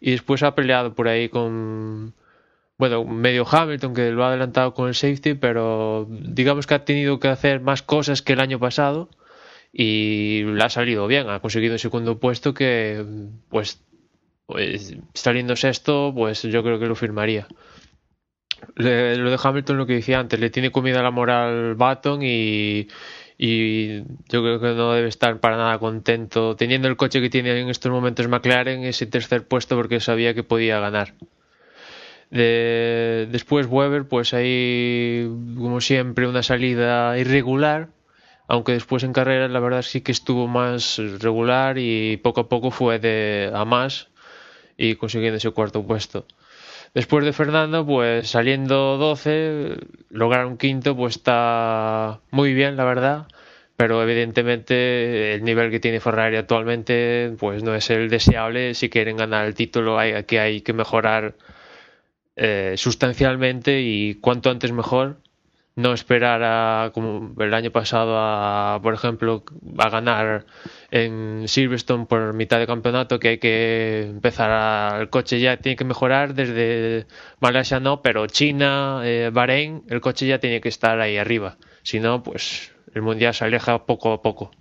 Y 0.00 0.12
después 0.12 0.42
ha 0.42 0.54
peleado 0.54 0.94
por 0.94 1.08
ahí 1.08 1.28
con, 1.28 2.14
bueno, 2.78 3.04
medio 3.04 3.46
Hamilton 3.48 3.94
que 3.94 4.10
lo 4.10 4.24
ha 4.24 4.28
adelantado 4.28 4.74
con 4.74 4.88
el 4.88 4.94
safety, 4.94 5.34
pero 5.34 6.08
digamos 6.10 6.66
que 6.66 6.74
ha 6.74 6.84
tenido 6.84 7.20
que 7.20 7.28
hacer 7.28 7.60
más 7.60 7.82
cosas 7.82 8.22
que 8.22 8.32
el 8.32 8.40
año 8.40 8.58
pasado 8.58 9.08
y 9.72 10.42
le 10.44 10.64
ha 10.64 10.68
salido 10.70 11.06
bien, 11.06 11.28
ha 11.30 11.40
conseguido 11.40 11.74
el 11.74 11.80
segundo 11.80 12.18
puesto 12.18 12.54
que 12.54 13.04
pues, 13.48 13.82
pues 14.46 14.96
saliendo 15.14 15.56
sexto, 15.56 16.12
pues 16.14 16.42
yo 16.42 16.62
creo 16.62 16.78
que 16.78 16.86
lo 16.86 16.96
firmaría 16.96 17.46
le, 18.76 19.16
lo 19.16 19.30
de 19.30 19.38
Hamilton 19.42 19.78
lo 19.78 19.86
que 19.86 19.94
decía 19.94 20.18
antes, 20.20 20.38
le 20.40 20.50
tiene 20.50 20.70
comida 20.70 21.02
la 21.02 21.10
moral 21.10 21.74
Baton 21.74 22.22
y, 22.22 22.88
y 23.38 24.02
yo 24.28 24.42
creo 24.42 24.60
que 24.60 24.74
no 24.74 24.92
debe 24.92 25.08
estar 25.08 25.40
para 25.40 25.56
nada 25.56 25.78
contento 25.78 26.56
teniendo 26.56 26.88
el 26.88 26.96
coche 26.96 27.20
que 27.20 27.30
tiene 27.30 27.58
en 27.60 27.68
estos 27.68 27.90
momentos 27.90 28.28
McLaren 28.28 28.84
ese 28.84 29.06
tercer 29.06 29.46
puesto 29.46 29.76
porque 29.76 30.00
sabía 30.00 30.34
que 30.34 30.42
podía 30.42 30.78
ganar. 30.78 31.14
De, 32.30 33.28
después 33.30 33.66
Weber, 33.68 34.08
pues 34.08 34.34
ahí 34.34 35.28
como 35.56 35.80
siempre 35.80 36.26
una 36.26 36.42
salida 36.42 37.18
irregular, 37.18 37.90
aunque 38.48 38.72
después 38.72 39.02
en 39.04 39.12
carrera 39.12 39.48
la 39.48 39.60
verdad 39.60 39.82
sí 39.82 40.00
que 40.00 40.12
estuvo 40.12 40.48
más 40.48 40.98
regular 41.20 41.78
y 41.78 42.16
poco 42.18 42.42
a 42.42 42.48
poco 42.48 42.70
fue 42.70 42.98
de 42.98 43.50
a 43.54 43.64
más 43.64 44.08
y 44.76 44.96
consiguiendo 44.96 45.36
ese 45.38 45.50
cuarto 45.50 45.86
puesto. 45.86 46.26
Después 46.94 47.24
de 47.24 47.32
Fernando, 47.32 47.84
pues 47.84 48.28
saliendo 48.28 48.96
12, 48.98 49.76
lograr 50.10 50.46
un 50.46 50.56
quinto, 50.56 50.96
pues 50.96 51.16
está 51.16 52.20
muy 52.30 52.54
bien, 52.54 52.76
la 52.76 52.84
verdad. 52.84 53.26
Pero 53.76 54.02
evidentemente 54.02 55.34
el 55.34 55.42
nivel 55.42 55.70
que 55.72 55.80
tiene 55.80 55.98
Ferrari 56.00 56.36
actualmente, 56.36 57.34
pues 57.38 57.64
no 57.64 57.74
es 57.74 57.90
el 57.90 58.08
deseable. 58.08 58.74
Si 58.74 58.88
quieren 58.90 59.16
ganar 59.16 59.46
el 59.46 59.54
título, 59.54 59.98
hay, 59.98 60.22
que 60.24 60.38
hay 60.38 60.60
que 60.60 60.72
mejorar 60.72 61.34
eh, 62.36 62.74
sustancialmente 62.76 63.80
y 63.82 64.14
cuanto 64.16 64.50
antes 64.50 64.70
mejor 64.72 65.18
no 65.76 65.92
esperar 65.92 66.42
a, 66.44 66.90
como 66.92 67.34
el 67.42 67.52
año 67.52 67.70
pasado, 67.72 68.16
a, 68.16 68.78
por 68.82 68.94
ejemplo, 68.94 69.44
a 69.78 69.88
ganar 69.88 70.46
en 70.90 71.48
Silverstone 71.48 72.06
por 72.06 72.32
mitad 72.32 72.58
de 72.58 72.66
campeonato, 72.66 73.18
que 73.18 73.28
hay 73.28 73.38
que 73.38 74.02
empezar 74.02 74.50
a, 74.52 75.00
el 75.00 75.10
coche 75.10 75.40
ya 75.40 75.56
tiene 75.56 75.76
que 75.76 75.84
mejorar 75.84 76.34
desde 76.34 77.06
Malasia 77.40 77.80
no, 77.80 78.02
pero 78.02 78.26
China, 78.28 79.00
eh, 79.04 79.30
Bahrein, 79.32 79.82
el 79.88 80.00
coche 80.00 80.26
ya 80.26 80.38
tiene 80.38 80.60
que 80.60 80.68
estar 80.68 81.00
ahí 81.00 81.16
arriba. 81.16 81.56
Si 81.82 81.98
no, 81.98 82.22
pues 82.22 82.72
el 82.94 83.02
mundial 83.02 83.34
se 83.34 83.44
aleja 83.44 83.84
poco 83.86 84.12
a 84.12 84.22
poco. 84.22 84.52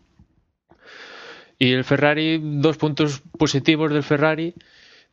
Y 1.60 1.74
el 1.74 1.84
Ferrari, 1.84 2.42
dos 2.42 2.78
puntos 2.78 3.22
positivos 3.38 3.94
del 3.94 4.04
Ferrari 4.04 4.56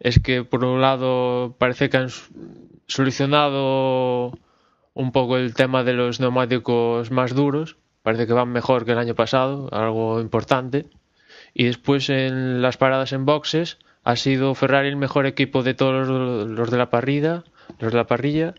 es 0.00 0.18
que 0.18 0.44
por 0.44 0.64
un 0.64 0.80
lado 0.80 1.54
parece 1.58 1.90
que 1.90 1.98
han 1.98 2.08
solucionado 2.86 4.32
un 4.94 5.12
poco 5.12 5.36
el 5.36 5.54
tema 5.54 5.84
de 5.84 5.92
los 5.92 6.20
neumáticos 6.20 7.10
más 7.10 7.34
duros. 7.34 7.76
Parece 8.02 8.26
que 8.26 8.32
van 8.32 8.48
mejor 8.48 8.84
que 8.84 8.92
el 8.92 8.98
año 8.98 9.14
pasado, 9.14 9.68
algo 9.72 10.20
importante. 10.20 10.86
Y 11.54 11.64
después 11.64 12.08
en 12.10 12.62
las 12.62 12.76
paradas 12.76 13.12
en 13.12 13.26
boxes 13.26 13.78
ha 14.04 14.16
sido 14.16 14.54
Ferrari 14.54 14.88
el 14.88 14.96
mejor 14.96 15.26
equipo 15.26 15.62
de 15.62 15.74
todos 15.74 16.08
los 16.08 16.70
de 16.70 16.78
la 16.78 16.90
parrilla. 16.90 17.44
Los 17.78 17.92
de 17.92 17.98
la 17.98 18.06
parrilla. 18.06 18.54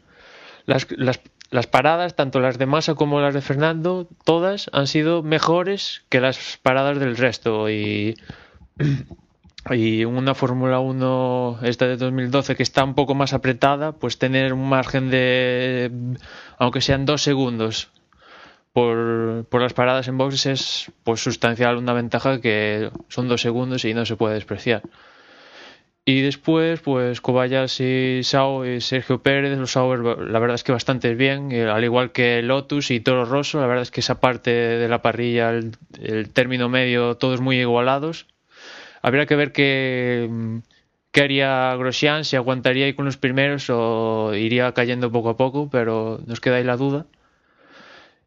Las, 0.65 0.88
las, 0.91 1.22
las 1.50 1.67
paradas, 1.67 2.15
tanto 2.15 2.39
las 2.39 2.58
de 2.58 2.65
Massa 2.65 2.96
como 2.96 3.20
las 3.20 3.34
de 3.34 3.41
Fernando, 3.41 4.08
todas 4.24 4.70
han 4.74 4.88
sido 4.88 5.24
mejores 5.24 6.04
que 6.10 6.22
las 6.22 6.60
paradas 6.62 7.00
del 7.00 7.17
resto. 7.17 7.70
Y 7.70 8.15
y 9.69 10.06
una 10.06 10.34
Fórmula 10.34 10.80
1 10.80 11.60
esta 11.63 11.88
de 11.88 11.97
2012 11.97 12.56
que 12.56 12.63
está 12.63 12.84
un 12.84 12.95
poco 12.95 13.13
más 13.13 13.34
apretada, 13.34 13.91
pues 13.91 14.17
tener 14.17 14.54
un 14.54 14.67
margen 14.67 15.10
de, 15.12 15.91
aunque 16.58 16.82
sean 16.82 17.06
dos 17.06 17.21
segundos 17.21 17.89
por, 18.74 19.45
por 19.50 19.62
las 19.62 19.74
paradas 19.74 20.08
en 20.08 20.17
boxes 20.17 20.46
es 20.46 20.92
pues 21.04 21.21
sustancial 21.21 21.77
una 21.77 21.94
ventaja 21.94 22.42
que 22.42 22.90
son 23.10 23.27
dos 23.27 23.42
segundos 23.42 23.86
y 23.86 23.94
no 23.94 24.06
se 24.06 24.15
puede 24.15 24.36
despreciar. 24.36 24.81
Y 26.04 26.21
después, 26.21 26.81
pues 26.81 27.21
Kobayashi, 27.21 28.23
Sao 28.23 28.65
y 28.65 28.81
Sergio 28.81 29.21
Pérez, 29.21 29.56
los 29.60 29.73
Sauber, 29.73 30.00
la 30.00 30.40
verdad 30.40 30.56
es 30.56 30.63
que 30.63 30.71
bastante 30.71 31.13
bien, 31.13 31.54
al 31.54 31.83
igual 31.83 32.12
que 32.12 32.42
Lotus 32.42 32.90
y 32.90 33.02
Toro 33.02 33.25
Rosso, 33.25 33.62
la 33.62 33.67
verdad 33.67 33.83
es 33.83 33.92
que 33.92 34.00
esa 34.00 34.19
parte 34.19 34.50
de 34.50 34.88
la 34.88 35.04
parrilla, 35.04 35.52
el 35.52 36.29
término 36.33 36.69
medio, 36.69 37.17
todos 37.17 37.40
muy 37.40 37.60
igualados 37.60 38.25
Habría 39.02 39.25
que 39.25 39.35
ver 39.35 39.52
qué, 39.52 40.29
haría 41.15 41.75
Grosjean, 41.75 42.23
si 42.25 42.35
aguantaría 42.35 42.85
ahí 42.85 42.93
con 42.93 43.06
los 43.06 43.17
primeros 43.17 43.69
o 43.69 44.33
iría 44.35 44.73
cayendo 44.73 45.12
poco 45.12 45.29
a 45.29 45.37
poco, 45.37 45.69
pero 45.69 46.19
nos 46.27 46.39
queda 46.39 46.62
la 46.62 46.77
duda. 46.77 47.06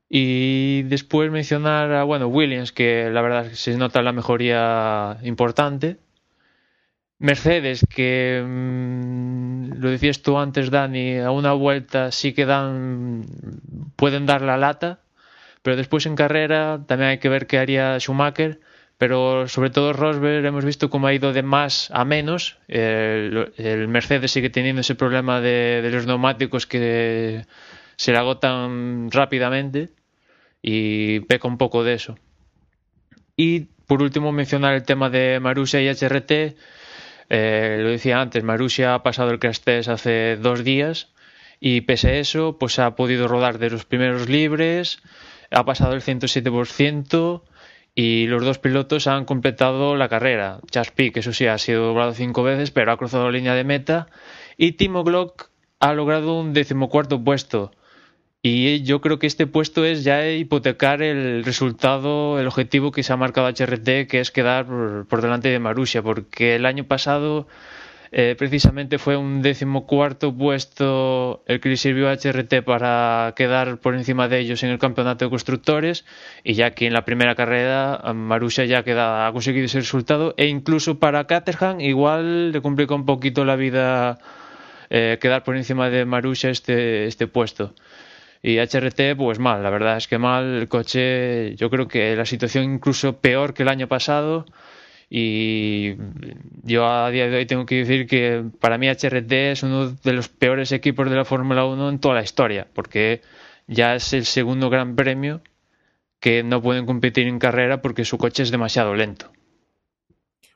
Y 0.08 0.82
después 0.84 1.30
mencionar 1.30 1.92
a 1.92 2.04
bueno, 2.04 2.28
Williams, 2.28 2.72
que 2.72 3.10
la 3.10 3.22
verdad 3.22 3.52
se 3.52 3.76
nota 3.76 4.02
la 4.02 4.12
mejoría 4.12 5.18
importante. 5.22 5.98
Mercedes, 7.18 7.86
que 7.88 8.42
mmm, 8.44 9.72
lo 9.78 9.90
decías 9.90 10.22
tú 10.22 10.38
antes, 10.38 10.70
Dani, 10.70 11.18
a 11.18 11.30
una 11.30 11.52
vuelta 11.52 12.12
sí 12.12 12.32
que 12.34 12.44
dan, 12.44 13.24
pueden 13.96 14.26
dar 14.26 14.42
la 14.42 14.56
lata, 14.56 15.00
pero 15.62 15.76
después 15.76 16.06
en 16.06 16.16
carrera 16.16 16.80
también 16.86 17.10
hay 17.10 17.18
que 17.18 17.28
ver 17.28 17.46
qué 17.46 17.58
haría 17.58 17.98
Schumacher 17.98 18.60
pero 18.99 19.49
sobre 19.49 19.70
todo 19.70 19.92
Rosberg 19.92 20.45
hemos 20.45 20.64
visto 20.64 20.90
cómo 20.90 21.07
ha 21.07 21.14
ido 21.14 21.32
de 21.32 21.42
más 21.42 21.90
a 21.92 22.05
menos. 22.05 22.59
El, 22.68 23.53
el 23.57 23.88
Mercedes 23.88 24.30
sigue 24.30 24.51
teniendo 24.51 24.80
ese 24.80 24.95
problema 24.95 25.40
de, 25.40 25.80
de, 25.82 25.90
los 25.90 26.07
neumáticos 26.07 26.66
que 26.66 27.45
se 27.97 28.12
le 28.12 28.18
agotan 28.18 29.11
rápidamente 29.11 29.90
y 30.62 31.20
peca 31.20 31.49
un 31.49 31.59
poco 31.59 31.84
de 31.84 31.95
eso. 31.95 32.18
Y 33.36 33.66
por 33.86 34.03
último 34.03 34.32
mencionar 34.32 34.74
el 34.74 34.84
tema 34.84 35.11
de 35.11 35.40
Marussia 35.40 35.80
y 35.80 35.88
HRT. 35.88 36.57
Eh, 37.30 37.78
lo 37.80 37.90
decía 37.90 38.20
antes, 38.20 38.45
Marussia 38.45 38.95
ha 38.95 39.03
pasado 39.03 39.30
el 39.30 39.38
crash 39.38 39.61
test 39.61 39.88
hace 39.88 40.36
dos 40.36 40.62
días 40.62 41.09
y 41.61 41.82
pese 41.82 42.09
a 42.09 42.14
eso, 42.18 42.59
pues 42.59 42.78
ha 42.78 42.95
podido 42.97 43.28
rodar 43.28 43.59
de 43.59 43.70
los 43.70 43.84
primeros 43.86 44.28
libres, 44.28 44.99
ha 45.51 45.64
pasado 45.64 45.95
el 45.95 46.03
107% 46.03 47.42
y 47.95 48.26
los 48.26 48.45
dos 48.45 48.59
pilotos 48.59 49.07
han 49.07 49.24
completado 49.24 49.97
la 49.97 50.09
carrera. 50.09 50.61
Chas 50.70 50.90
Pick, 50.90 51.16
eso 51.16 51.32
sí, 51.32 51.47
ha 51.47 51.59
sido 51.59 51.86
doblado 51.86 52.12
cinco 52.12 52.42
veces, 52.42 52.70
pero 52.70 52.92
ha 52.92 52.97
cruzado 52.97 53.24
la 53.24 53.32
línea 53.38 53.55
de 53.55 53.64
meta 53.64 54.09
y 54.57 54.72
Timo 54.72 55.05
Glock 55.05 55.51
ha 55.78 55.92
logrado 55.92 56.38
un 56.38 56.53
decimocuarto 56.53 57.22
puesto. 57.22 57.72
Y 58.47 58.82
yo 58.82 59.01
creo 59.01 59.18
que 59.18 59.26
este 59.26 59.47
puesto 59.47 59.86
es 59.86 60.05
ya 60.05 60.28
hipotecar 60.30 61.01
el 61.01 61.45
resultado, 61.45 62.38
el 62.38 62.47
objetivo 62.47 62.92
que 62.92 63.03
se 63.03 63.12
ha 63.12 63.16
marcado 63.16 63.49
HRT, 63.49 64.07
que 64.07 64.20
es 64.20 64.30
quedar 64.30 64.66
por, 64.66 65.22
delante 65.22 65.49
de 65.49 65.59
Marussia, 65.59 66.03
porque 66.03 66.57
el 66.57 66.66
año 66.66 66.84
pasado 66.84 67.47
eh, 68.16 68.36
precisamente 68.38 68.98
fue 68.98 69.16
un 69.16 69.42
decimocuarto 69.42 70.32
puesto 70.32 71.42
el 71.48 71.58
que 71.58 71.70
le 71.70 71.76
sirvió 71.76 72.08
a 72.08 72.12
HRT 72.12 72.62
para 72.64 73.32
quedar 73.34 73.78
por 73.78 73.96
encima 73.96 74.28
de 74.28 74.38
ellos 74.38 74.62
en 74.62 74.70
el 74.70 74.78
campeonato 74.78 75.24
de 75.24 75.30
constructores, 75.30 76.04
y 76.44 76.54
ya 76.54 76.70
que 76.70 76.86
en 76.86 76.92
la 76.92 77.04
primera 77.04 77.34
carrera 77.34 78.00
Marussia 78.14 78.66
ya 78.66 78.84
queda, 78.84 79.26
ha 79.26 79.32
conseguido 79.32 79.66
ese 79.66 79.80
resultado, 79.80 80.32
e 80.36 80.46
incluso 80.46 81.00
para 81.00 81.26
Caterham 81.26 81.80
igual 81.80 82.52
le 82.52 82.62
complica 82.62 82.94
un 82.94 83.04
poquito 83.04 83.44
la 83.44 83.56
vida 83.56 84.18
eh, 84.90 85.18
quedar 85.20 85.42
por 85.42 85.56
encima 85.56 85.90
de 85.90 86.04
Marussia 86.04 86.50
este, 86.50 87.06
este 87.06 87.26
puesto. 87.26 87.74
Y 88.42 88.58
HRT, 88.58 89.16
pues 89.16 89.40
mal, 89.40 89.60
la 89.60 89.70
verdad 89.70 89.96
es 89.96 90.06
que 90.06 90.18
mal. 90.18 90.44
El 90.44 90.68
coche, 90.68 91.56
yo 91.56 91.68
creo 91.68 91.88
que 91.88 92.14
la 92.14 92.26
situación 92.26 92.62
incluso 92.74 93.16
peor 93.16 93.54
que 93.54 93.64
el 93.64 93.70
año 93.70 93.88
pasado. 93.88 94.46
Y 95.11 95.94
yo 96.62 96.86
a 96.86 97.11
día 97.11 97.28
de 97.28 97.36
hoy 97.36 97.46
tengo 97.46 97.66
que 97.66 97.76
decir 97.76 98.07
que 98.07 98.44
para 98.61 98.78
mí 98.78 98.88
HRT 98.88 99.32
es 99.32 99.62
uno 99.62 99.90
de 99.90 100.12
los 100.12 100.28
peores 100.28 100.72
equipos 100.72 101.09
de 101.09 101.16
la 101.16 101.24
Fórmula 101.24 101.64
1 101.64 101.88
en 101.88 101.98
toda 101.98 102.14
la 102.14 102.22
historia, 102.22 102.66
porque 102.72 103.20
ya 103.66 103.94
es 103.94 104.12
el 104.12 104.24
segundo 104.24 104.70
gran 104.70 104.96
premio 104.96 105.42
que 106.20 106.42
no 106.42 106.62
pueden 106.62 106.86
competir 106.86 107.26
en 107.26 107.38
carrera 107.38 107.82
porque 107.82 108.05
su 108.05 108.18
coche 108.18 108.42
es 108.42 108.50
demasiado 108.50 108.94
lento. 108.94 109.30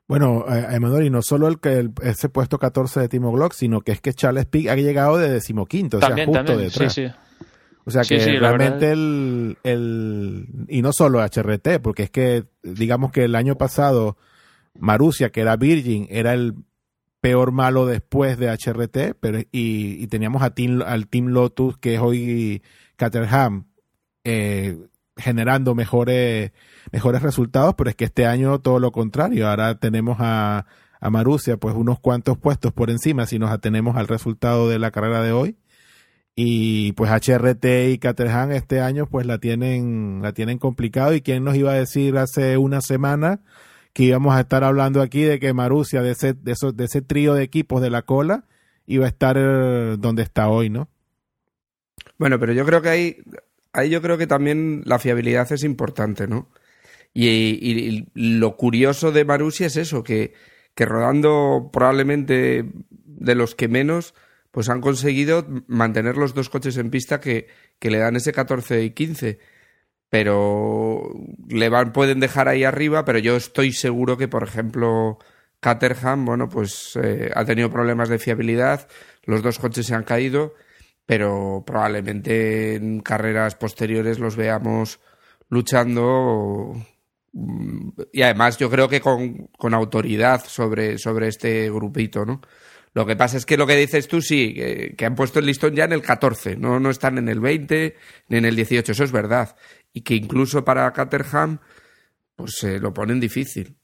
Bueno, 0.06 0.46
eh, 0.48 0.66
Emanuel, 0.70 1.04
y 1.04 1.10
no 1.10 1.20
solo 1.20 1.48
el 1.48 1.60
que 1.60 1.90
ese 2.02 2.30
puesto 2.30 2.58
14 2.58 3.00
de 3.00 3.08
Timo 3.08 3.30
Glock, 3.30 3.52
sino 3.52 3.82
que 3.82 3.92
es 3.92 4.00
que 4.00 4.14
Charles 4.14 4.46
Pick 4.46 4.68
ha 4.68 4.76
llegado 4.76 5.18
de 5.18 5.28
decimoquinto, 5.28 5.98
también, 5.98 6.30
o 6.30 6.32
sea, 6.32 6.40
justo 6.40 6.52
también, 6.52 6.70
detrás. 6.70 6.94
Sí, 6.94 7.06
sí. 7.06 7.12
O 7.84 7.90
sea 7.90 8.02
que 8.02 8.20
Sí, 8.20 8.30
sí, 8.30 8.32
la 8.32 8.52
realmente 8.52 8.90
el, 8.92 9.58
el, 9.62 10.46
y 10.68 10.80
no 10.80 10.92
solo 10.92 11.20
HRT, 11.20 11.80
porque 11.82 12.04
es 12.04 12.10
que 12.10 12.44
digamos 12.62 13.12
que 13.12 13.24
el 13.24 13.34
año 13.34 13.56
pasado 13.56 14.16
Marussia, 14.74 15.30
que 15.30 15.40
era 15.40 15.56
Virgin, 15.56 16.06
era 16.10 16.34
el 16.34 16.54
peor 17.20 17.52
malo 17.52 17.86
después 17.86 18.38
de 18.38 18.48
HRT, 18.48 19.16
pero 19.20 19.40
y, 19.40 20.02
y 20.02 20.06
teníamos 20.08 20.42
a 20.42 20.54
team, 20.54 20.82
al 20.82 21.08
Team 21.08 21.26
Lotus, 21.28 21.78
que 21.78 21.94
es 21.94 22.00
hoy 22.00 22.62
Caterham, 22.96 23.66
eh, 24.24 24.78
generando 25.16 25.74
mejores, 25.74 26.52
mejores 26.92 27.22
resultados, 27.22 27.74
pero 27.76 27.90
es 27.90 27.96
que 27.96 28.04
este 28.04 28.26
año 28.26 28.60
todo 28.60 28.78
lo 28.78 28.92
contrario. 28.92 29.48
Ahora 29.48 29.78
tenemos 29.78 30.18
a, 30.20 30.66
a 31.00 31.10
Marussia, 31.10 31.56
pues 31.56 31.74
unos 31.74 31.98
cuantos 32.00 32.38
puestos 32.38 32.72
por 32.72 32.90
encima 32.90 33.26
si 33.26 33.38
nos 33.38 33.50
atenemos 33.50 33.96
al 33.96 34.08
resultado 34.08 34.68
de 34.68 34.78
la 34.78 34.90
carrera 34.90 35.22
de 35.22 35.32
hoy 35.32 35.56
y 36.40 36.92
pues 36.92 37.10
HRT 37.10 37.64
y 37.90 37.98
Caterham 37.98 38.52
este 38.52 38.80
año 38.80 39.06
pues 39.06 39.26
la 39.26 39.38
tienen 39.38 40.20
la 40.22 40.32
tienen 40.32 40.58
complicado 40.58 41.12
y 41.12 41.20
quién 41.20 41.42
nos 41.42 41.56
iba 41.56 41.72
a 41.72 41.74
decir 41.74 42.16
hace 42.16 42.56
una 42.58 42.80
semana 42.80 43.40
que 43.98 44.04
íbamos 44.04 44.32
a 44.36 44.40
estar 44.42 44.62
hablando 44.62 45.02
aquí 45.02 45.22
de 45.22 45.40
que 45.40 45.52
Marussia 45.52 46.02
de 46.02 46.12
ese 46.12 46.32
de, 46.32 46.54
de 46.72 46.84
ese 46.84 47.02
trío 47.02 47.34
de 47.34 47.42
equipos 47.42 47.82
de 47.82 47.90
la 47.90 48.02
cola 48.02 48.44
iba 48.86 49.06
a 49.06 49.08
estar 49.08 49.36
eh, 49.36 49.96
donde 49.98 50.22
está 50.22 50.48
hoy, 50.48 50.70
¿no? 50.70 50.88
Bueno, 52.16 52.38
pero 52.38 52.52
yo 52.52 52.64
creo 52.64 52.80
que 52.80 52.90
ahí, 52.90 53.16
ahí 53.72 53.90
yo 53.90 54.00
creo 54.00 54.16
que 54.16 54.28
también 54.28 54.82
la 54.84 55.00
fiabilidad 55.00 55.50
es 55.50 55.64
importante, 55.64 56.28
¿no? 56.28 56.48
Y, 57.12 57.26
y- 57.26 58.06
lo 58.14 58.56
curioso 58.56 59.10
de 59.10 59.24
Marussia 59.24 59.66
es 59.66 59.76
eso, 59.76 60.04
que, 60.04 60.32
que 60.76 60.84
rodando 60.84 61.68
probablemente 61.72 62.70
de 63.04 63.34
los 63.34 63.56
que 63.56 63.66
menos, 63.66 64.14
pues 64.52 64.68
han 64.68 64.80
conseguido 64.80 65.44
mantener 65.66 66.16
los 66.16 66.34
dos 66.34 66.50
coches 66.50 66.76
en 66.76 66.90
pista 66.90 67.18
que, 67.18 67.48
que 67.80 67.90
le 67.90 67.98
dan 67.98 68.14
ese 68.14 68.32
14 68.32 68.84
y 68.84 68.90
15. 68.90 69.40
Pero 70.10 71.12
le 71.48 71.68
van, 71.68 71.92
pueden 71.92 72.20
dejar 72.20 72.48
ahí 72.48 72.64
arriba, 72.64 73.04
pero 73.04 73.18
yo 73.18 73.36
estoy 73.36 73.72
seguro 73.72 74.16
que, 74.16 74.26
por 74.28 74.42
ejemplo, 74.42 75.18
Caterham, 75.60 76.24
bueno, 76.24 76.48
pues 76.48 76.98
eh, 77.02 77.30
ha 77.34 77.44
tenido 77.44 77.70
problemas 77.70 78.08
de 78.08 78.18
fiabilidad, 78.18 78.88
los 79.24 79.42
dos 79.42 79.58
coches 79.58 79.86
se 79.86 79.94
han 79.94 80.04
caído, 80.04 80.54
pero 81.04 81.64
probablemente 81.66 82.76
en 82.76 83.00
carreras 83.00 83.54
posteriores 83.54 84.18
los 84.18 84.36
veamos 84.36 85.00
luchando 85.48 86.74
mm, 87.32 87.88
y 88.12 88.22
además 88.22 88.58
yo 88.58 88.70
creo 88.70 88.88
que 88.88 89.00
con, 89.00 89.48
con 89.58 89.74
autoridad 89.74 90.44
sobre, 90.46 90.98
sobre 90.98 91.28
este 91.28 91.70
grupito, 91.70 92.24
¿no? 92.24 92.40
Lo 92.94 93.06
que 93.06 93.16
pasa 93.16 93.36
es 93.36 93.46
que 93.46 93.56
lo 93.56 93.66
que 93.66 93.76
dices 93.76 94.08
tú 94.08 94.20
sí, 94.20 94.54
que, 94.54 95.06
han 95.06 95.14
puesto 95.14 95.38
el 95.38 95.46
listón 95.46 95.74
ya 95.74 95.84
en 95.84 95.92
el 95.92 96.02
14, 96.02 96.56
no, 96.56 96.80
no 96.80 96.90
están 96.90 97.18
en 97.18 97.28
el 97.28 97.38
20 97.38 97.94
ni 98.28 98.38
en 98.38 98.44
el 98.44 98.56
18, 98.56 98.90
eso 98.92 99.04
es 99.04 99.12
verdad. 99.12 99.56
Y 99.92 100.02
que 100.02 100.14
incluso 100.14 100.64
para 100.64 100.92
Caterham, 100.92 101.58
pues 102.36 102.52
se 102.58 102.78
lo 102.78 102.92
ponen 102.92 103.20
difícil. 103.20 103.78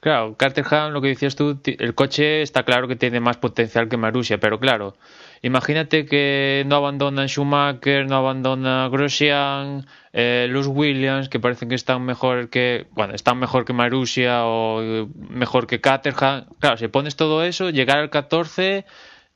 Claro, 0.00 0.36
Caterham, 0.36 0.92
lo 0.92 1.00
que 1.00 1.08
decías 1.08 1.36
tú, 1.36 1.60
el 1.64 1.94
coche 1.94 2.42
está 2.42 2.62
claro 2.64 2.88
que 2.88 2.96
tiene 2.96 3.20
más 3.20 3.36
potencial 3.36 3.88
que 3.88 3.96
Marussia, 3.96 4.38
pero 4.38 4.58
claro, 4.58 4.96
imagínate 5.42 6.06
que 6.06 6.64
no 6.66 6.76
abandonan 6.76 7.28
Schumacher, 7.28 8.06
no 8.06 8.16
abandona 8.16 8.88
Grosjean, 8.88 9.86
eh, 10.12 10.46
los 10.50 10.66
Williams, 10.66 11.28
que 11.28 11.40
parecen 11.40 11.68
que 11.68 11.74
están 11.74 12.04
mejor 12.04 12.50
que, 12.50 12.86
bueno, 12.92 13.14
están 13.14 13.38
mejor 13.38 13.64
que 13.64 13.72
Marussia 13.72 14.44
o 14.46 14.82
eh, 14.82 15.06
mejor 15.14 15.66
que 15.66 15.80
Caterham. 15.80 16.46
Claro, 16.58 16.76
si 16.76 16.88
pones 16.88 17.16
todo 17.16 17.44
eso, 17.44 17.70
llegar 17.70 17.98
al 17.98 18.10
14, 18.10 18.84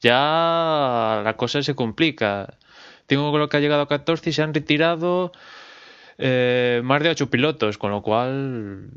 ya 0.01 1.23
la 1.25 1.35
cosa 1.37 1.63
se 1.63 1.75
complica. 1.75 2.59
Tengo 3.07 3.37
lo 3.37 3.49
que 3.49 3.57
ha 3.57 3.61
llegado 3.61 3.83
a 3.83 3.89
14 3.89 4.31
y 4.31 4.33
se 4.33 4.43
han 4.43 4.55
retirado 4.55 5.33
eh, 6.19 6.81
más 6.85 7.03
de 7.03 7.11
ocho 7.11 7.31
pilotos, 7.31 7.79
con 7.79 7.91
lo 7.91 8.03
cual, 8.03 8.89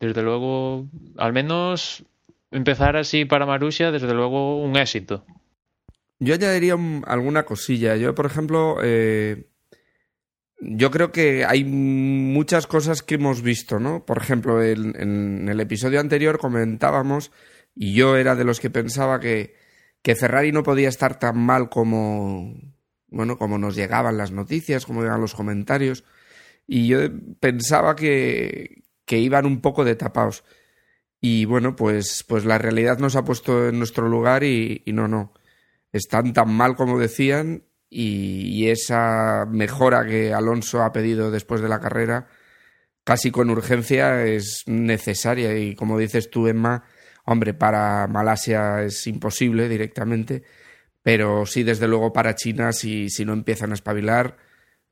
desde 0.00 0.22
luego, 0.22 0.86
al 1.16 1.32
menos 1.32 2.04
empezar 2.50 2.96
así 2.96 3.24
para 3.24 3.46
Marussia, 3.46 3.90
desde 3.90 4.14
luego, 4.14 4.62
un 4.62 4.76
éxito. 4.76 5.24
Yo 6.18 6.34
añadiría 6.34 6.76
un- 6.76 7.04
alguna 7.06 7.44
cosilla. 7.44 7.96
Yo, 7.96 8.14
por 8.14 8.26
ejemplo, 8.26 8.78
eh, 8.82 9.46
yo 10.60 10.90
creo 10.90 11.12
que 11.12 11.44
hay 11.44 11.64
muchas 11.64 12.66
cosas 12.66 13.02
que 13.02 13.16
hemos 13.16 13.42
visto, 13.42 13.78
¿no? 13.78 14.04
Por 14.06 14.18
ejemplo, 14.18 14.62
en 14.62 15.48
el 15.48 15.60
episodio 15.60 16.00
anterior 16.00 16.38
comentábamos, 16.38 17.30
y 17.74 17.92
yo 17.92 18.16
era 18.16 18.34
de 18.34 18.44
los 18.44 18.58
que 18.60 18.70
pensaba 18.70 19.20
que, 19.20 19.54
que 20.02 20.16
Ferrari 20.16 20.52
no 20.52 20.62
podía 20.62 20.88
estar 20.88 21.18
tan 21.18 21.36
mal 21.38 21.68
como, 21.68 22.54
bueno, 23.08 23.36
como 23.36 23.58
nos 23.58 23.76
llegaban 23.76 24.16
las 24.16 24.32
noticias, 24.32 24.86
como 24.86 25.00
llegaban 25.02 25.20
los 25.20 25.34
comentarios. 25.34 26.04
Y 26.66 26.88
yo 26.88 26.98
pensaba 27.40 27.96
que, 27.96 28.84
que 29.04 29.18
iban 29.18 29.46
un 29.46 29.60
poco 29.60 29.84
de 29.84 29.96
tapados. 29.96 30.44
Y 31.20 31.44
bueno, 31.44 31.76
pues, 31.76 32.24
pues 32.26 32.44
la 32.44 32.58
realidad 32.58 32.98
nos 32.98 33.16
ha 33.16 33.24
puesto 33.24 33.68
en 33.68 33.78
nuestro 33.78 34.08
lugar 34.08 34.44
y, 34.44 34.82
y 34.84 34.92
no, 34.92 35.08
no. 35.08 35.32
Están 35.92 36.32
tan 36.32 36.52
mal 36.52 36.76
como 36.76 36.98
decían 36.98 37.64
y, 37.88 38.48
y 38.48 38.68
esa 38.70 39.46
mejora 39.46 40.04
que 40.04 40.34
Alonso 40.34 40.82
ha 40.82 40.92
pedido 40.92 41.30
después 41.30 41.60
de 41.60 41.68
la 41.68 41.80
carrera, 41.80 42.28
casi 43.04 43.30
con 43.30 43.50
urgencia, 43.50 44.24
es 44.24 44.64
necesaria. 44.66 45.56
Y 45.58 45.74
como 45.74 45.98
dices 45.98 46.30
tú, 46.30 46.48
Emma, 46.48 46.84
hombre, 47.24 47.54
para 47.54 48.06
Malasia 48.08 48.82
es 48.82 49.06
imposible 49.06 49.68
directamente, 49.68 50.42
pero 51.02 51.46
sí, 51.46 51.62
desde 51.62 51.88
luego, 51.88 52.12
para 52.12 52.34
China, 52.34 52.72
si, 52.72 53.10
si 53.10 53.24
no 53.24 53.32
empiezan 53.32 53.70
a 53.70 53.74
espabilar, 53.74 54.36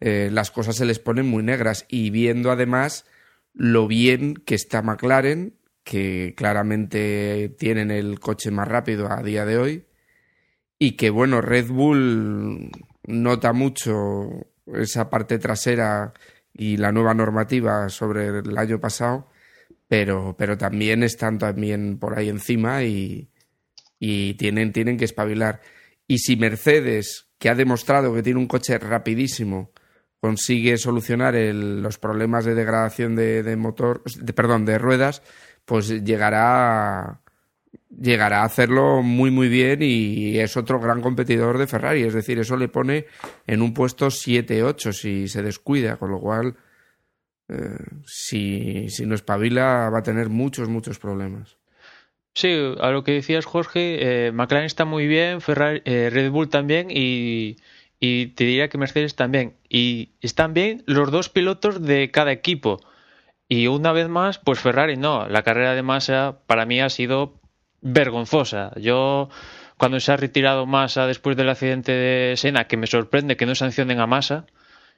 eh, 0.01 0.29
las 0.33 0.51
cosas 0.51 0.77
se 0.77 0.85
les 0.85 0.99
ponen 0.99 1.27
muy 1.27 1.43
negras. 1.43 1.87
Y 1.89 2.11
viendo 2.11 2.51
además 2.51 3.07
lo 3.53 3.87
bien 3.87 4.35
que 4.35 4.55
está 4.55 4.83
McLaren, 4.83 5.57
que 5.85 6.35
claramente 6.37 7.55
tienen 7.59 7.91
el 7.91 8.19
coche 8.19 8.51
más 8.51 8.67
rápido 8.69 9.11
a 9.11 9.23
día 9.23 9.45
de 9.45 9.59
hoy, 9.59 9.87
y 10.79 10.93
que 10.93 11.11
bueno, 11.11 11.41
Red 11.41 11.69
Bull 11.69 12.71
nota 13.07 13.53
mucho 13.53 14.49
esa 14.75 15.11
parte 15.11 15.39
trasera 15.39 16.15
y 16.53 16.77
la 16.77 16.93
nueva 16.93 17.15
normativa 17.15 17.89
sobre 17.89 18.29
el 18.29 18.57
año 18.57 18.81
pasado, 18.81 19.29
pero, 19.89 20.35
pero 20.39 20.57
también 20.57 21.03
están 21.03 21.39
también 21.39 21.99
por 21.99 22.19
ahí 22.19 22.29
encima 22.29 22.83
y, 22.83 23.29
y 23.99 24.35
tienen, 24.35 24.73
tienen 24.73 24.97
que 24.97 25.05
espabilar. 25.05 25.61
Y 26.07 26.19
si 26.19 26.37
Mercedes, 26.37 27.29
que 27.39 27.49
ha 27.49 27.55
demostrado 27.55 28.15
que 28.15 28.23
tiene 28.23 28.41
un 28.41 28.47
coche 28.47 28.79
rapidísimo, 28.79 29.73
consigue 30.25 30.79
solucionar 30.79 31.35
el- 31.35 31.83
los 31.83 31.99
problemas 31.99 32.47
de 32.47 32.55
degradación 32.55 33.15
de, 33.15 33.57
motor, 33.57 34.03
de- 34.27 34.33
perdón, 34.33 34.65
de 34.65 34.79
ruedas, 34.79 35.21
pues 35.67 35.89
llegará 36.03 37.21
llegará 37.91 38.41
a 38.41 38.45
hacerlo 38.47 39.03
muy 39.03 39.31
muy 39.31 39.49
bien 39.49 39.81
y 39.83 40.39
es 40.39 40.57
otro 40.57 40.81
gran 40.81 41.03
competidor 41.03 41.59
de 41.59 41.67
Ferrari, 41.67 42.03
es 42.05 42.15
decir, 42.15 42.39
eso 42.39 42.57
le 42.57 42.69
pone 42.69 43.05
en 43.47 43.61
un 43.61 43.75
puesto 43.75 44.07
7-8 44.11 44.93
si 44.93 45.29
se 45.29 45.43
descuida, 45.43 45.97
con 45.99 46.11
lo 46.11 46.19
cual 46.21 46.57
eh, 47.51 47.77
si, 48.07 48.89
si 48.89 49.05
no 49.05 49.15
espabila 49.15 49.91
va 49.93 49.99
a 49.99 50.03
tener 50.03 50.31
muchos 50.31 50.69
muchos 50.71 50.99
problemas. 50.99 51.59
Sí, 52.35 52.51
a 52.81 52.91
lo 52.91 53.05
que 53.05 53.13
decías 53.13 53.45
Jorge, 53.45 54.27
eh, 54.29 54.33
McLaren 54.33 54.67
está 54.67 54.85
muy 54.87 55.07
bien, 55.07 55.39
eh, 55.85 56.09
Red 56.11 56.31
Bull 56.31 56.49
también 56.49 56.89
y, 56.91 57.57
y 58.07 58.27
te 58.27 58.45
diría 58.45 58.69
que 58.69 58.77
Mercedes 58.77 59.15
también. 59.17 59.55
Y 59.67 60.11
están 60.21 60.53
bien 60.53 60.83
los 60.85 61.11
dos 61.11 61.31
pilotos 61.31 61.83
de 61.83 62.11
cada 62.11 62.33
equipo. 62.33 62.81
Y 63.49 63.67
una 63.67 63.93
vez 63.93 64.09
más, 64.09 64.39
pues 64.39 64.61
Ferrari 64.61 64.99
no. 64.99 65.27
La 65.27 65.43
carrera 65.43 65.75
de 65.75 65.83
Massa 65.83 66.37
para 66.47 66.67
mí 66.67 66.83
ha 66.83 66.91
sido 66.91 67.41
vergonzosa. 67.81 68.73
Yo, 68.79 69.31
cuando 69.79 70.01
se 70.01 70.13
ha 70.13 70.19
retirado 70.19 70.67
Massa 70.67 71.07
después 71.07 71.35
del 71.39 71.49
accidente 71.49 71.93
de 71.93 72.37
Sena, 72.37 72.67
que 72.67 72.77
me 72.77 72.87
sorprende 72.87 73.39
que 73.39 73.47
no 73.47 73.55
sancionen 73.55 74.01
a 74.01 74.07
Massa, 74.07 74.45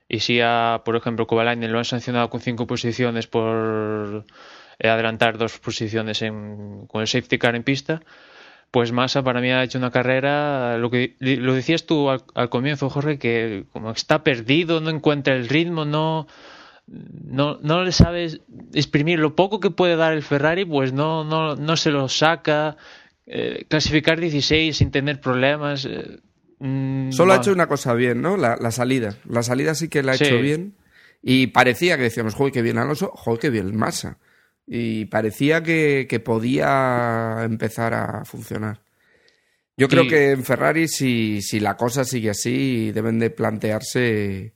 y 0.09 0.18
si 0.18 0.40
a, 0.40 0.82
por 0.84 0.96
ejemplo, 0.96 1.28
Kovalainen 1.28 1.70
lo 1.70 1.78
han 1.78 1.84
sancionado 1.84 2.28
con 2.28 2.40
cinco 2.40 2.66
posiciones 2.66 3.28
por 3.28 4.24
adelantar 4.82 5.38
dos 5.38 5.61
posiciones 5.61 6.22
en, 6.22 6.86
con 6.88 7.02
el 7.02 7.07
safety 7.07 7.38
car 7.38 7.54
en 7.54 7.62
pista, 7.62 8.02
pues 8.76 8.92
Massa 8.92 9.22
para 9.22 9.40
mí 9.40 9.50
ha 9.50 9.62
hecho 9.62 9.78
una 9.78 9.90
carrera, 9.90 10.76
lo 10.76 10.90
que 10.90 11.16
lo 11.18 11.54
decías 11.54 11.86
tú 11.86 12.10
al, 12.10 12.24
al 12.34 12.50
comienzo, 12.50 12.90
Jorge, 12.90 13.18
que 13.18 13.64
como 13.72 13.90
está 13.92 14.22
perdido, 14.22 14.82
no 14.82 14.90
encuentra 14.90 15.34
el 15.34 15.48
ritmo, 15.48 15.86
no 15.86 16.26
no, 16.86 17.58
no 17.62 17.82
le 17.84 17.90
sabes 17.92 18.42
exprimir 18.74 19.18
lo 19.18 19.34
poco 19.34 19.60
que 19.60 19.70
puede 19.70 19.96
dar 19.96 20.12
el 20.12 20.22
Ferrari, 20.22 20.66
pues 20.66 20.92
no, 20.92 21.24
no, 21.24 21.56
no 21.56 21.76
se 21.78 21.90
lo 21.90 22.06
saca. 22.10 22.76
Eh, 23.26 23.64
clasificar 23.70 24.20
16 24.20 24.76
sin 24.76 24.90
tener 24.90 25.22
problemas. 25.22 25.86
Eh, 25.86 26.18
mm, 26.58 27.12
Solo 27.12 27.32
ha 27.32 27.36
hecho 27.36 27.52
una 27.52 27.66
cosa 27.66 27.94
bien, 27.94 28.20
¿no? 28.20 28.36
La, 28.36 28.56
la 28.60 28.72
salida. 28.72 29.14
La 29.26 29.42
salida 29.42 29.74
sí 29.74 29.88
que 29.88 30.02
la 30.02 30.12
ha 30.12 30.16
Sí. 30.18 30.24
hecho 30.26 30.38
bien. 30.38 30.74
Y 31.22 31.46
parecía 31.46 31.96
que 31.96 32.02
decíamos, 32.02 32.34
joder, 32.34 32.52
qué 32.52 32.60
bien 32.60 32.76
Alonso, 32.76 33.10
joder, 33.14 33.40
qué 33.40 33.48
bien 33.48 33.74
Massa. 33.74 34.18
Y 34.66 35.04
parecía 35.06 35.62
que, 35.62 36.06
que 36.08 36.20
podía 36.20 37.44
empezar 37.44 37.94
a 37.94 38.24
funcionar. 38.24 38.82
Yo 39.76 39.88
creo 39.88 40.08
que 40.08 40.30
en 40.30 40.42
Ferrari, 40.42 40.88
si, 40.88 41.42
si 41.42 41.60
la 41.60 41.76
cosa 41.76 42.04
sigue 42.04 42.30
así, 42.30 42.92
deben 42.92 43.18
de 43.18 43.30
plantearse 43.30 44.54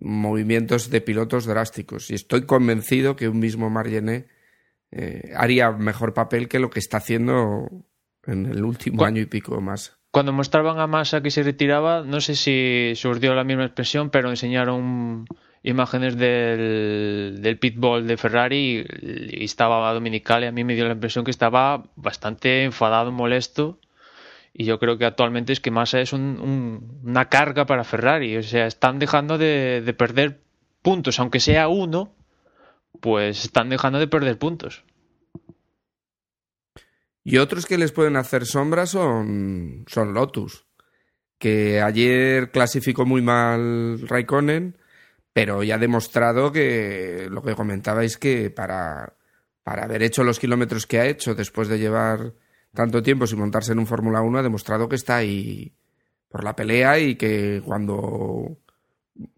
movimientos 0.00 0.90
de 0.90 1.00
pilotos 1.02 1.44
drásticos. 1.44 2.10
Y 2.10 2.14
estoy 2.14 2.46
convencido 2.46 3.14
que 3.14 3.28
un 3.28 3.38
mismo 3.38 3.68
Margené 3.68 4.26
eh, 4.90 5.32
haría 5.36 5.70
mejor 5.72 6.14
papel 6.14 6.48
que 6.48 6.58
lo 6.58 6.70
que 6.70 6.80
está 6.80 6.96
haciendo 6.96 7.68
en 8.26 8.46
el 8.46 8.64
último 8.64 9.04
año 9.04 9.20
y 9.20 9.26
pico 9.26 9.60
más. 9.60 9.98
Cuando 10.10 10.32
mostraban 10.32 10.78
a 10.78 10.86
Massa 10.86 11.22
que 11.22 11.30
se 11.30 11.42
retiraba, 11.42 12.02
no 12.02 12.20
sé 12.20 12.36
si 12.36 12.92
surgió 12.96 13.34
la 13.34 13.44
misma 13.44 13.66
expresión, 13.66 14.08
pero 14.08 14.30
enseñaron 14.30 15.26
imágenes 15.70 16.16
del, 16.16 17.38
del 17.42 17.58
pitbull 17.58 18.06
de 18.06 18.16
Ferrari 18.16 18.86
y, 19.02 19.44
estaba 19.44 19.92
Dominical 19.92 20.44
y 20.44 20.46
a 20.46 20.52
mí 20.52 20.64
me 20.64 20.74
dio 20.74 20.86
la 20.86 20.92
impresión 20.94 21.24
que 21.24 21.30
estaba 21.30 21.84
bastante 21.96 22.64
enfadado, 22.64 23.12
molesto. 23.12 23.78
Y 24.54 24.64
yo 24.64 24.78
creo 24.78 24.96
que 24.96 25.04
actualmente 25.04 25.52
es 25.52 25.60
que 25.60 25.70
Massa 25.70 26.00
es 26.00 26.12
un- 26.12 27.00
una 27.04 27.28
carga 27.28 27.66
para 27.66 27.84
Ferrari. 27.84 28.36
O 28.36 28.42
sea, 28.42 28.66
están 28.66 28.98
dejando 28.98 29.36
de, 29.38 29.82
de 29.84 29.92
perder 29.92 30.40
puntos, 30.82 31.18
aunque 31.20 31.40
sea 31.40 31.68
uno, 31.68 32.14
pues 33.00 33.44
están 33.44 33.68
dejando 33.68 33.98
de 33.98 34.06
perder 34.08 34.38
puntos. 34.38 34.84
Y 37.24 37.38
otros 37.38 37.66
que 37.66 37.76
les 37.76 37.92
pueden 37.92 38.16
hacer 38.16 38.46
sombra 38.46 38.86
son, 38.86 39.84
son 39.88 40.14
Lotus, 40.14 40.64
que 41.38 41.82
ayer 41.82 42.50
clasificó 42.52 43.04
muy 43.04 43.20
mal 43.20 44.00
Raikkonen, 44.06 44.78
pero 45.36 45.62
ya 45.62 45.74
ha 45.74 45.78
demostrado 45.78 46.50
que 46.50 47.26
lo 47.28 47.42
que 47.42 47.54
comentabais 47.54 48.16
que 48.16 48.48
para, 48.48 49.18
para 49.62 49.84
haber 49.84 50.02
hecho 50.02 50.24
los 50.24 50.38
kilómetros 50.38 50.86
que 50.86 50.98
ha 50.98 51.04
hecho 51.04 51.34
después 51.34 51.68
de 51.68 51.78
llevar 51.78 52.32
tanto 52.72 53.02
tiempo 53.02 53.26
sin 53.26 53.40
montarse 53.40 53.72
en 53.72 53.78
un 53.78 53.86
Fórmula 53.86 54.22
1, 54.22 54.38
ha 54.38 54.42
demostrado 54.42 54.88
que 54.88 54.96
está 54.96 55.16
ahí 55.16 55.74
por 56.30 56.42
la 56.42 56.56
pelea 56.56 56.98
y 57.00 57.16
que 57.16 57.60
cuando 57.62 58.56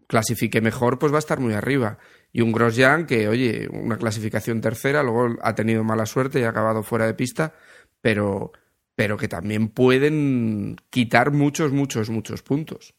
clasifique 0.07 0.61
mejor, 0.61 0.99
pues 0.99 1.11
va 1.11 1.17
a 1.17 1.19
estar 1.19 1.41
muy 1.41 1.51
arriba. 1.53 1.97
Y 2.31 2.39
un 2.39 2.53
Grosjean 2.53 3.05
que, 3.05 3.27
oye, 3.27 3.67
una 3.69 3.97
clasificación 3.97 4.61
tercera, 4.61 5.03
luego 5.03 5.35
ha 5.41 5.53
tenido 5.53 5.83
mala 5.83 6.05
suerte 6.05 6.39
y 6.39 6.43
ha 6.43 6.49
acabado 6.51 6.81
fuera 6.81 7.07
de 7.07 7.13
pista, 7.13 7.55
pero, 7.99 8.53
pero 8.95 9.17
que 9.17 9.27
también 9.27 9.67
pueden 9.67 10.77
quitar 10.89 11.33
muchos, 11.33 11.73
muchos, 11.73 12.09
muchos 12.09 12.41
puntos. 12.41 12.95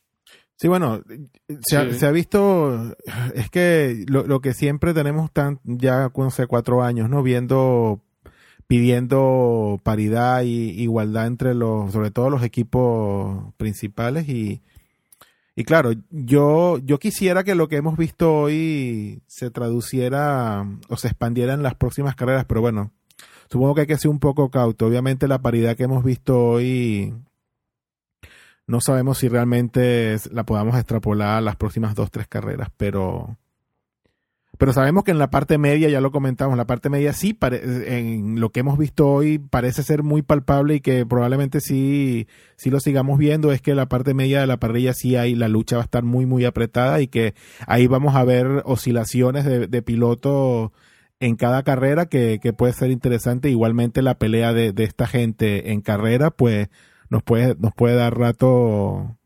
Sí, 0.61 0.69
bueno, 0.69 1.01
se, 1.67 1.79
ha, 1.79 1.91
Sí. 1.91 1.99
se 1.99 2.07
ha 2.07 2.11
visto, 2.11 2.95
es 3.35 3.49
que 3.49 4.05
lo, 4.07 4.27
lo 4.27 4.43
que 4.43 4.53
siempre 4.53 4.93
tenemos 4.93 5.33
tan, 5.33 5.59
ya, 5.65 6.13
no 6.15 6.31
sé, 6.31 6.47
cuatro 6.47 6.83
años, 6.83 7.09
¿no? 7.09 7.23
Viendo, 7.23 8.03
pidiendo 8.67 9.81
paridad 9.83 10.43
y 10.43 10.83
igualdad 10.83 11.29
entre 11.29 11.55
los, 11.55 11.91
sobre 11.93 12.11
todo 12.11 12.29
los 12.29 12.43
equipos 12.43 13.55
principales 13.57 14.29
y, 14.29 14.61
y 15.57 15.65
claro, 15.65 15.93
yo, 16.11 16.77
yo 16.77 16.99
quisiera 16.99 17.43
que 17.43 17.55
lo 17.55 17.69
que 17.69 17.77
hemos 17.77 17.97
visto 17.97 18.31
hoy 18.43 19.23
se 19.27 19.51
traduciera 19.51 20.67
o 20.91 20.97
se 20.99 21.09
expandiera 21.09 21.55
en 21.55 21.63
las 21.63 21.75
próximas 21.75 22.17
carreras, 22.17 22.45
pero 22.45 22.61
bueno, 22.61 22.93
supongo 23.51 23.75
que 23.75 23.81
hay 23.81 23.87
que 23.87 23.97
ser 23.97 24.11
un 24.11 24.19
poco 24.19 24.51
cauto. 24.51 24.85
Obviamente 24.87 25.27
la 25.27 25.41
paridad 25.41 25.75
que 25.75 25.85
hemos 25.85 26.05
visto 26.05 26.39
hoy 26.39 27.15
no 28.71 28.81
sabemos 28.81 29.19
si 29.19 29.29
realmente 29.29 30.17
la 30.31 30.45
podamos 30.45 30.77
extrapolar 30.77 31.39
a 31.39 31.41
las 31.41 31.57
próximas 31.57 31.97
dos, 31.97 32.11
tres 32.11 32.29
carreras, 32.29 32.69
pero 32.77 33.37
pero 34.59 34.75
sabemos 34.75 35.05
que 35.05 35.11
en 35.11 35.19
la 35.19 35.31
parte 35.31 35.57
media, 35.57 35.89
ya 35.89 36.03
lo 36.03 36.11
comentamos, 36.11 36.57
la 36.57 36.67
parte 36.67 36.91
media 36.91 37.15
sí, 37.15 37.37
en 37.41 38.39
lo 38.41 38.51
que 38.51 38.61
hemos 38.61 38.77
visto 38.77 39.09
hoy 39.09 39.39
parece 39.39 39.83
ser 39.83 40.03
muy 40.03 40.21
palpable 40.21 40.75
y 40.75 40.81
que 40.81 41.07
probablemente 41.07 41.61
sí, 41.61 42.29
sí 42.57 42.69
lo 42.69 42.79
sigamos 42.79 43.19
viendo, 43.19 43.53
es 43.53 43.63
que 43.63 43.75
la 43.75 43.87
parte 43.87 44.13
media 44.13 44.41
de 44.41 44.47
la 44.47 44.59
parrilla 44.59 44.93
sí 44.93 45.17
hay, 45.17 45.35
la 45.35 45.49
lucha 45.49 45.77
va 45.77 45.83
a 45.83 45.87
estar 45.87 46.05
muy, 46.05 46.27
muy 46.27 46.45
apretada 46.45 47.01
y 47.01 47.09
que 47.09 47.35
ahí 47.67 47.87
vamos 47.87 48.15
a 48.15 48.25
ver 48.25 48.63
oscilaciones 48.67 49.47
de, 49.47 49.67
de 49.67 49.83
piloto 49.83 50.73
en 51.21 51.37
cada 51.37 51.63
carrera 51.63 52.07
que, 52.07 52.39
que 52.41 52.53
puede 52.53 52.75
ser 52.75 52.91
interesante. 52.91 53.49
Igualmente 53.49 54.03
la 54.03 54.19
pelea 54.19 54.53
de 54.53 54.75
esta 54.77 55.07
gente 55.07 55.73
en 55.73 55.81
carrera, 55.81 56.31
pues 56.31 56.69
nos 57.11 57.23
puede, 57.23 57.55
nos 57.59 57.75
puede 57.75 57.97
dar 57.97 58.17
rato 58.19 59.19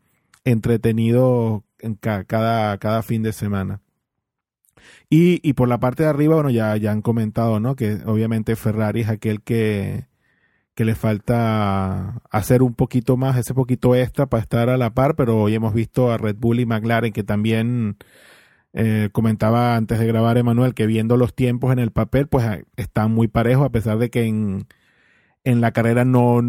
entretenido 0.43 1.63
en 1.79 1.95
ca- 1.95 2.25
cada, 2.25 2.77
cada 2.77 3.01
fin 3.03 3.23
de 3.23 3.31
semana. 3.33 3.81
Y, 5.09 5.39
y 5.47 5.53
por 5.53 5.67
la 5.69 5.79
parte 5.79 6.03
de 6.03 6.09
arriba, 6.09 6.35
bueno, 6.35 6.49
ya, 6.49 6.75
ya 6.77 6.91
han 6.91 7.01
comentado, 7.01 7.59
¿no? 7.59 7.75
Que 7.75 7.99
obviamente 8.05 8.55
Ferrari 8.55 9.01
es 9.01 9.09
aquel 9.09 9.41
que, 9.41 10.07
que 10.75 10.85
le 10.85 10.95
falta 10.95 12.21
hacer 12.31 12.61
un 12.63 12.73
poquito 12.73 13.17
más, 13.17 13.37
ese 13.37 13.53
poquito 13.53 13.95
extra 13.95 14.25
para 14.27 14.41
estar 14.43 14.69
a 14.69 14.77
la 14.77 14.93
par, 14.93 15.15
pero 15.15 15.37
hoy 15.41 15.55
hemos 15.55 15.73
visto 15.73 16.11
a 16.11 16.17
Red 16.17 16.35
Bull 16.37 16.59
y 16.59 16.65
McLaren 16.65 17.13
que 17.13 17.23
también 17.23 17.97
eh, 18.73 19.09
comentaba 19.11 19.75
antes 19.75 19.99
de 19.99 20.07
grabar 20.07 20.37
Emanuel 20.37 20.73
que 20.73 20.85
viendo 20.85 21.17
los 21.17 21.33
tiempos 21.33 21.71
en 21.71 21.79
el 21.79 21.91
papel, 21.91 22.27
pues 22.27 22.45
eh, 22.45 22.65
están 22.75 23.11
muy 23.11 23.27
parejos, 23.27 23.65
a 23.65 23.71
pesar 23.71 23.97
de 23.99 24.09
que 24.09 24.23
en, 24.25 24.67
en 25.43 25.61
la 25.61 25.71
carrera 25.71 26.03
no, 26.05 26.41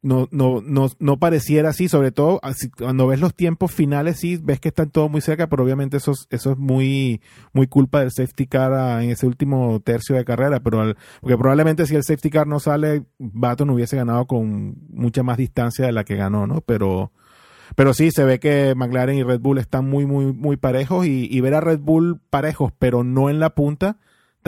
no, 0.00 0.28
no, 0.30 0.60
no, 0.64 0.88
no 1.00 1.18
pareciera 1.18 1.70
así, 1.70 1.88
sobre 1.88 2.12
todo 2.12 2.40
cuando 2.78 3.06
ves 3.08 3.20
los 3.20 3.34
tiempos 3.34 3.72
finales, 3.72 4.18
sí, 4.20 4.38
ves 4.40 4.60
que 4.60 4.68
están 4.68 4.90
todos 4.90 5.10
muy 5.10 5.20
cerca, 5.20 5.48
pero 5.48 5.64
obviamente 5.64 5.96
eso, 5.96 6.12
es- 6.12 6.26
eso 6.30 6.52
es 6.52 6.58
muy, 6.58 7.20
muy 7.52 7.66
culpa 7.66 8.00
del 8.00 8.12
safety 8.12 8.46
car 8.46 8.72
ah, 8.74 9.02
en 9.02 9.10
ese 9.10 9.26
último 9.26 9.80
tercio 9.80 10.14
de 10.16 10.24
carrera, 10.24 10.60
pero 10.60 10.80
al- 10.80 10.96
porque 11.20 11.36
probablemente 11.36 11.84
si 11.86 11.96
el 11.96 12.04
safety 12.04 12.30
car 12.30 12.46
no 12.46 12.60
sale, 12.60 13.04
Baton 13.18 13.70
hubiese 13.70 13.96
ganado 13.96 14.26
con 14.26 14.76
mucha 14.90 15.22
más 15.24 15.36
distancia 15.36 15.86
de 15.86 15.92
la 15.92 16.04
que 16.04 16.14
ganó, 16.16 16.46
¿no? 16.46 16.60
Pero, 16.60 17.10
pero 17.74 17.92
sí, 17.92 18.10
se 18.12 18.24
ve 18.24 18.38
que 18.38 18.74
McLaren 18.76 19.16
y 19.18 19.22
Red 19.24 19.40
Bull 19.40 19.58
están 19.58 19.88
muy, 19.90 20.06
muy, 20.06 20.32
muy 20.32 20.56
parejos 20.56 21.06
y 21.06 21.40
ver 21.40 21.54
a 21.54 21.60
Red 21.60 21.80
Bull 21.80 22.20
parejos, 22.30 22.72
pero 22.78 23.02
no 23.04 23.30
en 23.30 23.40
la 23.40 23.50
punta, 23.50 23.98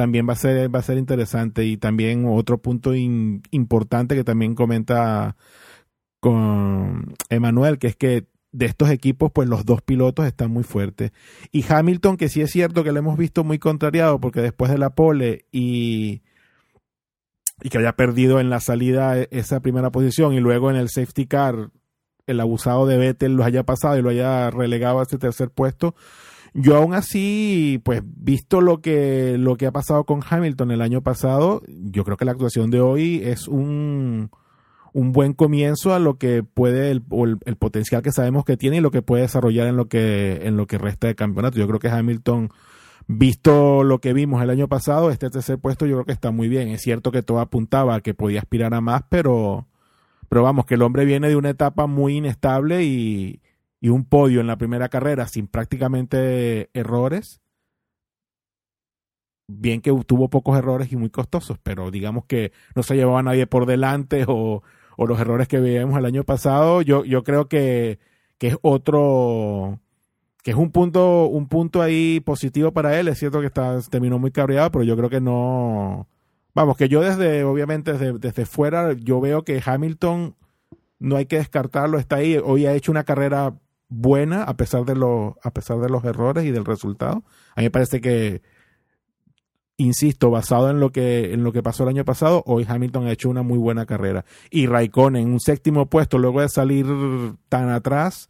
también 0.01 0.27
va 0.27 0.33
a 0.33 0.37
ser, 0.37 0.75
va 0.75 0.79
a 0.79 0.83
ser 0.83 0.97
interesante. 0.97 1.67
Y 1.67 1.77
también 1.77 2.25
otro 2.27 2.57
punto 2.57 2.95
importante 2.95 4.15
que 4.15 4.25
también 4.25 4.55
comenta 4.55 5.37
con 6.21 7.15
Emanuel, 7.29 7.79
que 7.79 7.89
es 7.89 7.97
que 7.97 8.27
de 8.51 8.65
estos 8.65 8.89
equipos, 8.89 9.31
pues 9.31 9.47
los 9.47 9.67
dos 9.67 9.83
pilotos 9.83 10.25
están 10.27 10.53
muy 10.53 10.63
fuertes. 10.63 11.13
Y 11.53 11.71
Hamilton, 11.71 12.17
que 12.17 12.31
sí 12.31 12.41
es 12.41 12.51
cierto 12.51 12.83
que 12.83 12.93
lo 12.93 12.99
hemos 12.99 13.19
visto 13.19 13.45
muy 13.45 13.59
contrariado, 13.59 14.19
porque 14.23 14.41
después 14.41 14.71
de 14.71 14.79
la 14.79 14.89
pole 14.95 15.45
y, 15.53 16.23
y 17.63 17.69
que 17.69 17.77
haya 17.77 17.93
perdido 17.93 18.41
en 18.41 18.49
la 18.49 18.61
salida 18.61 19.19
e- 19.19 19.29
esa 19.31 19.61
primera 19.61 19.91
posición 19.91 20.33
y 20.33 20.41
luego 20.41 20.71
en 20.71 20.77
el 20.77 20.89
safety 20.89 21.27
car 21.27 21.73
el 22.27 22.41
abusado 22.41 22.87
de 22.87 22.97
Vettel 22.97 23.35
lo 23.35 23.45
haya 23.45 23.65
pasado 23.65 23.99
y 23.99 24.03
lo 24.03 24.09
haya 24.09 24.51
relegado 24.51 25.01
a 25.01 25.03
ese 25.03 25.19
tercer 25.19 25.51
puesto, 25.51 25.95
Yo 26.53 26.77
aún 26.77 26.95
así, 26.95 27.81
pues 27.85 28.03
visto 28.05 28.61
lo 28.61 28.81
que, 28.81 29.37
lo 29.39 29.57
que 29.57 29.67
ha 29.67 29.73
pasado 29.73 30.05
con 30.05 30.21
Hamilton 30.29 30.73
el 30.73 30.83
año 30.83 31.03
pasado, 31.03 31.63
yo 31.69 32.05
creo 32.05 32.17
que 32.17 32.25
la 32.25 32.33
actuación 32.33 32.71
de 32.71 32.81
hoy 32.81 33.23
es 33.25 33.47
un, 33.47 34.31
un 34.93 35.13
buen 35.13 35.33
comienzo 35.33 35.95
a 35.95 36.01
lo 36.01 36.19
que 36.19 36.43
puede 36.43 36.91
el, 36.91 37.05
el, 37.13 37.39
el, 37.45 37.57
potencial 37.57 38.03
que 38.03 38.13
sabemos 38.13 38.45
que 38.45 38.57
tiene 38.57 38.79
y 38.79 38.81
lo 38.81 38.91
que 38.91 39.03
puede 39.03 39.23
desarrollar 39.23 39.69
en 39.69 39.77
lo 39.77 39.89
que 39.89 40.41
en 40.43 40.57
lo 40.57 40.67
que 40.67 40.79
resta 40.79 41.07
de 41.07 41.15
campeonato. 41.15 41.59
Yo 41.59 41.69
creo 41.69 41.79
que 41.79 41.89
Hamilton 41.89 42.51
visto 43.07 43.85
lo 43.85 44.01
que 44.01 44.13
vimos 44.13 44.43
el 44.43 44.51
año 44.51 44.69
pasado, 44.69 45.11
este 45.11 45.31
tercer 45.31 45.59
puesto 45.59 45.87
yo 45.87 45.97
creo 45.97 46.07
que 46.07 46.13
está 46.13 46.31
muy 46.31 46.49
bien. 46.49 46.69
Es 46.69 46.83
cierto 46.83 47.13
que 47.13 47.23
todo 47.23 47.41
apuntaba 47.41 47.95
a 47.95 48.01
que 48.01 48.15
podía 48.15 48.41
aspirar 48.41 48.75
a 48.75 48.81
más, 48.81 49.03
pero 49.09 49.67
pero 50.29 50.45
vamos, 50.45 50.65
que 50.65 50.75
el 50.75 50.83
hombre 50.83 51.05
viene 51.05 51.29
de 51.29 51.35
una 51.35 51.51
etapa 51.51 51.87
muy 51.89 52.19
inestable 52.19 52.85
y, 52.85 53.41
y 53.81 53.89
un 53.89 54.05
podio 54.05 54.41
en 54.41 54.47
la 54.47 54.59
primera 54.59 54.89
carrera 54.89 55.27
sin 55.27 55.47
prácticamente 55.47 56.71
errores. 56.75 57.41
Bien 59.49 59.81
que 59.81 59.93
tuvo 60.07 60.29
pocos 60.31 60.57
errores 60.57 60.93
y 60.93 60.97
muy 60.97 61.11
costosos, 61.11 61.59
pero 61.63 61.91
digamos 61.91 62.25
que 62.27 62.53
no 62.77 62.83
se 62.83 62.95
llevaba 62.95 63.21
a 63.21 63.23
nadie 63.25 63.47
por 63.47 63.67
delante 63.67 64.25
o, 64.29 64.63
o 64.97 65.07
los 65.07 65.19
errores 65.19 65.49
que 65.49 65.59
veíamos 65.59 65.99
el 65.99 66.05
año 66.05 66.25
pasado, 66.25 66.83
yo, 66.83 67.05
yo 67.05 67.25
creo 67.25 67.49
que, 67.49 67.99
que 68.39 68.49
es 68.49 68.59
otro, 68.63 69.81
que 70.43 70.53
es 70.53 70.57
un 70.57 70.71
punto, 70.71 71.27
un 71.27 71.49
punto 71.49 71.83
ahí 71.83 72.21
positivo 72.21 72.73
para 72.73 72.99
él. 73.01 73.09
Es 73.09 73.19
cierto 73.19 73.41
que 73.41 73.47
está, 73.47 73.81
terminó 73.83 74.19
muy 74.19 74.31
cabreado, 74.31 74.71
pero 74.71 74.85
yo 74.85 74.97
creo 74.97 75.11
que 75.11 75.21
no. 75.21 76.07
Vamos, 76.55 76.77
que 76.77 76.89
yo 76.89 77.01
desde, 77.01 77.45
obviamente, 77.45 77.93
desde, 77.93 78.19
desde 78.19 78.47
fuera, 78.47 78.93
yo 78.93 79.21
veo 79.21 79.43
que 79.43 79.63
Hamilton 79.65 80.37
no 80.99 81.17
hay 81.17 81.27
que 81.27 81.39
descartarlo, 81.39 81.99
está 81.99 82.17
ahí. 82.17 82.37
Hoy 82.37 82.67
ha 82.67 82.75
hecho 82.75 82.93
una 82.93 83.05
carrera 83.05 83.55
buena 83.91 84.45
a 84.45 84.57
pesar 84.57 84.85
de 84.87 84.95
los, 84.95 85.35
a 85.43 85.51
pesar 85.51 85.79
de 85.81 85.91
los 85.91 86.05
errores 86.05 86.45
y 86.45 86.51
del 86.51 86.65
resultado. 86.65 87.25
A 87.55 87.61
mí 87.61 87.65
me 87.65 87.71
parece 87.71 88.01
que 88.01 88.41
insisto, 89.77 90.31
basado 90.31 90.71
en 90.71 90.79
lo 90.79 90.93
que 90.93 91.33
en 91.33 91.43
lo 91.43 91.53
que 91.53 91.63
pasó 91.63 91.83
el 91.83 91.91
año 91.91 92.05
pasado, 92.05 92.43
hoy 92.47 92.67
Hamilton 92.69 93.07
ha 93.07 93.13
hecho 93.13 93.31
una 93.31 93.43
muy 93.43 93.59
buena 93.59 93.87
carrera. 93.87 94.25
Y 94.51 94.67
Raikkonen, 94.67 95.27
un 95.27 95.41
séptimo 95.41 95.87
puesto, 95.87 96.19
luego 96.19 96.41
de 96.41 96.49
salir 96.49 96.87
tan 97.49 97.71
atrás, 97.71 98.29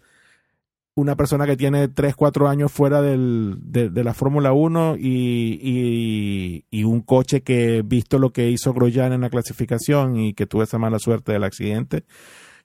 una 0.94 1.16
persona 1.16 1.46
que 1.46 1.56
tiene 1.56 1.88
3, 1.88 2.14
4 2.14 2.48
años 2.48 2.72
fuera 2.72 3.00
del, 3.02 3.56
de, 3.62 3.90
de, 3.90 4.04
la 4.04 4.14
Fórmula 4.14 4.52
1 4.52 4.96
y, 4.98 5.58
y, 5.62 6.64
y, 6.70 6.84
un 6.84 7.00
coche 7.00 7.42
que, 7.42 7.82
visto 7.84 8.18
lo 8.18 8.32
que 8.32 8.50
hizo 8.50 8.72
Grosjean 8.72 9.12
en 9.12 9.22
la 9.22 9.30
clasificación 9.30 10.16
y 10.16 10.34
que 10.34 10.46
tuvo 10.46 10.62
esa 10.62 10.78
mala 10.78 10.98
suerte 10.98 11.32
del 11.32 11.44
accidente, 11.44 12.04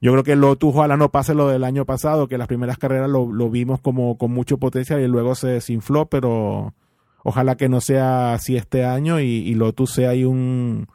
yo 0.01 0.11
creo 0.11 0.23
que 0.23 0.35
Lotus 0.35 0.75
ojalá 0.75 0.97
no 0.97 1.11
pase 1.11 1.33
lo 1.33 1.47
del 1.47 1.63
año 1.63 1.85
pasado, 1.85 2.27
que 2.27 2.37
las 2.37 2.47
primeras 2.47 2.77
carreras 2.77 3.09
lo, 3.09 3.31
lo 3.31 3.49
vimos 3.49 3.79
como 3.81 4.17
con 4.17 4.31
mucho 4.31 4.57
potencial 4.57 5.01
y 5.01 5.07
luego 5.07 5.35
se 5.35 5.47
desinfló, 5.47 6.07
pero 6.07 6.73
ojalá 7.25 7.57
que 7.57 7.69
no 7.69 7.81
sea 7.81 8.33
así 8.33 8.55
este 8.55 8.85
año 8.85 9.19
y, 9.19 9.25
y 9.25 9.55
Lotus 9.55 9.93
sea 9.93 10.11
ahí 10.11 10.23
un, 10.23 10.87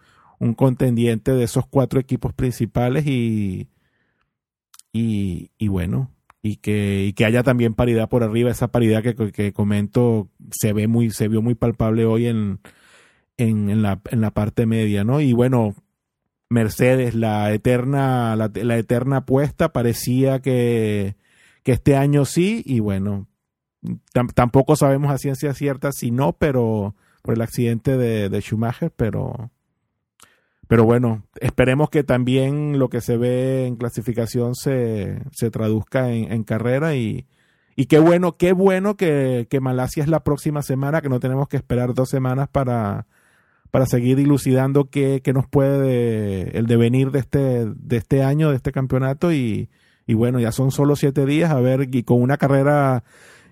contendiente 0.56 1.32
de 1.32 1.44
esos 1.44 1.66
cuatro 1.66 2.00
equipos 2.00 2.32
principales 2.32 3.04
y, 3.06 3.68
bueno, 5.68 6.10
y 6.40 6.56
que, 6.56 7.12
haya 7.26 7.42
también 7.42 7.74
paridad 7.74 8.08
por 8.08 8.22
arriba, 8.22 8.50
esa 8.50 8.68
paridad 8.68 9.02
que, 9.02 9.52
comento 9.52 10.28
se 10.52 10.72
ve 10.72 10.86
muy, 10.86 11.10
se 11.10 11.28
vio 11.28 11.42
muy 11.42 11.56
palpable 11.56 12.04
hoy 12.04 12.28
en, 12.28 12.60
la, 13.36 14.00
en 14.10 14.20
la 14.20 14.30
parte 14.30 14.66
media, 14.66 15.02
¿no? 15.02 15.20
Y 15.20 15.32
bueno, 15.32 15.74
Mercedes, 16.50 17.14
la 17.14 17.52
eterna, 17.52 18.34
la, 18.34 18.76
eterna 18.76 19.18
apuesta, 19.18 19.72
parecía 19.72 20.40
que, 20.40 21.14
que 21.62 21.72
este 21.72 21.96
año 21.96 22.24
sí, 22.24 22.62
y 22.66 22.80
bueno, 22.80 23.28
tampoco 24.34 24.74
sabemos 24.74 25.12
a 25.12 25.18
ciencia 25.18 25.54
cierta 25.54 25.92
si 25.92 26.10
no, 26.10 26.32
pero 26.32 26.96
por 27.22 27.34
el 27.34 27.42
accidente 27.42 27.96
de, 27.96 28.28
de, 28.28 28.40
Schumacher, 28.40 28.90
pero 28.90 29.52
pero 30.66 30.84
bueno, 30.84 31.24
esperemos 31.40 31.88
que 31.88 32.02
también 32.02 32.80
lo 32.80 32.90
que 32.90 33.00
se 33.00 33.16
ve 33.16 33.66
en 33.66 33.76
clasificación 33.76 34.56
se, 34.56 35.22
se 35.32 35.50
traduzca 35.50 36.10
en, 36.10 36.32
en, 36.32 36.42
carrera 36.42 36.96
y, 36.96 37.26
y 37.76 37.86
qué 37.86 38.00
bueno, 38.00 38.36
qué 38.36 38.52
bueno 38.52 38.96
que, 38.96 39.46
que, 39.50 39.60
Malasia 39.60 40.02
es 40.02 40.08
la 40.08 40.24
próxima 40.24 40.62
semana, 40.62 41.00
que 41.00 41.08
no 41.08 41.20
tenemos 41.20 41.48
que 41.48 41.56
esperar 41.56 41.94
dos 41.94 42.08
semanas 42.08 42.48
para, 42.48 43.06
para 43.70 43.86
seguir 43.86 44.16
dilucidando 44.16 44.90
qué, 44.90 45.20
qué 45.22 45.32
nos 45.32 45.46
puede 45.46 45.80
de, 45.80 46.42
el 46.58 46.66
devenir 46.66 47.10
de 47.10 47.20
este, 47.20 47.66
de 47.66 47.96
este 47.96 48.22
año, 48.22 48.50
de 48.50 48.56
este 48.56 48.72
campeonato 48.72 49.32
y, 49.32 49.70
y 50.06 50.14
bueno, 50.14 50.40
ya 50.40 50.52
son 50.52 50.70
solo 50.72 50.96
siete 50.96 51.24
días, 51.24 51.50
a 51.50 51.60
ver, 51.60 51.88
y 51.92 52.02
con 52.02 52.20
una 52.20 52.36
carrera 52.36 53.04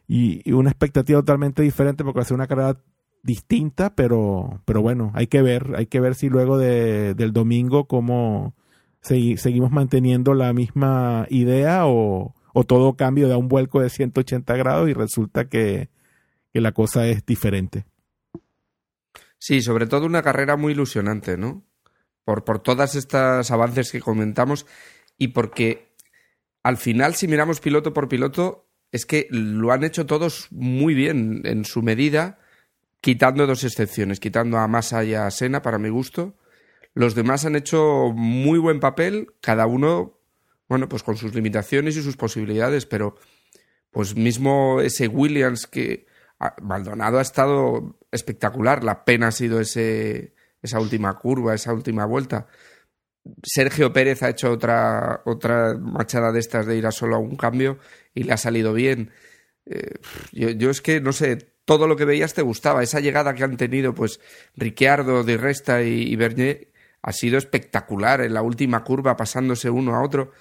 y, 0.08 0.50
una 0.52 0.70
expectativa 0.70 1.20
totalmente 1.20 1.62
diferente 1.62 2.02
porque 2.02 2.18
va 2.18 2.22
a 2.22 2.26
ser 2.26 2.34
una 2.34 2.48
carrera 2.48 2.80
distinta, 3.22 3.94
pero, 3.94 4.62
pero 4.64 4.82
bueno, 4.82 5.12
hay 5.14 5.26
que 5.26 5.42
ver, 5.42 5.74
hay 5.76 5.86
que 5.86 6.00
ver 6.00 6.14
si 6.14 6.28
luego 6.28 6.58
de, 6.58 7.14
del 7.14 7.32
domingo 7.32 7.84
cómo 7.86 8.54
segui, 9.02 9.36
seguimos 9.36 9.70
manteniendo 9.70 10.34
la 10.34 10.52
misma 10.52 11.26
idea 11.30 11.86
o, 11.86 12.34
o, 12.54 12.64
todo 12.64 12.96
cambio 12.96 13.28
da 13.28 13.36
un 13.36 13.48
vuelco 13.48 13.80
de 13.80 13.90
180 13.90 14.56
grados 14.56 14.88
y 14.88 14.94
resulta 14.94 15.48
que, 15.48 15.90
que 16.52 16.60
la 16.60 16.72
cosa 16.72 17.06
es 17.06 17.24
diferente. 17.26 17.84
Sí, 19.38 19.62
sobre 19.62 19.86
todo 19.86 20.06
una 20.06 20.22
carrera 20.22 20.56
muy 20.56 20.72
ilusionante, 20.72 21.36
¿no? 21.36 21.64
Por, 22.24 22.44
por 22.44 22.58
todas 22.60 22.94
estas 22.94 23.50
avances 23.50 23.90
que 23.90 24.00
comentamos 24.00 24.66
y 25.16 25.28
porque 25.28 25.88
al 26.62 26.76
final, 26.76 27.14
si 27.14 27.28
miramos 27.28 27.60
piloto 27.60 27.94
por 27.94 28.08
piloto, 28.08 28.68
es 28.92 29.06
que 29.06 29.26
lo 29.30 29.72
han 29.72 29.84
hecho 29.84 30.06
todos 30.06 30.48
muy 30.50 30.94
bien 30.94 31.42
en 31.44 31.64
su 31.64 31.82
medida, 31.82 32.38
quitando 33.00 33.46
dos 33.46 33.64
excepciones, 33.64 34.20
quitando 34.20 34.58
a 34.58 34.68
Massa 34.68 35.04
y 35.04 35.14
a 35.14 35.30
Sena 35.30 35.62
para 35.62 35.78
mi 35.78 35.88
gusto. 35.88 36.36
Los 36.94 37.14
demás 37.14 37.44
han 37.44 37.56
hecho 37.56 38.12
muy 38.14 38.58
buen 38.58 38.80
papel, 38.80 39.28
cada 39.40 39.66
uno, 39.66 40.18
bueno, 40.68 40.88
pues 40.88 41.02
con 41.02 41.16
sus 41.16 41.34
limitaciones 41.34 41.96
y 41.96 42.02
sus 42.02 42.16
posibilidades, 42.16 42.86
pero 42.86 43.16
pues 43.90 44.16
mismo 44.16 44.80
ese 44.80 45.08
Williams 45.08 45.66
que 45.66 46.06
Maldonado 46.60 47.18
ha 47.18 47.22
estado 47.22 47.97
espectacular, 48.10 48.84
la 48.84 49.04
pena 49.04 49.28
ha 49.28 49.32
sido 49.32 49.60
ese, 49.60 50.34
esa 50.62 50.80
última 50.80 51.14
curva, 51.18 51.54
esa 51.54 51.72
última 51.72 52.04
vuelta. 52.06 52.46
Sergio 53.42 53.92
Pérez 53.92 54.22
ha 54.22 54.30
hecho 54.30 54.50
otra, 54.50 55.22
otra 55.26 55.74
machada 55.78 56.32
de 56.32 56.40
estas 56.40 56.66
de 56.66 56.76
ir 56.76 56.86
a 56.86 56.92
solo 56.92 57.16
a 57.16 57.18
un 57.18 57.36
cambio 57.36 57.78
y 58.14 58.24
le 58.24 58.32
ha 58.32 58.36
salido 58.36 58.72
bien. 58.72 59.10
Eh, 59.66 59.94
yo, 60.32 60.70
es 60.70 60.80
que, 60.80 61.00
no 61.00 61.12
sé, 61.12 61.36
todo 61.64 61.86
lo 61.86 61.96
que 61.96 62.06
veías 62.06 62.34
te 62.34 62.42
gustaba. 62.42 62.82
Esa 62.82 63.00
llegada 63.00 63.34
que 63.34 63.44
han 63.44 63.56
tenido, 63.56 63.94
pues, 63.94 64.20
Ricciardo, 64.56 65.24
Di 65.24 65.36
Resta 65.36 65.82
y, 65.82 66.02
y 66.02 66.16
Bernier 66.16 66.72
ha 67.02 67.12
sido 67.12 67.38
espectacular 67.38 68.22
en 68.22 68.34
la 68.34 68.42
última 68.42 68.82
curva, 68.82 69.16
pasándose 69.16 69.70
uno 69.70 69.94
a 69.94 70.02
otro. 70.02 70.32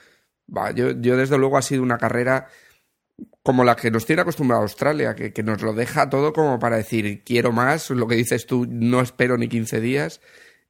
Yo, 0.75 0.91
yo, 0.91 1.17
desde 1.17 1.37
luego, 1.37 1.57
ha 1.57 1.61
sido 1.61 1.83
una 1.83 1.97
carrera 1.97 2.47
como 3.47 3.63
la 3.63 3.77
que 3.77 3.89
nos 3.91 4.05
tiene 4.05 4.23
acostumbrado 4.23 4.63
Australia, 4.63 5.15
que, 5.15 5.31
que 5.31 5.41
nos 5.41 5.61
lo 5.61 5.71
deja 5.71 6.09
todo 6.09 6.33
como 6.33 6.59
para 6.59 6.75
decir, 6.75 7.23
quiero 7.23 7.53
más, 7.53 7.89
lo 7.91 8.05
que 8.05 8.15
dices 8.15 8.45
tú, 8.45 8.67
no 8.69 8.99
espero 8.99 9.37
ni 9.37 9.47
15 9.47 9.79
días 9.79 10.19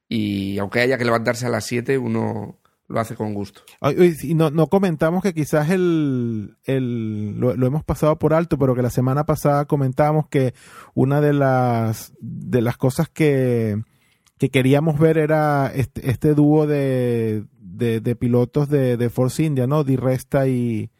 y 0.07 0.59
aunque 0.59 0.81
haya 0.81 0.99
que 0.99 1.03
levantarse 1.03 1.47
a 1.47 1.49
las 1.49 1.65
7, 1.65 1.97
uno 1.97 2.59
lo 2.87 2.99
hace 2.99 3.15
con 3.15 3.33
gusto. 3.33 3.63
Y 4.21 4.35
no, 4.35 4.51
no 4.51 4.67
comentamos 4.67 5.23
que 5.23 5.33
quizás 5.33 5.71
el, 5.71 6.55
el 6.65 7.39
lo, 7.39 7.55
lo, 7.55 7.65
hemos 7.65 7.83
pasado 7.83 8.19
por 8.19 8.35
alto, 8.35 8.59
pero 8.59 8.75
que 8.75 8.83
la 8.83 8.91
semana 8.91 9.25
pasada 9.25 9.65
comentábamos 9.65 10.27
que 10.27 10.53
una 10.93 11.19
de 11.19 11.33
las 11.33 12.13
de 12.19 12.61
las 12.61 12.77
cosas 12.77 13.09
que, 13.09 13.81
que 14.37 14.49
queríamos 14.49 14.99
ver 14.99 15.17
era 15.17 15.71
este, 15.73 16.11
este 16.11 16.35
dúo 16.35 16.67
de, 16.67 17.43
de, 17.59 18.01
de, 18.01 18.15
pilotos 18.15 18.69
de, 18.69 18.97
de 18.97 19.09
Force 19.09 19.41
India, 19.41 19.65
¿no? 19.65 19.83
Di 19.83 19.95
Resta 19.95 20.47
y, 20.47 20.91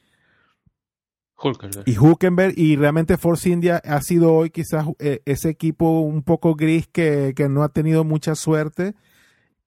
Hulkenberg. 1.42 1.88
Y 1.88 1.98
Hulkenberg, 1.98 2.54
y 2.58 2.76
realmente 2.76 3.18
Force 3.18 3.50
India 3.50 3.82
ha 3.86 4.02
sido 4.02 4.34
hoy 4.34 4.50
quizás 4.50 4.88
eh, 5.00 5.22
ese 5.26 5.50
equipo 5.50 6.02
un 6.02 6.24
poco 6.24 6.56
gris 6.56 6.88
que, 6.88 7.34
que 7.36 7.48
no 7.48 7.64
ha 7.64 7.70
tenido 7.70 8.04
mucha 8.04 8.36
suerte 8.36 8.96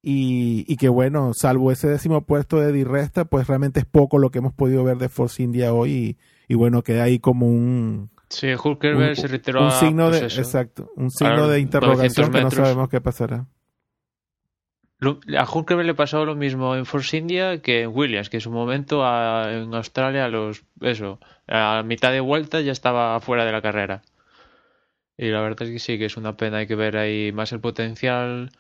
y, 0.03 0.65
y, 0.67 0.77
que 0.77 0.89
bueno, 0.89 1.33
salvo 1.35 1.71
ese 1.71 1.89
décimo 1.89 2.23
puesto 2.23 2.59
de 2.59 2.73
Di 2.73 2.85
Resta, 2.85 3.27
pues 3.27 3.47
realmente 3.47 3.81
es 3.81 3.87
poco 3.87 4.19
lo 4.19 4.31
que 4.31 4.39
hemos 4.39 4.55
podido 4.55 4.83
ver 4.83 4.97
de 4.97 5.09
Force 5.09 5.43
India 5.43 5.75
hoy 5.75 5.93
y, 5.93 6.19
y 6.49 6.55
bueno, 6.55 6.83
queda 6.83 7.05
ahí 7.05 7.19
como 7.19 7.47
un... 7.47 8.11
Sí, 8.29 8.49
Hulkenberg 8.53 9.11
un, 9.11 9.17
se 9.17 9.29
retiró 9.29 9.65
un 9.65 9.71
signo 9.73 10.07
a, 10.07 10.11
de, 10.11 10.21
pues 10.21 10.33
eso, 10.33 10.41
exacto, 10.41 10.91
un 10.97 11.11
signo 11.11 11.49
de 11.49 11.61
interrogación 11.61 12.31
que 12.31 12.41
no 12.43 12.51
sabemos 12.51 12.89
qué 12.89 13.01
pasará. 13.01 13.47
A 15.03 15.45
Hulkenberg 15.51 15.87
le 15.87 15.95
pasó 15.95 16.25
lo 16.25 16.35
mismo 16.37 16.77
en 16.77 16.87
Force 16.87 17.17
India 17.17 17.61
que 17.63 17.83
en 17.83 17.91
Williams, 17.95 18.31
que 18.31 18.37
en 18.39 18.41
su 18.43 18.51
momento 18.51 19.03
en 19.49 19.75
Australia 19.75 20.29
los 20.29 20.63
eso 20.81 21.19
a 21.49 21.83
mitad 21.85 22.13
de 22.13 22.21
vuelta 22.21 22.61
ya 22.61 22.73
estaba 22.73 23.19
fuera 23.21 23.45
de 23.45 23.53
la 23.53 23.63
carrera. 23.63 24.03
Y 25.17 25.29
la 25.29 25.41
verdad 25.41 25.63
es 25.63 25.71
que 25.71 25.79
sí, 25.79 25.99
que 25.99 26.07
es 26.07 26.17
una 26.17 26.37
pena, 26.37 26.59
hay 26.59 26.67
que 26.67 26.75
ver 26.75 26.97
ahí 26.97 27.31
más 27.33 27.53
el 27.53 27.61
potencial 27.61 28.51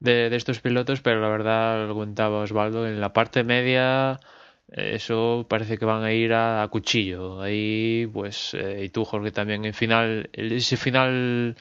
de, 0.00 0.30
de 0.30 0.36
estos 0.36 0.60
pilotos, 0.60 1.02
pero 1.02 1.20
la 1.20 1.28
verdad, 1.28 1.88
lo 1.88 1.94
contaba 1.94 2.40
Osvaldo, 2.40 2.86
en 2.88 3.00
la 3.00 3.12
parte 3.14 3.44
media 3.44 4.20
Eso 4.68 5.46
parece 5.50 5.78
que 5.78 5.86
van 5.86 6.04
a 6.04 6.12
ir 6.14 6.34
a, 6.34 6.62
a 6.64 6.68
cuchillo. 6.68 7.42
Ahí, 7.42 8.08
pues, 8.12 8.54
eh, 8.54 8.84
y 8.86 8.90
tú, 8.90 9.04
Jorge, 9.06 9.32
también 9.32 9.64
en 9.66 9.74
final, 9.74 10.30
ese 10.34 10.78
final 10.78 11.56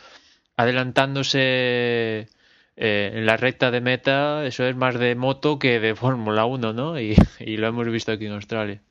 adelantándose 0.57 2.27
eh, 2.75 3.11
en 3.13 3.25
la 3.25 3.37
recta 3.37 3.71
de 3.71 3.81
meta, 3.81 4.45
eso 4.45 4.65
es 4.65 4.75
más 4.75 4.97
de 4.97 5.15
moto 5.15 5.59
que 5.59 5.79
de 5.79 5.95
Fórmula 5.95 6.45
1, 6.45 6.73
¿no? 6.73 6.99
Y, 6.99 7.15
y, 7.39 7.57
lo 7.57 7.67
hemos 7.67 7.87
visto 7.87 8.11
aquí 8.11 8.25
en 8.25 8.33
Australia. 8.33 8.81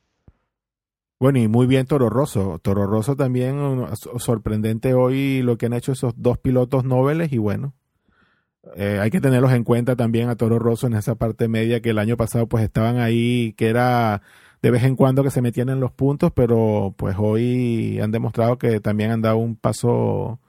Bueno, 1.19 1.39
y 1.39 1.49
muy 1.49 1.67
bien 1.67 1.87
Toro 1.87 2.09
Rosso. 2.09 2.59
Toro 2.63 2.87
Rosso 2.87 3.15
también 3.15 3.85
sorprendente 4.19 4.95
hoy 4.95 5.43
lo 5.43 5.59
que 5.59 5.67
han 5.67 5.75
hecho 5.75 5.93
esos 5.93 6.15
dos 6.17 6.39
pilotos 6.39 6.85
nobles 6.85 7.31
y 7.33 7.39
bueno, 7.39 7.75
eh, 8.77 8.99
hay 9.01 9.11
que 9.11 9.21
tenerlos 9.21 9.53
en 9.53 9.65
cuenta 9.65 9.97
también 9.97 10.29
a 10.29 10.37
Toro 10.37 10.59
Rosso 10.59 10.87
en 10.87 10.95
esa 10.95 11.15
parte 11.15 11.49
media 11.49 11.81
que 11.81 11.91
el 11.91 11.99
año 11.99 12.17
pasado 12.17 12.47
pues 12.47 12.65
estaban 12.65 12.99
ahí, 12.99 13.55
que 13.55 13.69
era 13.69 14.23
de 14.63 14.71
vez 14.71 14.85
en 14.85 14.97
cuando 14.97 15.23
que 15.23 15.31
se 15.31 15.43
metían 15.43 15.71
en 15.71 15.81
los 15.81 15.93
puntos, 15.93 16.33
pero 16.35 16.95
pues 16.97 17.17
hoy 17.19 17.99
han 18.01 18.11
demostrado 18.11 18.59
que 18.59 18.81
también 18.81 19.11
han 19.11 19.23
dado 19.23 19.39
un 19.39 19.57
paso 19.57 20.41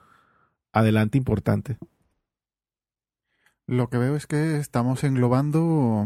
adelante 0.72 1.18
importante. 1.18 1.78
Lo 3.72 3.88
que 3.88 3.96
veo 3.96 4.16
es 4.16 4.26
que 4.26 4.58
estamos 4.58 5.02
englobando, 5.02 6.04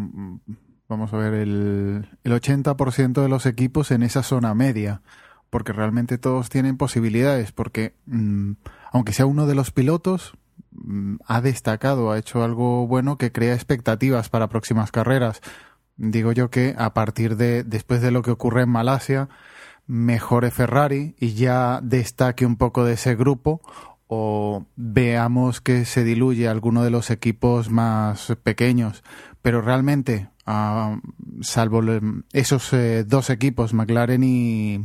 vamos 0.88 1.12
a 1.12 1.16
ver, 1.16 1.34
el, 1.34 2.08
el 2.22 2.32
80% 2.32 3.20
de 3.20 3.28
los 3.28 3.44
equipos 3.44 3.90
en 3.90 4.04
esa 4.04 4.22
zona 4.22 4.54
media, 4.54 5.02
porque 5.50 5.72
realmente 5.72 6.16
todos 6.16 6.48
tienen 6.48 6.76
posibilidades, 6.76 7.50
porque 7.50 7.96
mmm, 8.06 8.52
aunque 8.92 9.12
sea 9.12 9.26
uno 9.26 9.48
de 9.48 9.56
los 9.56 9.72
pilotos, 9.72 10.34
mmm, 10.70 11.16
ha 11.26 11.40
destacado, 11.40 12.12
ha 12.12 12.18
hecho 12.18 12.44
algo 12.44 12.86
bueno 12.86 13.18
que 13.18 13.32
crea 13.32 13.54
expectativas 13.54 14.28
para 14.28 14.48
próximas 14.48 14.92
carreras. 14.92 15.40
Digo 15.96 16.30
yo 16.30 16.50
que 16.50 16.76
a 16.78 16.94
partir 16.94 17.36
de, 17.36 17.64
después 17.64 18.00
de 18.00 18.12
lo 18.12 18.22
que 18.22 18.30
ocurre 18.30 18.62
en 18.62 18.68
Malasia, 18.68 19.28
mejore 19.88 20.52
Ferrari 20.52 21.16
y 21.18 21.34
ya 21.34 21.80
destaque 21.82 22.46
un 22.46 22.58
poco 22.58 22.84
de 22.84 22.92
ese 22.92 23.16
grupo 23.16 23.60
o 24.08 24.66
veamos 24.76 25.60
que 25.60 25.84
se 25.84 26.04
diluye 26.04 26.48
alguno 26.48 26.82
de 26.82 26.90
los 26.90 27.10
equipos 27.10 27.70
más 27.70 28.36
pequeños. 28.42 29.02
Pero 29.42 29.62
realmente, 29.62 30.28
uh, 30.46 30.98
salvo 31.42 31.80
esos 32.32 32.72
eh, 32.72 33.04
dos 33.04 33.30
equipos, 33.30 33.74
McLaren 33.74 34.22
y, 34.24 34.80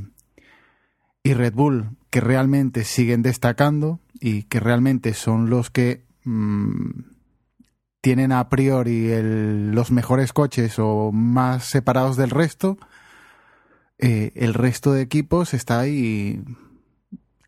y 1.24 1.34
Red 1.34 1.53
Bull, 1.53 1.97
que 2.09 2.22
realmente 2.22 2.84
siguen 2.84 3.22
destacando 3.22 3.99
y 4.19 4.43
que 4.43 4.59
realmente 4.59 5.13
son 5.13 5.49
los 5.49 5.69
que 5.69 6.05
mmm, 6.24 7.11
tienen 8.01 8.32
a 8.32 8.49
priori 8.49 9.09
los 9.72 9.91
mejores 9.91 10.34
coches 10.34 10.80
o 10.80 11.11
más 11.11 11.65
separados 11.65 12.17
del 12.17 12.32
resto, 12.32 12.78
eh, 13.99 14.32
el 14.36 14.55
resto 14.55 14.91
de 14.91 15.03
equipos 15.03 15.53
está 15.53 15.80
ahí 15.80 16.43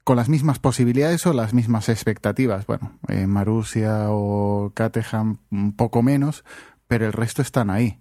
con 0.04 0.18
las 0.18 0.30
mismas 0.30 0.60
posibilidades 0.60 1.26
o 1.26 1.34
las 1.34 1.54
mismas 1.54 1.90
expectativas. 1.90 2.66
Bueno, 2.66 2.98
eh, 3.08 3.28
Marusia 3.28 4.08
o 4.10 4.72
Caterham 4.74 5.38
un 5.50 5.76
poco 5.76 6.02
menos, 6.02 6.44
pero 6.88 7.06
el 7.06 7.14
resto 7.14 7.42
están 7.42 7.70
ahí. 7.70 8.00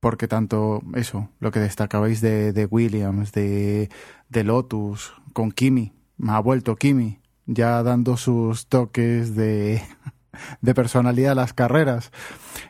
Porque 0.00 0.26
tanto 0.26 0.82
eso, 0.94 1.28
lo 1.38 1.52
que 1.52 1.60
destacabais 1.60 2.20
de, 2.20 2.52
de 2.52 2.66
Williams, 2.66 3.32
de, 3.32 3.88
de 4.28 4.44
Lotus, 4.44 5.12
con 5.32 5.52
Kimi, 5.52 5.92
ha 6.26 6.40
vuelto 6.40 6.76
Kimi, 6.76 7.20
ya 7.46 7.82
dando 7.82 8.16
sus 8.16 8.66
toques 8.66 9.34
de, 9.36 9.82
de 10.60 10.74
personalidad 10.74 11.32
a 11.32 11.36
las 11.36 11.52
carreras. 11.52 12.10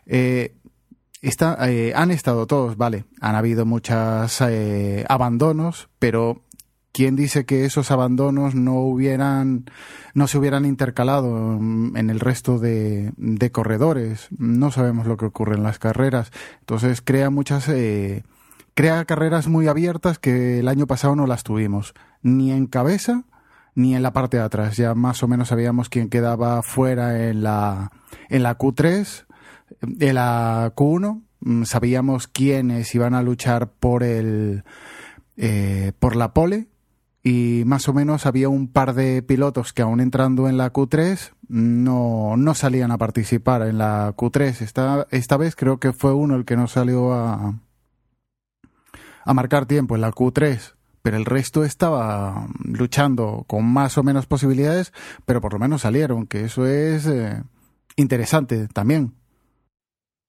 Eh, 0.07 0.55
está, 1.21 1.57
eh, 1.71 1.93
han 1.95 2.11
estado 2.11 2.47
todos, 2.47 2.77
vale, 2.77 3.05
han 3.21 3.35
habido 3.35 3.65
muchos 3.65 4.41
eh, 4.43 5.05
abandonos, 5.09 5.89
pero 5.99 6.43
¿quién 6.93 7.17
dice 7.17 7.45
que 7.45 7.65
esos 7.65 7.91
abandonos 7.91 8.55
no 8.55 8.75
hubieran, 8.81 9.65
no 10.15 10.29
se 10.29 10.39
hubieran 10.39 10.65
intercalado 10.65 11.57
en 11.57 12.11
el 12.11 12.21
resto 12.21 12.59
de, 12.59 13.13
de 13.17 13.51
corredores? 13.51 14.29
No 14.37 14.71
sabemos 14.71 15.07
lo 15.07 15.17
que 15.17 15.25
ocurre 15.27 15.57
en 15.57 15.63
las 15.63 15.79
carreras. 15.79 16.31
Entonces 16.61 17.03
crea 17.03 17.31
muchas, 17.31 17.69
eh, 17.69 18.23
crea 18.75 19.05
carreras 19.07 19.49
muy 19.49 19.67
abiertas 19.67 20.19
que 20.19 20.61
el 20.61 20.69
año 20.69 20.87
pasado 20.87 21.17
no 21.17 21.27
las 21.27 21.43
tuvimos. 21.43 21.95
Ni 22.23 22.53
en 22.53 22.67
cabeza, 22.67 23.25
ni 23.75 23.97
en 23.97 24.03
la 24.03 24.13
parte 24.13 24.37
de 24.37 24.43
atrás. 24.45 24.77
Ya 24.77 24.95
más 24.95 25.23
o 25.23 25.29
menos 25.29 25.49
sabíamos 25.49 25.89
quién 25.89 26.09
quedaba 26.09 26.63
fuera 26.63 27.29
en 27.29 27.43
la, 27.43 27.91
en 28.29 28.43
la 28.43 28.59
Q3, 28.59 29.25
en 29.81 30.15
la 30.15 30.73
Q1. 30.77 31.23
Sabíamos 31.65 32.29
quiénes 32.29 32.95
iban 32.95 33.15
a 33.15 33.23
luchar 33.23 33.73
por 33.73 34.05
el, 34.05 34.63
eh, 35.37 35.93
por 35.99 36.15
la 36.15 36.33
pole 36.35 36.69
y 37.23 37.63
más 37.67 37.89
o 37.89 37.93
menos 37.93 38.27
había 38.27 38.49
un 38.49 38.73
par 38.73 38.95
de 38.95 39.23
pilotos 39.23 39.73
que 39.73 39.83
aún 39.83 40.01
entrando 40.01 40.49
en 40.49 40.57
la 40.57 40.73
Q3 40.73 41.33
no, 41.49 42.37
no 42.37 42.55
salían 42.55 42.91
a 42.91 42.99
participar 42.99 43.63
en 43.63 43.79
la 43.79 44.15
Q3. 44.17 44.61
Esta, 44.61 45.07
esta 45.11 45.37
vez 45.37 45.55
creo 45.55 45.79
que 45.79 45.93
fue 45.93 46.13
uno 46.13 46.35
el 46.35 46.45
que 46.45 46.57
no 46.57 46.67
salió 46.67 47.13
a, 47.13 47.55
a 49.25 49.35
marcar 49.35 49.67
tiempo 49.67 49.95
en 49.95 50.01
la 50.01 50.11
Q3, 50.11 50.75
pero 51.03 51.17
el 51.17 51.25
resto 51.25 51.65
estaba 51.65 52.49
luchando 52.65 53.45
con 53.47 53.65
más 53.67 53.99
o 53.99 54.03
menos 54.03 54.27
posibilidades, 54.27 54.93
pero 55.25 55.41
por 55.41 55.53
lo 55.53 55.61
menos 55.61 55.83
salieron, 55.83 56.27
que 56.27 56.45
eso 56.45 56.67
es 56.67 57.07
eh, 57.07 57.41
interesante 57.95 58.67
también. 58.67 59.15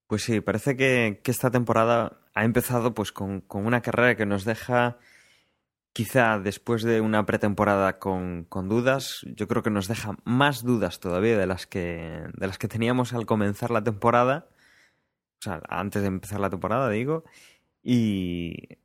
Pues 0.08 0.24
sí, 0.24 0.42
parece 0.42 0.78
que, 0.78 1.22
que 1.24 1.32
esta 1.32 1.50
temporada 1.50 2.20
ha 2.36 2.44
empezado 2.44 2.94
pues 2.94 3.12
con, 3.12 3.42
con 3.42 3.66
una 3.66 3.82
carrera 3.82 4.16
que 4.16 4.28
nos 4.28 4.46
deja 4.46 4.98
quizá 5.94 6.40
después 6.40 6.84
de 6.84 7.02
una 7.02 7.26
pretemporada 7.26 8.00
con, 8.00 8.48
dudas, 8.50 9.22
yo 9.36 9.48
creo 9.48 9.64
que 9.64 9.70
nos 9.70 9.88
deja 9.88 10.18
más 10.26 10.64
dudas 10.64 11.00
todavía 11.00 11.38
de 11.38 11.48
las 11.48 11.68
que 11.68 12.24
de 12.34 12.48
las 12.48 12.58
que 12.58 12.68
teníamos 12.68 13.14
al 13.14 13.28
comenzar 13.28 13.72
la 13.72 13.84
temporada, 13.84 14.48
o 15.40 15.44
sea, 15.44 15.62
antes 15.70 16.02
de 16.02 16.08
empezar 16.08 16.40
la 16.40 16.50
temporada, 16.50 16.90
digo, 16.90 17.24
y, 17.84 18.78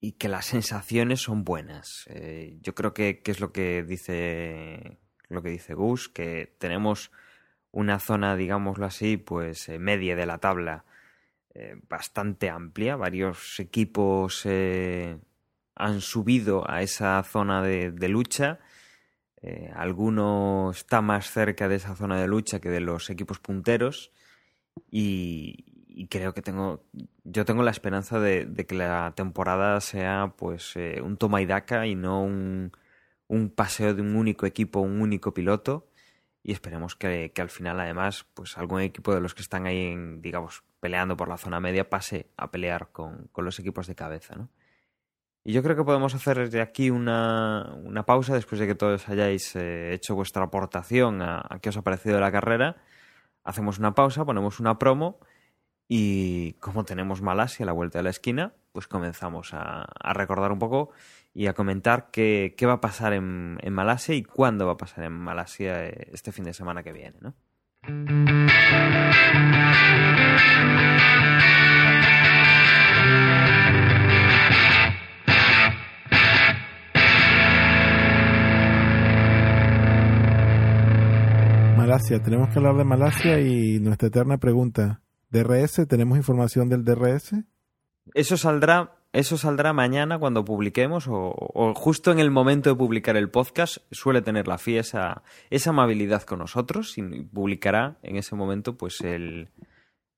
y 0.00 0.12
que 0.12 0.28
las 0.28 0.46
sensaciones 0.46 1.20
son 1.20 1.44
buenas. 1.44 2.06
Eh, 2.08 2.58
yo 2.62 2.74
creo 2.74 2.94
que, 2.94 3.20
que, 3.22 3.32
es 3.32 3.40
lo 3.40 3.52
que 3.52 3.84
dice 3.84 4.98
lo 5.28 5.42
que 5.42 5.50
dice 5.50 5.74
Gus, 5.74 6.08
que 6.08 6.54
tenemos 6.58 7.10
una 7.72 7.98
zona, 7.98 8.36
digámoslo 8.36 8.86
así, 8.86 9.16
pues 9.18 9.68
eh, 9.68 9.78
media 9.78 10.16
de 10.16 10.26
la 10.26 10.38
tabla 10.38 10.84
eh, 11.54 11.76
bastante 11.88 12.48
amplia, 12.48 12.96
varios 12.96 13.60
equipos 13.60 14.46
han 15.76 16.00
subido 16.00 16.68
a 16.68 16.82
esa 16.82 17.22
zona 17.22 17.62
de, 17.62 18.08
lucha. 18.08 18.58
Eh, 19.42 19.70
alguno 19.74 20.70
está 20.72 21.02
más 21.02 21.30
cerca 21.30 21.68
de 21.68 21.76
esa 21.76 21.94
zona 21.94 22.20
de 22.20 22.26
lucha 22.26 22.60
que 22.60 22.70
de 22.70 22.80
los 22.80 23.10
equipos 23.10 23.38
punteros. 23.38 24.12
Y, 24.90 26.06
creo 26.10 26.34
que 26.34 26.42
tengo. 26.42 26.84
Yo 27.24 27.44
tengo 27.44 27.62
la 27.62 27.70
esperanza 27.70 28.18
de, 28.20 28.66
que 28.66 28.74
la 28.74 29.12
temporada 29.16 29.80
sea 29.80 30.34
pues 30.36 30.76
eh, 30.76 31.00
un 31.02 31.16
toma 31.16 31.42
y 31.42 31.46
daca 31.46 31.86
y 31.86 31.94
no 31.94 32.22
un, 32.22 32.72
un, 33.28 33.50
paseo 33.50 33.94
de 33.94 34.02
un 34.02 34.16
único 34.16 34.46
equipo, 34.46 34.80
un 34.80 35.00
único 35.02 35.34
piloto. 35.34 35.88
Y 36.42 36.52
esperemos 36.52 36.96
que, 36.96 37.32
que, 37.34 37.42
al 37.42 37.50
final, 37.50 37.80
además, 37.80 38.26
pues 38.34 38.56
algún 38.56 38.80
equipo 38.80 39.14
de 39.14 39.20
los 39.20 39.34
que 39.34 39.42
están 39.42 39.66
ahí, 39.66 39.78
en, 39.88 40.22
digamos, 40.22 40.64
peleando 40.80 41.16
por 41.16 41.28
la 41.28 41.38
zona 41.38 41.60
media 41.60 41.90
pase 41.90 42.30
a 42.36 42.50
pelear 42.50 42.92
con, 42.92 43.28
con 43.32 43.44
los 43.44 43.58
equipos 43.58 43.86
de 43.88 43.96
cabeza, 43.96 44.36
¿no? 44.36 44.50
Y 45.46 45.52
yo 45.52 45.62
creo 45.62 45.76
que 45.76 45.84
podemos 45.84 46.12
hacer 46.12 46.38
desde 46.40 46.60
aquí 46.60 46.90
una, 46.90 47.72
una 47.84 48.04
pausa 48.04 48.34
después 48.34 48.60
de 48.60 48.66
que 48.66 48.74
todos 48.74 49.08
hayáis 49.08 49.54
eh, 49.54 49.94
hecho 49.94 50.16
vuestra 50.16 50.42
aportación 50.42 51.22
a, 51.22 51.60
qué 51.62 51.68
os 51.68 51.76
ha 51.76 51.82
parecido 51.82 52.18
la 52.18 52.32
carrera. 52.32 52.78
Hacemos 53.44 53.78
una 53.78 53.94
pausa, 53.94 54.24
ponemos 54.24 54.58
una 54.58 54.76
promo 54.80 55.20
y 55.86 56.54
como 56.54 56.84
tenemos 56.84 57.22
Malasia 57.22 57.62
a 57.62 57.66
la 57.66 57.72
vuelta 57.72 58.00
de 58.00 58.02
la 58.02 58.10
esquina, 58.10 58.54
pues 58.72 58.88
comenzamos 58.88 59.54
a, 59.54 59.82
a 59.82 60.12
recordar 60.14 60.50
un 60.50 60.58
poco 60.58 60.90
y 61.32 61.46
a 61.46 61.52
comentar 61.52 62.10
qué, 62.10 62.56
qué 62.58 62.66
va 62.66 62.72
a 62.72 62.80
pasar 62.80 63.12
en, 63.12 63.58
en, 63.62 63.72
Malasia 63.72 64.16
y 64.16 64.24
cuándo 64.24 64.66
va 64.66 64.72
a 64.72 64.76
pasar 64.76 65.04
en 65.04 65.12
Malasia 65.12 65.86
eh, 65.86 66.08
este 66.12 66.32
fin 66.32 66.42
de 66.42 66.54
semana 66.54 66.82
que 66.82 66.92
viene. 66.92 67.18
¿no? 67.20 67.34
Malasia, 81.86 82.20
tenemos 82.20 82.48
que 82.48 82.58
hablar 82.58 82.74
de 82.74 82.82
Malasia 82.82 83.38
y 83.38 83.78
nuestra 83.78 84.08
eterna 84.08 84.38
pregunta, 84.38 85.02
¿DRS? 85.30 85.86
¿Tenemos 85.86 86.18
información 86.18 86.68
del 86.68 86.84
DRS? 86.84 87.36
Eso 88.12 88.36
saldrá, 88.36 88.96
eso 89.12 89.38
saldrá 89.38 89.72
mañana 89.72 90.18
cuando 90.18 90.44
publiquemos 90.44 91.06
o, 91.08 91.74
justo 91.76 92.10
en 92.10 92.18
el 92.18 92.32
momento 92.32 92.70
de 92.70 92.74
publicar 92.74 93.16
el 93.16 93.30
podcast. 93.30 93.76
Suele 93.92 94.20
tener 94.20 94.48
la 94.48 94.58
FIA 94.58 94.80
esa, 94.80 95.22
esa 95.48 95.70
amabilidad 95.70 96.24
con 96.24 96.40
nosotros 96.40 96.98
y 96.98 97.02
publicará 97.02 97.98
en 98.02 98.16
ese 98.16 98.34
momento 98.34 98.76
pues 98.76 99.00
el, 99.02 99.50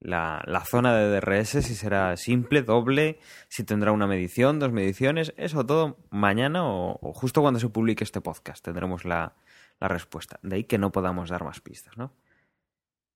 la, 0.00 0.42
la 0.46 0.64
zona 0.64 0.96
de 0.96 1.20
DRS, 1.20 1.50
si 1.50 1.74
será 1.74 2.16
simple, 2.16 2.62
doble, 2.62 3.18
si 3.50 3.62
tendrá 3.62 3.92
una 3.92 4.06
medición, 4.06 4.58
dos 4.58 4.72
mediciones, 4.72 5.34
eso 5.36 5.66
todo 5.66 5.98
mañana 6.08 6.62
o 6.64 7.12
justo 7.12 7.42
cuando 7.42 7.60
se 7.60 7.68
publique 7.68 8.04
este 8.04 8.22
podcast 8.22 8.64
tendremos 8.64 9.04
la, 9.04 9.34
la 9.80 9.88
respuesta. 9.88 10.38
De 10.42 10.56
ahí 10.56 10.64
que 10.64 10.78
no 10.78 10.92
podamos 10.92 11.30
dar 11.30 11.44
más 11.44 11.60
pistas, 11.60 11.96
¿no? 11.96 12.12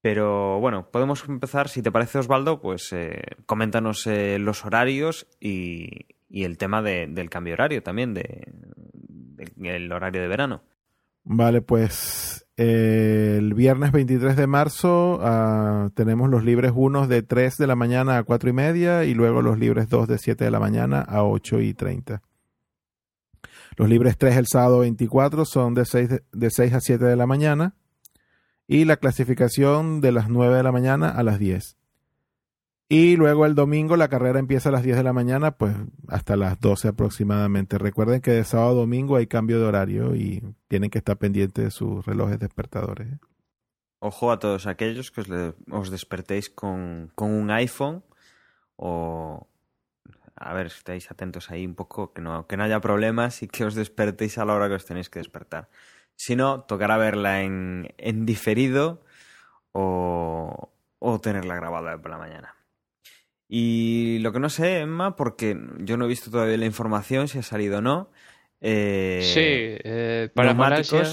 Pero 0.00 0.58
bueno, 0.58 0.88
podemos 0.90 1.24
empezar, 1.28 1.68
si 1.68 1.80
te 1.80 1.92
parece 1.92 2.18
Osvaldo, 2.18 2.60
pues 2.60 2.92
eh, 2.92 3.22
coméntanos 3.46 4.06
eh, 4.08 4.38
los 4.40 4.64
horarios 4.64 5.28
y, 5.40 6.06
y 6.28 6.44
el 6.44 6.58
tema 6.58 6.82
de, 6.82 7.06
del 7.06 7.30
cambio 7.30 7.54
horario 7.54 7.82
también, 7.82 8.14
de, 8.14 8.48
el 9.62 9.92
horario 9.92 10.20
de 10.22 10.28
verano. 10.28 10.62
Vale, 11.24 11.60
pues 11.62 12.48
eh, 12.56 13.36
el 13.38 13.54
viernes 13.54 13.92
23 13.92 14.34
de 14.36 14.46
marzo 14.48 15.20
ah, 15.22 15.90
tenemos 15.94 16.28
los 16.28 16.42
libres 16.42 16.72
unos 16.74 17.08
de 17.08 17.22
3 17.22 17.58
de 17.58 17.66
la 17.68 17.76
mañana 17.76 18.18
a 18.18 18.24
4 18.24 18.50
y 18.50 18.52
media 18.52 19.04
y 19.04 19.14
luego 19.14 19.40
los 19.40 19.58
libres 19.58 19.88
2 19.88 20.08
de 20.08 20.18
7 20.18 20.44
de 20.44 20.50
la 20.50 20.58
mañana 20.58 21.00
a 21.00 21.22
8 21.22 21.60
y 21.60 21.74
30. 21.74 22.22
Los 23.76 23.88
libres 23.88 24.16
3 24.18 24.36
el 24.36 24.46
sábado 24.46 24.80
24 24.80 25.44
son 25.44 25.74
de 25.74 25.84
6, 25.84 26.08
de, 26.08 26.22
de 26.32 26.50
6 26.50 26.74
a 26.74 26.80
7 26.80 27.04
de 27.04 27.16
la 27.16 27.26
mañana 27.26 27.74
y 28.66 28.84
la 28.84 28.96
clasificación 28.96 30.00
de 30.00 30.12
las 30.12 30.28
9 30.28 30.56
de 30.56 30.62
la 30.62 30.72
mañana 30.72 31.10
a 31.10 31.22
las 31.22 31.38
10. 31.38 31.76
Y 32.88 33.16
luego 33.16 33.46
el 33.46 33.54
domingo 33.54 33.96
la 33.96 34.08
carrera 34.08 34.38
empieza 34.38 34.68
a 34.68 34.72
las 34.72 34.82
10 34.82 34.98
de 34.98 35.02
la 35.02 35.14
mañana, 35.14 35.52
pues 35.52 35.74
hasta 36.08 36.36
las 36.36 36.60
12 36.60 36.88
aproximadamente. 36.88 37.78
Recuerden 37.78 38.20
que 38.20 38.32
de 38.32 38.44
sábado 38.44 38.72
a 38.72 38.74
domingo 38.74 39.16
hay 39.16 39.26
cambio 39.26 39.58
de 39.58 39.64
horario 39.64 40.14
y 40.14 40.42
tienen 40.68 40.90
que 40.90 40.98
estar 40.98 41.16
pendientes 41.16 41.64
de 41.64 41.70
sus 41.70 42.04
relojes 42.04 42.38
despertadores. 42.38 43.12
¿eh? 43.12 43.18
Ojo 43.98 44.30
a 44.30 44.38
todos 44.38 44.66
aquellos 44.66 45.10
que 45.10 45.22
os, 45.22 45.28
os 45.70 45.90
despertéis 45.90 46.50
con, 46.50 47.10
con 47.14 47.30
un 47.30 47.50
iPhone 47.50 48.04
o... 48.76 49.48
A 50.42 50.52
ver, 50.54 50.66
estéis 50.66 51.10
atentos 51.10 51.50
ahí 51.50 51.64
un 51.64 51.74
poco, 51.74 52.12
que 52.12 52.20
no, 52.20 52.46
que 52.46 52.56
no 52.56 52.64
haya 52.64 52.80
problemas 52.80 53.42
y 53.42 53.48
que 53.48 53.64
os 53.64 53.74
despertéis 53.74 54.38
a 54.38 54.44
la 54.44 54.54
hora 54.54 54.68
que 54.68 54.74
os 54.74 54.84
tenéis 54.84 55.08
que 55.08 55.18
despertar. 55.18 55.68
Si 56.16 56.36
no, 56.36 56.62
tocará 56.62 56.98
verla 56.98 57.42
en, 57.42 57.94
en 57.98 58.26
diferido 58.26 59.02
o, 59.72 60.70
o 60.98 61.20
tenerla 61.20 61.56
grabada 61.56 61.96
por 61.98 62.10
la 62.10 62.18
mañana. 62.18 62.54
Y 63.48 64.18
lo 64.20 64.32
que 64.32 64.40
no 64.40 64.48
sé, 64.48 64.80
Emma, 64.80 65.14
porque 65.14 65.58
yo 65.78 65.96
no 65.96 66.06
he 66.06 66.08
visto 66.08 66.30
todavía 66.30 66.56
la 66.56 66.64
información, 66.66 67.28
si 67.28 67.38
ha 67.38 67.42
salido 67.42 67.78
o 67.78 67.82
no. 67.82 68.10
eh, 68.60 69.20
Sí, 69.22 69.40
eh, 69.84 70.30
para 70.34 70.54
Malasia, 70.54 71.04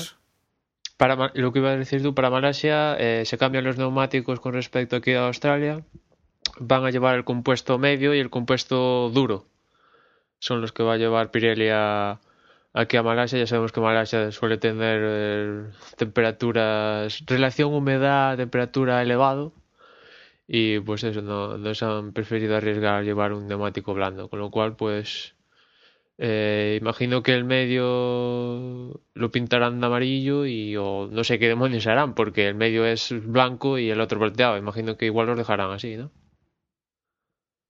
para 0.96 1.32
lo 1.34 1.52
que 1.52 1.60
iba 1.60 1.72
a 1.72 1.78
decir 1.78 2.02
tú, 2.02 2.16
para 2.16 2.30
Malasia 2.30 2.96
eh, 2.98 3.26
se 3.26 3.38
cambian 3.38 3.66
los 3.66 3.78
neumáticos 3.78 4.40
con 4.40 4.54
respecto 4.54 4.96
aquí 4.96 5.14
a 5.14 5.28
Australia. 5.28 5.84
Van 6.58 6.86
a 6.86 6.90
llevar 6.92 7.16
el 7.16 7.24
compuesto 7.24 7.78
medio 7.78 8.14
y 8.14 8.20
el 8.20 8.30
compuesto 8.30 9.10
duro. 9.10 9.46
Son 10.40 10.62
los 10.62 10.72
que 10.72 10.84
va 10.84 10.94
a 10.94 10.98
llevar 10.98 11.32
Pirelli 11.32 11.70
a- 11.72 12.20
aquí 12.74 12.98
a 12.98 13.04
Malasia. 13.04 13.40
Ya 13.40 13.48
sabemos 13.48 13.72
que 13.72 13.82
Malasia 13.82 14.32
suele 14.32 14.58
tener 14.58 15.02
eh, 15.04 15.64
temperaturas, 15.98 17.24
relación 17.28 17.74
humedad-temperatura 17.74 19.02
elevado. 19.02 19.54
Y 20.48 20.80
pues 20.82 21.04
eso, 21.04 21.22
no, 21.22 21.58
no 21.58 21.76
se 21.76 21.86
han 21.86 22.14
preferido 22.14 22.58
arriesgar 22.58 23.04
llevar 23.04 23.34
un 23.34 23.48
neumático 23.48 23.94
blando. 23.94 24.30
Con 24.30 24.40
lo 24.40 24.52
cual, 24.52 24.76
pues 24.76 25.36
eh, 26.20 26.78
imagino 26.82 27.24
que 27.24 27.36
el 27.36 27.46
medio 27.46 29.02
lo 29.14 29.32
pintarán 29.32 29.80
de 29.82 29.86
amarillo 29.88 30.46
y 30.46 30.76
o 30.78 31.08
no 31.12 31.24
sé 31.24 31.40
qué 31.40 31.48
demonios 31.50 31.88
harán, 31.88 32.16
porque 32.16 32.48
el 32.48 32.56
medio 32.56 32.86
es 32.86 33.14
blanco 33.26 33.78
y 33.80 33.90
el 33.92 34.02
otro 34.02 34.20
volteado. 34.20 34.58
Imagino 34.58 34.98
que 34.98 35.06
igual 35.08 35.28
los 35.28 35.38
dejarán 35.38 35.72
así, 35.72 35.98
¿no? 35.98 36.12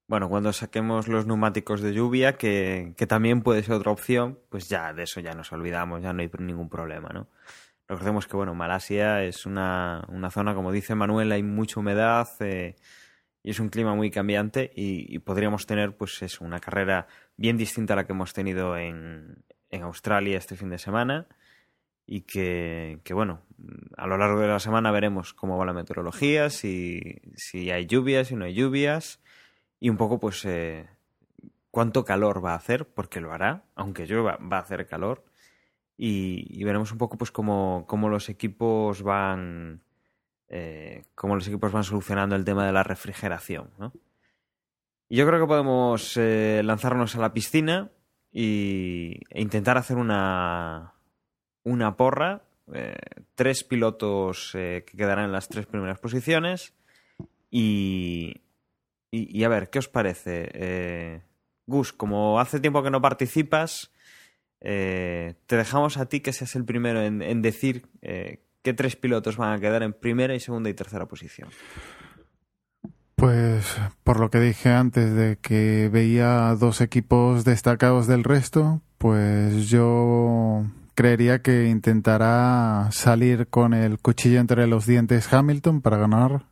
Bueno, 0.10 0.28
cuando 0.28 0.52
saquemos 0.54 1.08
los 1.08 1.28
neumáticos 1.28 1.82
de 1.82 1.94
lluvia, 1.94 2.36
que, 2.36 2.96
que 2.98 3.06
también 3.06 3.44
puede 3.44 3.62
ser 3.62 3.76
otra 3.76 3.92
opción, 3.92 4.40
pues 4.50 4.68
ya 4.68 4.92
de 4.92 5.04
eso 5.04 5.20
ya 5.20 5.36
nos 5.36 5.52
olvidamos, 5.52 6.02
ya 6.02 6.14
no 6.14 6.22
hay 6.24 6.32
ningún 6.40 6.68
problema, 6.68 7.10
¿no? 7.10 7.28
Recordemos 7.88 8.26
que, 8.26 8.36
bueno, 8.36 8.56
Malasia 8.56 9.24
es 9.24 9.46
una, 9.46 10.04
una 10.08 10.32
zona, 10.32 10.56
como 10.56 10.72
dice 10.72 10.96
Manuel, 10.96 11.32
hay 11.32 11.44
mucha 11.44 11.80
humedad 11.80 12.28
eh, 12.40 12.76
y 13.44 13.52
es 13.52 13.60
un 13.60 13.70
clima 13.70 13.94
muy 13.94 14.10
cambiante 14.10 14.72
y, 14.76 15.20
podríamos 15.20 15.68
tener, 15.68 15.96
pues 15.96 16.24
eso, 16.24 16.44
una 16.44 16.60
carrera 16.60 17.06
bien 17.38 17.56
distinta 17.58 17.94
a 17.94 17.98
la 17.98 18.08
que 18.08 18.14
hemos 18.14 18.34
tenido 18.34 18.78
en, 18.78 19.44
en 19.70 19.84
Australia 19.84 20.40
este 20.40 20.56
fin 20.56 20.72
de 20.72 20.80
semana 20.80 21.28
y 22.08 22.22
que, 22.22 23.00
que, 23.04 23.14
bueno, 23.14 23.44
a 23.96 24.08
lo 24.08 24.18
largo 24.18 24.40
de 24.40 24.48
la 24.48 24.60
semana 24.60 24.90
veremos 24.90 25.36
cómo 25.36 25.56
va 25.60 25.68
la 25.68 25.74
meteorología, 25.74 26.50
si, 26.50 27.22
si 27.36 27.70
hay 27.70 27.86
lluvias, 27.86 28.30
si 28.30 28.36
no 28.36 28.46
hay 28.46 28.56
lluvias 28.56 29.20
y 29.80 29.90
un 29.90 29.98
poco 29.98 30.20
pues 30.20 30.44
eh, 30.46 30.88
cuánto 31.72 32.04
calor 32.04 32.44
va 32.44 32.54
a 32.54 32.58
hacer, 32.58 32.88
porque 32.88 33.22
lo 33.22 33.32
hará, 33.32 33.64
aunque 33.76 34.06
llueva, 34.06 34.38
va 34.38 34.58
a 34.58 34.62
hacer 34.62 34.88
calor. 34.88 35.24
Y, 36.02 36.64
veremos 36.64 36.94
un 36.94 36.98
poco 36.98 37.18
pues 37.18 37.30
cómo, 37.30 37.84
cómo 37.86 38.08
los 38.08 38.30
equipos 38.30 39.04
van 39.04 39.82
eh, 40.48 41.04
cómo 41.14 41.36
los 41.36 41.48
equipos 41.48 41.72
van 41.72 41.84
solucionando 41.84 42.36
el 42.36 42.46
tema 42.46 42.66
de 42.66 42.72
la 42.72 42.84
refrigeración, 42.84 43.70
¿no? 43.78 43.92
Yo 45.10 45.26
creo 45.28 45.40
que 45.40 45.48
podemos 45.48 46.16
eh, 46.18 46.62
lanzarnos 46.64 47.16
a 47.16 47.20
la 47.20 47.34
piscina 47.34 47.92
y, 48.32 49.20
e 49.30 49.42
intentar 49.42 49.78
hacer 49.78 49.98
una, 49.98 50.94
una 51.64 51.98
porra. 51.98 52.44
eh, 52.74 52.96
tres 53.36 53.64
pilotos 53.64 54.52
que 54.54 54.86
quedarán 54.86 55.26
en 55.26 55.32
las 55.32 55.50
tres 55.50 55.66
primeras 55.66 56.00
posiciones. 56.00 56.74
Y, 57.50 58.42
y, 59.12 59.44
a 59.44 59.50
ver, 59.50 59.70
¿qué 59.70 59.80
os 59.80 59.88
parece? 59.88 60.50
Eh, 60.54 61.22
Gus, 61.66 61.94
como 61.94 62.40
hace 62.40 62.60
tiempo 62.60 62.84
que 62.84 62.92
no 62.92 63.02
participas, 63.02 63.92
eh, 64.62 65.36
te 65.48 65.58
dejamos 65.58 65.98
a 65.98 66.08
ti 66.08 66.20
que 66.20 66.34
seas 66.34 66.56
el 66.56 66.66
primero 66.66 67.02
en, 67.02 67.22
en 67.22 67.42
decir 67.42 67.88
eh, 68.02 68.44
qué 68.62 68.74
tres 68.74 68.96
pilotos 68.96 69.38
van 69.38 69.54
a 69.54 69.60
quedar 69.60 69.84
en 69.84 69.94
primera 69.94 70.36
y 70.36 70.40
segunda 70.40 70.70
y 70.70 70.74
tercera 70.74 71.08
posición. 71.08 71.50
Pues 73.16 73.78
por 74.04 74.20
lo 74.20 74.30
que 74.30 74.40
dije 74.40 74.70
antes 74.70 75.14
de 75.14 75.38
que 75.42 75.90
veía 75.92 76.56
dos 76.56 76.80
equipos 76.80 77.44
destacados 77.44 78.08
del 78.08 78.24
resto, 78.24 78.82
pues 78.98 79.70
yo 79.70 80.66
creería 80.94 81.42
que 81.42 81.68
intentará 81.68 82.90
salir 82.92 83.48
con 83.48 83.74
el 83.74 84.00
cuchillo 84.00 84.40
entre 84.40 84.68
los 84.68 84.86
dientes 84.86 85.32
Hamilton 85.34 85.82
para 85.82 85.98
ganar 85.98 86.46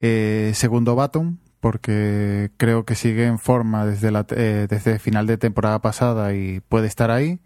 eh, 0.00 0.52
segundo 0.54 0.94
Baton, 0.94 1.40
porque 1.64 2.50
creo 2.58 2.84
que 2.84 2.94
sigue 2.94 3.24
en 3.24 3.38
forma 3.38 3.86
desde 3.86 4.10
la 4.10 4.26
eh, 4.36 4.66
desde 4.68 4.98
final 4.98 5.26
de 5.26 5.38
temporada 5.38 5.80
pasada 5.80 6.34
y 6.34 6.60
puede 6.60 6.86
estar 6.86 7.10
ahí. 7.10 7.40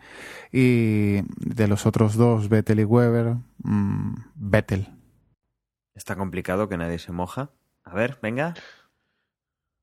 Y 0.50 1.20
de 1.36 1.68
los 1.68 1.86
otros 1.86 2.16
dos, 2.16 2.48
Vettel 2.48 2.80
y 2.80 2.84
Weber, 2.84 3.36
mmm, 3.62 4.14
Vettel. 4.34 4.88
Está 5.94 6.16
complicado 6.16 6.68
que 6.68 6.76
nadie 6.76 6.98
se 6.98 7.12
moja. 7.12 7.52
A 7.84 7.94
ver, 7.94 8.18
venga. 8.20 8.54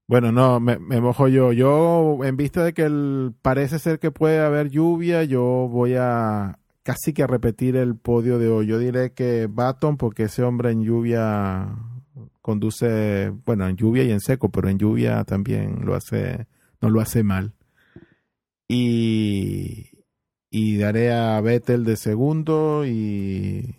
Bueno, 0.05 0.33
no, 0.33 0.59
me, 0.59 0.79
me 0.79 0.99
mojo 0.99 1.29
yo. 1.29 1.53
Yo, 1.53 2.19
en 2.25 2.35
vista 2.35 2.61
de 2.65 2.73
que 2.73 2.83
el, 2.83 3.33
parece 3.41 3.79
ser 3.79 3.99
que 3.99 4.11
puede 4.11 4.41
haber 4.41 4.69
lluvia, 4.69 5.23
yo 5.23 5.69
voy 5.71 5.95
a 5.95 6.59
casi 6.83 7.13
que 7.13 7.23
a 7.23 7.27
repetir 7.27 7.77
el 7.77 7.95
podio 7.95 8.37
de 8.37 8.49
hoy. 8.49 8.67
Yo 8.67 8.79
diré 8.79 9.13
que 9.13 9.47
Baton, 9.49 9.95
porque 9.95 10.23
ese 10.23 10.43
hombre 10.43 10.71
en 10.71 10.83
lluvia 10.83 11.69
conduce, 12.45 13.31
bueno, 13.43 13.67
en 13.67 13.75
lluvia 13.75 14.03
y 14.03 14.11
en 14.11 14.19
seco, 14.19 14.49
pero 14.49 14.69
en 14.69 14.77
lluvia 14.77 15.23
también 15.23 15.83
lo 15.83 15.95
hace, 15.95 16.45
no 16.79 16.91
lo 16.91 17.01
hace 17.01 17.23
mal. 17.23 17.53
Y, 18.67 19.89
y 20.51 20.77
daré 20.77 21.11
a 21.11 21.41
Vettel 21.41 21.83
de 21.83 21.95
segundo 21.95 22.85
y, 22.85 23.77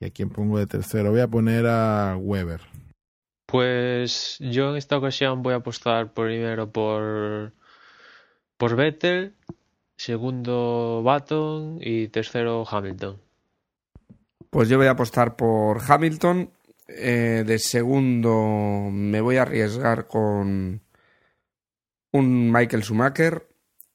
y 0.00 0.04
a 0.04 0.10
quién 0.10 0.28
pongo 0.28 0.58
de 0.58 0.66
tercero. 0.66 1.12
Voy 1.12 1.20
a 1.20 1.28
poner 1.28 1.66
a 1.66 2.18
Weber. 2.20 2.60
Pues 3.46 4.36
yo 4.38 4.68
en 4.68 4.76
esta 4.76 4.98
ocasión 4.98 5.42
voy 5.42 5.54
a 5.54 5.58
apostar 5.58 6.12
primero 6.12 6.70
por 6.70 7.54
por 8.58 8.76
Vettel, 8.76 9.34
segundo 9.96 11.00
Baton 11.02 11.78
y 11.80 12.08
tercero 12.08 12.66
Hamilton. 12.70 13.18
Pues 14.50 14.68
yo 14.68 14.76
voy 14.76 14.88
a 14.88 14.90
apostar 14.90 15.36
por 15.36 15.80
Hamilton. 15.86 16.50
Eh, 16.88 17.44
de 17.46 17.58
segundo 17.58 18.88
me 18.92 19.20
voy 19.20 19.36
a 19.36 19.42
arriesgar 19.42 20.06
con 20.06 20.82
un 22.12 22.52
Michael 22.52 22.82
Schumacher. 22.82 23.48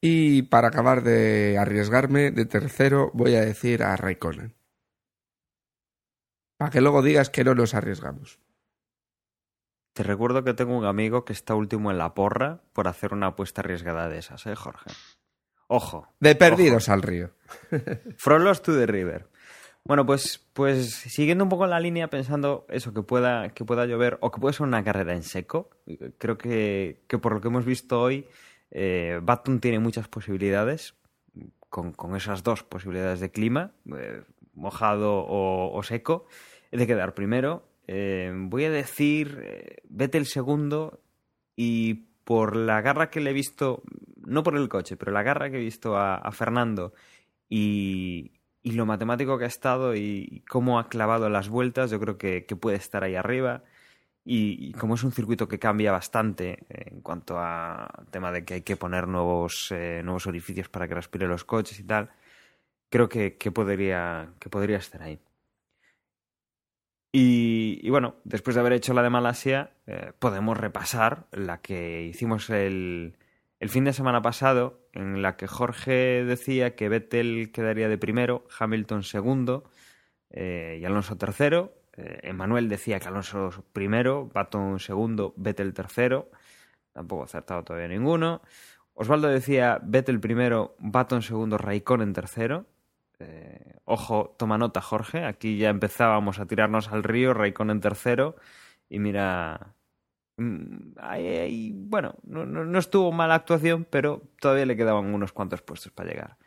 Y 0.04 0.44
para 0.44 0.70
acabar 0.70 1.04
de 1.04 1.58
arriesgarme, 1.60 2.32
de 2.32 2.46
tercero 2.46 3.12
voy 3.14 3.36
a 3.36 3.42
decir 3.42 3.84
a 3.84 3.96
Raikkonen. 3.96 4.56
Para 6.58 6.72
que 6.72 6.82
luego 6.82 7.04
digas 7.04 7.30
que 7.30 7.44
no 7.44 7.54
nos 7.54 7.76
arriesgamos. 7.76 8.40
Te 9.94 10.04
recuerdo 10.04 10.44
que 10.44 10.54
tengo 10.54 10.78
un 10.78 10.86
amigo 10.86 11.26
que 11.26 11.34
está 11.34 11.54
último 11.54 11.92
en 11.92 11.98
la 11.98 12.14
porra 12.14 12.62
por 12.74 12.88
hacer 12.88 13.14
una 13.14 13.28
apuesta 13.28 13.62
arriesgada 13.62 14.10
de 14.10 14.20
esas, 14.20 14.46
¿eh, 14.48 14.56
Jorge? 14.56 14.90
Ojo. 15.68 16.08
De 16.20 16.36
perdidos 16.36 16.88
ojo. 16.88 16.94
al 16.94 17.02
río. 17.02 17.32
From 18.18 18.44
lost 18.44 18.66
to 18.66 18.74
the 18.74 18.88
river. 18.88 19.28
Bueno, 19.84 20.06
pues, 20.06 20.48
pues 20.54 20.94
siguiendo 20.94 21.44
un 21.44 21.50
poco 21.50 21.66
la 21.66 21.80
línea, 21.80 22.10
pensando 22.10 22.66
eso, 22.70 22.94
que 22.94 23.02
pueda, 23.02 23.50
que 23.50 23.66
pueda 23.66 23.86
llover 23.86 24.18
o 24.22 24.32
que 24.32 24.40
puede 24.40 24.54
ser 24.54 24.68
una 24.68 24.84
carrera 24.84 25.14
en 25.14 25.24
seco, 25.24 25.72
creo 26.18 26.38
que, 26.38 27.02
que 27.08 27.18
por 27.18 27.34
lo 27.34 27.42
que 27.42 27.48
hemos 27.48 27.66
visto 27.66 28.00
hoy, 28.00 28.28
eh, 28.70 29.20
tiene 29.60 29.80
muchas 29.80 30.08
posibilidades, 30.08 30.94
con, 31.70 31.94
con, 31.94 32.16
esas 32.16 32.44
dos 32.44 32.64
posibilidades 32.64 33.20
de 33.20 33.32
clima, 33.32 33.72
eh, 33.98 34.22
mojado 34.54 35.26
o, 35.28 35.82
seco, 35.84 36.28
de 36.72 36.86
quedar 36.86 37.16
primero. 37.16 37.68
Eh, 37.88 38.32
voy 38.36 38.66
a 38.66 38.70
decir, 38.72 39.42
eh, 39.44 39.78
vete 39.90 40.18
el 40.20 40.28
segundo 40.28 41.02
y 41.56 42.06
por 42.24 42.56
la 42.56 42.82
garra 42.82 43.10
que 43.10 43.20
le 43.20 43.32
he 43.32 43.34
visto, 43.34 43.82
no 44.18 44.44
por 44.44 44.56
el 44.56 44.70
coche, 44.70 44.96
pero 44.96 45.12
la 45.12 45.24
garra 45.24 45.50
que 45.50 45.58
he 45.58 45.62
visto 45.62 45.98
a 45.98 46.32
Fernando 46.32 46.94
y, 47.50 48.32
y, 48.64 48.72
lo 48.74 48.86
matemático 48.86 49.38
que 49.38 49.46
ha 49.46 49.48
estado 49.48 49.96
y 49.96 50.44
cómo 50.50 50.80
ha 50.80 50.90
clavado 50.90 51.30
las 51.30 51.50
vueltas, 51.50 51.92
yo 51.92 52.00
creo 52.00 52.18
que, 52.18 52.46
que 52.46 52.56
puede 52.56 52.78
estar 52.78 53.04
ahí 53.04 53.16
arriba. 53.16 53.64
Y, 54.24 54.74
como 54.74 54.96
es 54.96 55.04
un 55.04 55.12
circuito 55.12 55.48
que 55.48 55.60
cambia 55.60 55.92
bastante 55.92 56.60
en 56.70 57.02
cuanto 57.02 57.40
a 57.40 58.06
tema 58.12 58.32
de 58.32 58.46
que 58.46 58.56
hay 58.56 58.62
que 58.62 58.76
poner 58.78 59.08
nuevos, 59.08 59.72
eh, 59.72 60.02
nuevos 60.04 60.28
orificios 60.28 60.70
para 60.70 60.88
que 60.88 60.96
respire 60.96 61.28
los 61.28 61.44
coches 61.44 61.80
y 61.80 61.84
tal, 61.84 62.12
creo 62.90 63.10
que, 63.10 63.38
que, 63.38 63.52
podría, 63.52 64.34
que 64.40 64.50
podría 64.50 64.78
estar 64.78 65.02
ahí. 65.02 65.20
Y, 67.14 67.80
y, 67.84 67.90
bueno, 67.90 68.16
después 68.24 68.56
de 68.56 68.62
haber 68.62 68.74
hecho 68.74 68.94
la 68.94 69.04
de 69.04 69.10
Malasia, 69.10 69.72
eh, 69.88 70.14
podemos 70.20 70.58
repasar 70.58 71.28
la 71.32 71.60
que 71.62 72.04
hicimos 72.04 72.50
el, 72.50 73.18
el 73.62 73.70
fin 73.70 73.86
de 73.86 73.94
semana 73.94 74.24
pasado, 74.24 74.82
en 74.92 75.22
la 75.22 75.38
que 75.38 75.46
Jorge 75.46 76.26
decía 76.26 76.76
que 76.76 76.90
Vettel 76.90 77.52
quedaría 77.54 77.88
de 77.90 78.00
primero, 78.00 78.44
Hamilton 78.60 79.04
segundo 79.04 79.70
eh, 80.32 80.80
y 80.82 80.86
Alonso 80.86 81.16
tercero. 81.16 81.76
Eh, 81.96 82.22
Emanuel 82.24 82.70
decía 82.70 83.00
que 83.00 83.08
Alonso 83.08 83.64
primero, 83.72 84.32
Baton 84.34 84.80
segundo, 84.80 85.36
Vettel 85.38 85.76
tercero. 85.76 86.32
Tampoco 86.92 87.24
acertado 87.24 87.64
todavía 87.64 87.88
ninguno. 87.88 88.42
Osvaldo 88.96 89.28
decía 89.28 89.80
Vettel 89.84 90.20
primero, 90.20 90.76
Baton 90.80 91.22
segundo, 91.22 91.60
Raikkonen 91.60 92.14
tercero. 92.14 92.66
Eh, 93.20 93.76
ojo, 93.86 94.36
toma 94.40 94.58
nota, 94.58 94.82
Jorge. 94.82 95.24
Aquí 95.26 95.58
ya 95.60 95.70
empezábamos 95.70 96.40
a 96.40 96.48
tirarnos 96.48 96.88
al 96.92 97.04
río, 97.04 97.36
Raikkonen 97.36 97.80
tercero. 97.80 98.38
Y 98.90 98.98
mira. 98.98 99.76
Ahí, 100.98 101.74
bueno, 101.76 102.16
no, 102.24 102.80
estuvo 102.80 103.12
mala 103.12 103.36
actuación, 103.36 103.86
pero 103.90 104.22
todavía 104.40 104.66
le 104.66 104.78
quedaban 104.78 105.14
unos 105.14 105.34
cuantos 105.34 105.62
puestos 105.62 105.92
para 105.92 106.10
llegar. 106.10 106.38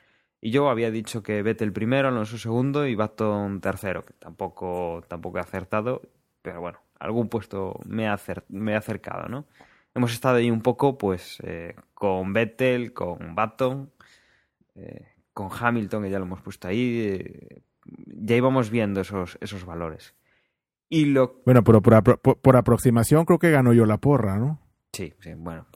Y 0.40 0.50
yo 0.50 0.68
había 0.68 0.90
dicho 0.90 1.22
que 1.22 1.42
Vettel 1.42 1.72
primero, 1.72 2.08
Alonso 2.08 2.38
segundo 2.38 2.86
y 2.86 2.94
Baton 2.94 3.60
tercero, 3.60 4.04
que 4.04 4.12
tampoco, 4.14 5.02
tampoco 5.08 5.38
he 5.38 5.40
acertado, 5.40 6.02
pero 6.42 6.60
bueno, 6.60 6.78
algún 6.98 7.28
puesto 7.28 7.80
me 7.86 8.08
ha, 8.08 8.14
acercado, 8.14 9.28
¿no? 9.28 9.46
Hemos 9.94 10.12
estado 10.12 10.36
ahí 10.36 10.50
un 10.50 10.60
poco, 10.60 10.98
pues, 10.98 11.38
eh, 11.44 11.76
con 11.94 12.32
Vettel, 12.32 12.92
con 12.92 13.34
Baton, 13.34 13.90
eh, 14.74 15.08
con 15.32 15.48
Hamilton, 15.50 16.02
que 16.02 16.10
ya 16.10 16.18
lo 16.18 16.24
hemos 16.26 16.42
puesto 16.42 16.68
ahí, 16.68 17.20
eh, 17.20 17.62
ya 18.06 18.36
íbamos 18.36 18.70
viendo 18.70 19.00
esos, 19.00 19.38
esos 19.40 19.64
valores. 19.64 20.14
Y 20.94 21.06
lo... 21.06 21.42
Bueno, 21.44 21.64
pero 21.64 21.82
por, 21.82 22.20
por, 22.20 22.38
por, 22.38 22.56
aproximación 22.56 23.24
creo 23.24 23.38
que 23.40 23.50
ganó 23.50 23.72
yo 23.72 23.84
la 23.84 23.98
porra, 23.98 24.38
¿no? 24.38 24.60
Sí, 24.92 25.12
sí, 25.18 25.34
bueno. 25.36 25.66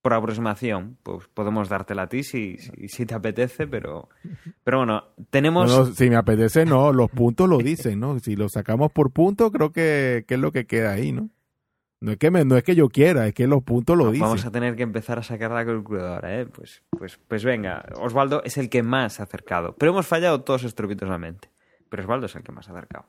Por 0.00 0.14
aproximación, 0.14 0.96
pues 1.02 1.28
podemos 1.28 1.68
dártela 1.68 2.02
a 2.02 2.08
ti 2.08 2.22
si, 2.22 2.56
si, 2.56 2.88
si 2.88 3.04
te 3.04 3.14
apetece, 3.14 3.66
pero, 3.66 4.08
pero 4.62 4.78
bueno, 4.78 5.04
tenemos... 5.28 5.70
No, 5.70 5.86
no, 5.86 5.92
si 5.92 6.08
me 6.08 6.16
apetece, 6.16 6.64
no, 6.64 6.92
los 6.92 7.10
puntos 7.10 7.48
lo 7.48 7.58
dicen, 7.58 8.00
¿no? 8.00 8.18
Si 8.18 8.34
lo 8.34 8.48
sacamos 8.48 8.92
por 8.92 9.10
punto, 9.12 9.50
creo 9.50 9.72
que, 9.72 10.24
que 10.26 10.34
es 10.34 10.40
lo 10.40 10.52
que 10.52 10.66
queda 10.66 10.92
ahí, 10.92 11.12
¿no? 11.12 11.28
No 12.00 12.12
es 12.12 12.18
que 12.18 12.30
me, 12.30 12.44
no 12.44 12.56
es 12.56 12.64
que 12.64 12.74
yo 12.74 12.88
quiera, 12.88 13.26
es 13.26 13.34
que 13.34 13.46
los 13.46 13.62
puntos 13.62 13.96
lo 13.96 14.04
no, 14.04 14.10
dicen. 14.10 14.26
Vamos 14.26 14.44
a 14.46 14.50
tener 14.50 14.74
que 14.74 14.82
empezar 14.82 15.18
a 15.18 15.22
sacar 15.22 15.50
la 15.50 15.64
calculadora, 15.64 16.38
¿eh? 16.40 16.46
Pues, 16.46 16.82
pues, 16.90 17.18
pues 17.28 17.44
venga, 17.44 17.84
Osvaldo 17.98 18.42
es 18.42 18.56
el 18.56 18.68
que 18.68 18.82
más 18.82 19.14
se 19.14 19.22
ha 19.22 19.24
acercado. 19.24 19.74
Pero 19.78 19.92
hemos 19.92 20.06
fallado 20.06 20.42
todos 20.42 20.64
estrepitosamente. 20.64 21.50
Pero 21.88 22.02
Osvaldo 22.02 22.26
es 22.26 22.36
el 22.36 22.42
que 22.42 22.52
más 22.52 22.66
se 22.66 22.72
ha 22.72 22.74
acercado. 22.74 23.06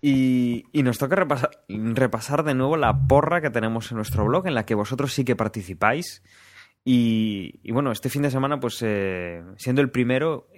Y, 0.00 0.64
nos 0.74 0.98
toca 0.98 1.16
repasar, 1.16 2.44
de 2.44 2.54
nuevo 2.54 2.76
la 2.76 3.06
porra 3.06 3.40
que 3.40 3.50
tenemos 3.50 3.90
en 3.90 3.96
nuestro 3.96 4.24
blog, 4.24 4.46
en 4.46 4.54
la 4.54 4.66
que 4.66 4.74
vosotros 4.74 5.12
sí 5.12 5.24
que 5.24 5.36
participáis. 5.36 6.22
Y, 6.84 7.70
bueno, 7.72 7.90
este 7.92 8.08
fin 8.08 8.22
de 8.22 8.30
semana, 8.30 8.60
pues 8.60 8.80
eh, 8.82 9.42
siendo 9.56 9.82
el 9.82 9.90
primero, 9.90 10.48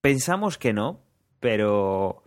pensamos 0.00 0.58
que 0.58 0.72
no, 0.72 1.02
pero 1.40 2.24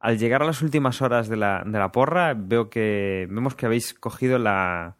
al 0.00 0.18
llegar 0.18 0.42
a 0.42 0.46
las 0.46 0.62
últimas 0.62 1.02
horas 1.02 1.28
de 1.28 1.36
la, 1.36 1.62
de 1.66 1.78
la 1.78 1.92
porra, 1.92 2.34
veo 2.34 2.70
que 2.70 3.26
vemos 3.28 3.54
que 3.54 3.66
habéis 3.66 3.92
cogido 3.94 4.38
la, 4.38 4.96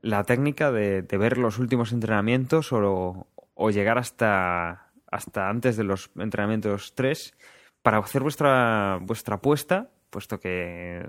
la 0.00 0.24
técnica 0.24 0.70
de, 0.70 1.02
de, 1.02 1.18
ver 1.18 1.36
los 1.36 1.58
últimos 1.58 1.92
entrenamientos 1.92 2.72
o, 2.72 3.26
o 3.54 3.70
llegar 3.70 3.98
hasta, 3.98 4.90
hasta 5.10 5.48
antes 5.48 5.76
de 5.76 5.84
los 5.84 6.10
entrenamientos 6.16 6.94
3 6.94 7.34
para 7.90 8.04
hacer 8.04 8.22
vuestra, 8.22 9.00
vuestra 9.02 9.34
apuesta, 9.34 9.90
puesto 10.10 10.38
que 10.38 11.04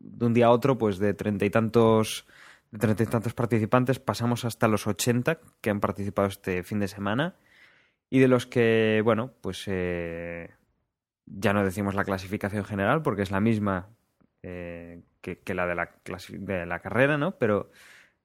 de 0.00 0.26
un 0.26 0.34
día 0.34 0.46
a 0.46 0.50
otro, 0.50 0.76
pues 0.76 0.98
de 0.98 1.14
treinta 1.14 1.44
y 1.44 1.50
tantos 1.50 2.26
de 2.72 2.78
treinta 2.80 3.04
y 3.04 3.06
tantos 3.06 3.34
participantes 3.34 4.00
pasamos 4.00 4.44
hasta 4.44 4.66
los 4.66 4.88
80 4.88 5.38
que 5.60 5.70
han 5.70 5.78
participado 5.78 6.26
este 6.26 6.64
fin 6.64 6.80
de 6.80 6.88
semana 6.88 7.36
y 8.10 8.18
de 8.18 8.26
los 8.26 8.46
que, 8.46 9.00
bueno, 9.04 9.30
pues 9.42 9.62
eh, 9.68 10.50
ya 11.24 11.52
no 11.52 11.64
decimos 11.64 11.94
la 11.94 12.02
clasificación 12.02 12.64
general 12.64 13.02
porque 13.02 13.22
es 13.22 13.30
la 13.30 13.38
misma 13.38 13.90
eh, 14.42 15.02
que, 15.20 15.38
que, 15.38 15.54
la 15.54 15.68
de 15.68 15.76
la, 15.76 15.90
de 16.30 16.66
la 16.66 16.80
carrera, 16.80 17.16
¿no? 17.16 17.38
Pero 17.38 17.70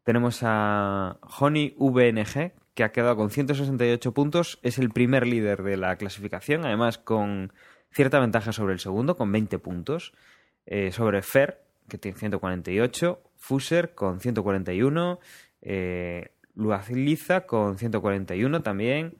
tenemos 0.02 0.40
a 0.42 1.20
Honey 1.40 1.76
VNG 1.78 2.54
que 2.74 2.84
ha 2.84 2.92
quedado 2.92 3.18
con 3.18 3.30
168 3.30 4.16
puntos, 4.16 4.58
es 4.64 4.80
el 4.80 4.90
primer 4.90 5.28
líder 5.28 5.62
de 5.62 5.78
la 5.78 5.96
clasificación, 5.98 6.66
además 6.66 6.98
con 6.98 7.54
cierta 7.92 8.20
ventaja 8.20 8.52
sobre 8.52 8.74
el 8.74 8.80
segundo, 8.80 9.18
con 9.18 9.32
20 9.32 9.60
puntos. 9.60 10.14
Eh, 10.66 10.92
sobre 10.92 11.22
Fer, 11.24 11.64
que 11.88 11.98
tiene 11.98 12.18
148. 12.18 13.22
Fuser 13.38 13.96
con 13.96 14.20
141. 14.20 15.20
Eh, 15.62 16.32
Luaziliza 16.56 17.46
con 17.46 17.78
141 17.78 18.62
también. 18.62 19.16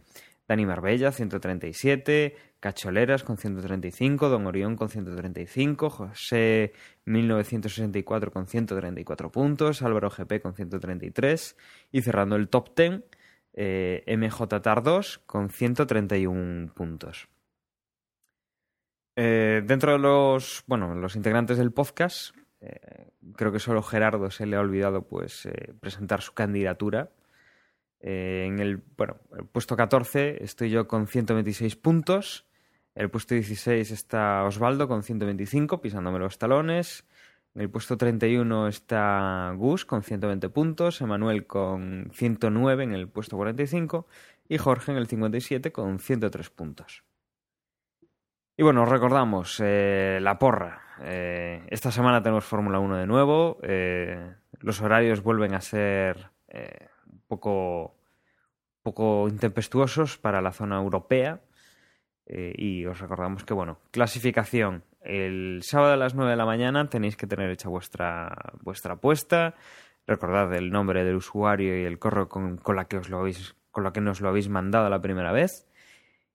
Dani 0.48 0.66
Marbella, 0.66 1.12
137. 1.12 2.36
Cacholeras 2.60 3.24
con 3.24 3.38
135. 3.38 4.30
Don 4.30 4.46
Orión 4.46 4.76
con 4.76 4.90
135. 4.90 5.90
José 5.90 6.74
1964 7.06 8.32
con 8.32 8.48
134 8.48 9.32
puntos. 9.32 9.82
Álvaro 9.82 10.10
GP 10.10 10.42
con 10.42 10.54
133. 10.54 11.56
Y 11.92 12.02
cerrando 12.02 12.36
el 12.36 12.50
top 12.50 12.76
10, 12.76 13.04
eh, 13.54 14.04
MJ 14.18 14.62
Tardos 14.62 15.20
con 15.26 15.50
131 15.50 16.74
puntos. 16.74 17.28
Eh, 19.22 19.62
dentro 19.66 19.92
de 19.92 20.00
los, 20.00 20.64
bueno, 20.66 20.96
los 20.96 21.18
integrantes 21.18 21.58
del 21.58 21.74
podcast, 21.74 22.34
eh, 22.62 23.12
creo 23.36 23.52
que 23.52 23.60
solo 23.60 23.84
Gerardo 23.84 24.32
se 24.32 24.46
le 24.46 24.56
ha 24.56 24.62
olvidado 24.62 25.10
pues 25.10 25.46
eh, 25.46 25.74
presentar 25.78 26.22
su 26.22 26.34
candidatura. 26.34 27.12
Eh, 28.00 28.46
en 28.48 28.60
el, 28.60 28.82
bueno, 28.96 29.18
el 29.38 29.44
puesto 29.46 29.76
14 29.76 30.42
estoy 30.42 30.70
yo 30.70 30.88
con 30.88 31.06
126 31.06 31.76
puntos. 31.76 32.48
El 32.96 33.10
puesto 33.10 33.36
16 33.36 33.92
está 33.92 34.46
Osvaldo 34.46 34.88
con 34.88 35.04
125, 35.04 35.82
pisándome 35.82 36.20
los 36.20 36.38
talones. 36.38 37.04
En 37.56 37.64
el 37.64 37.70
puesto 37.70 37.98
31 37.98 38.70
está 38.70 39.54
Gus 39.58 39.84
con 39.84 40.02
120 40.02 40.48
puntos, 40.48 41.02
Emanuel 41.02 41.46
con 41.46 42.10
109 42.14 42.86
en 42.86 42.94
el 42.94 43.10
puesto 43.10 43.36
45 43.36 44.08
y 44.48 44.58
Jorge 44.58 44.94
en 44.94 44.98
el 44.98 45.08
57 45.08 45.74
con 45.74 46.00
103 46.00 46.50
puntos. 46.52 47.04
Y 48.60 48.62
bueno, 48.62 48.84
recordamos 48.84 49.62
eh, 49.64 50.20
la 50.22 50.38
porra. 50.38 50.82
Eh, 51.02 51.64
esta 51.70 51.92
semana 51.92 52.22
tenemos 52.22 52.44
Fórmula 52.44 52.80
1 52.80 52.98
de 52.98 53.08
nuevo. 53.08 53.58
Eh, 53.64 54.34
los 54.60 54.82
horarios 54.82 55.24
vuelven 55.24 55.54
a 55.54 55.62
ser 55.62 56.30
un 57.10 57.22
poco, 57.26 57.96
poco 58.84 59.30
intempestuosos 59.30 60.18
para 60.18 60.42
la 60.42 60.52
zona 60.52 60.76
europea. 60.76 61.40
Y 62.28 62.86
os 62.86 63.00
recordamos 63.00 63.46
que, 63.46 63.54
bueno, 63.54 63.80
clasificación. 63.92 64.84
El 65.00 65.62
sábado 65.64 65.94
a 65.94 65.96
las 65.96 66.14
9 66.14 66.32
de 66.32 66.38
la 66.38 66.46
mañana 66.46 66.90
tenéis 66.90 67.16
que 67.16 67.28
tener 67.28 67.50
hecha 67.52 67.70
vuestra, 67.70 68.36
vuestra 68.62 68.96
apuesta. 68.96 69.56
Recordad 70.06 70.54
el 70.54 70.70
nombre 70.70 71.06
del 71.06 71.16
usuario 71.16 71.82
y 71.82 71.86
el 71.86 71.98
correo 71.98 72.28
con, 72.28 72.58
con, 72.58 72.76
la 72.76 72.90
que 72.90 72.98
os 72.98 73.08
lo 73.08 73.20
habéis, 73.20 73.56
con 73.72 73.86
la 73.86 73.94
que 73.94 74.02
nos 74.02 74.20
lo 74.20 74.28
habéis 74.28 74.50
mandado 74.50 74.90
la 74.90 75.00
primera 75.00 75.32
vez 75.32 75.69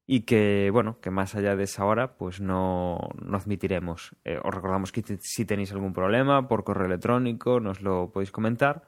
y 0.06 0.22
que, 0.22 0.70
bueno, 0.72 1.00
que 1.00 1.10
más 1.10 1.34
allá 1.34 1.56
de 1.56 1.64
esa 1.64 1.84
hora, 1.84 2.16
pues 2.16 2.40
no, 2.40 2.98
no 3.24 3.36
admitiremos. 3.36 4.14
Eh, 4.24 4.38
os 4.42 4.54
recordamos 4.54 4.92
que 4.92 5.02
si 5.20 5.44
tenéis 5.44 5.72
algún 5.72 5.92
problema 5.92 6.46
por 6.46 6.64
correo 6.64 6.86
electrónico, 6.86 7.60
nos 7.60 7.80
lo 7.80 8.10
podéis 8.12 8.30
comentar. 8.30 8.82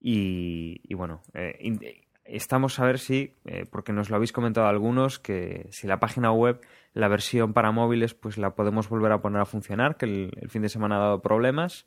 Y, 0.00 0.94
bueno, 0.94 1.22
eh, 1.34 2.06
estamos 2.24 2.78
a 2.78 2.86
ver 2.86 3.00
si, 3.00 3.32
eh, 3.44 3.66
porque 3.70 3.92
nos 3.92 4.08
lo 4.08 4.16
habéis 4.16 4.32
comentado 4.32 4.68
algunos, 4.68 5.18
que 5.18 5.66
si 5.70 5.88
la 5.88 5.98
página 5.98 6.30
web, 6.30 6.60
la 6.92 7.08
versión 7.08 7.52
para 7.52 7.72
móviles, 7.72 8.14
pues 8.14 8.38
la 8.38 8.54
podemos 8.54 8.88
volver 8.88 9.12
a 9.12 9.20
poner 9.20 9.40
a 9.40 9.46
funcionar, 9.46 9.96
que 9.96 10.06
el, 10.06 10.48
fin 10.48 10.62
de 10.62 10.68
semana 10.68 10.96
ha 10.96 11.00
dado 11.00 11.22
problemas. 11.22 11.86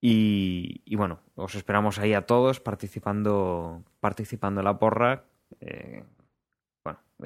Y, 0.00 0.82
bueno, 0.96 1.20
os 1.36 1.54
esperamos 1.54 1.98
ahí 1.98 2.12
a 2.12 2.26
todos 2.26 2.60
participando, 2.60 3.84
participando 4.00 4.60
en 4.60 4.64
la 4.64 4.78
porra. 4.78 5.24
Eh, 5.60 6.02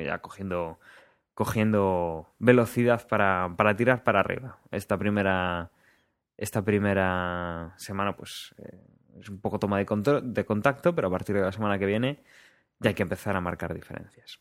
ya 0.04 0.18
cogiendo, 0.18 0.78
cogiendo 1.34 2.34
velocidad 2.38 3.06
para, 3.08 3.54
para 3.56 3.76
tirar 3.76 4.04
para 4.04 4.20
arriba. 4.20 4.58
Esta 4.70 4.98
primera, 4.98 5.70
esta 6.36 6.62
primera 6.62 7.74
semana, 7.76 8.16
pues 8.16 8.54
eh, 8.58 8.80
es 9.20 9.28
un 9.28 9.40
poco 9.40 9.58
toma 9.58 9.78
de, 9.78 10.20
de 10.22 10.44
contacto, 10.44 10.94
pero 10.94 11.08
a 11.08 11.10
partir 11.10 11.36
de 11.36 11.42
la 11.42 11.52
semana 11.52 11.78
que 11.78 11.86
viene 11.86 12.22
ya 12.80 12.90
hay 12.90 12.94
que 12.94 13.02
empezar 13.02 13.36
a 13.36 13.40
marcar 13.40 13.74
diferencias. 13.74 14.40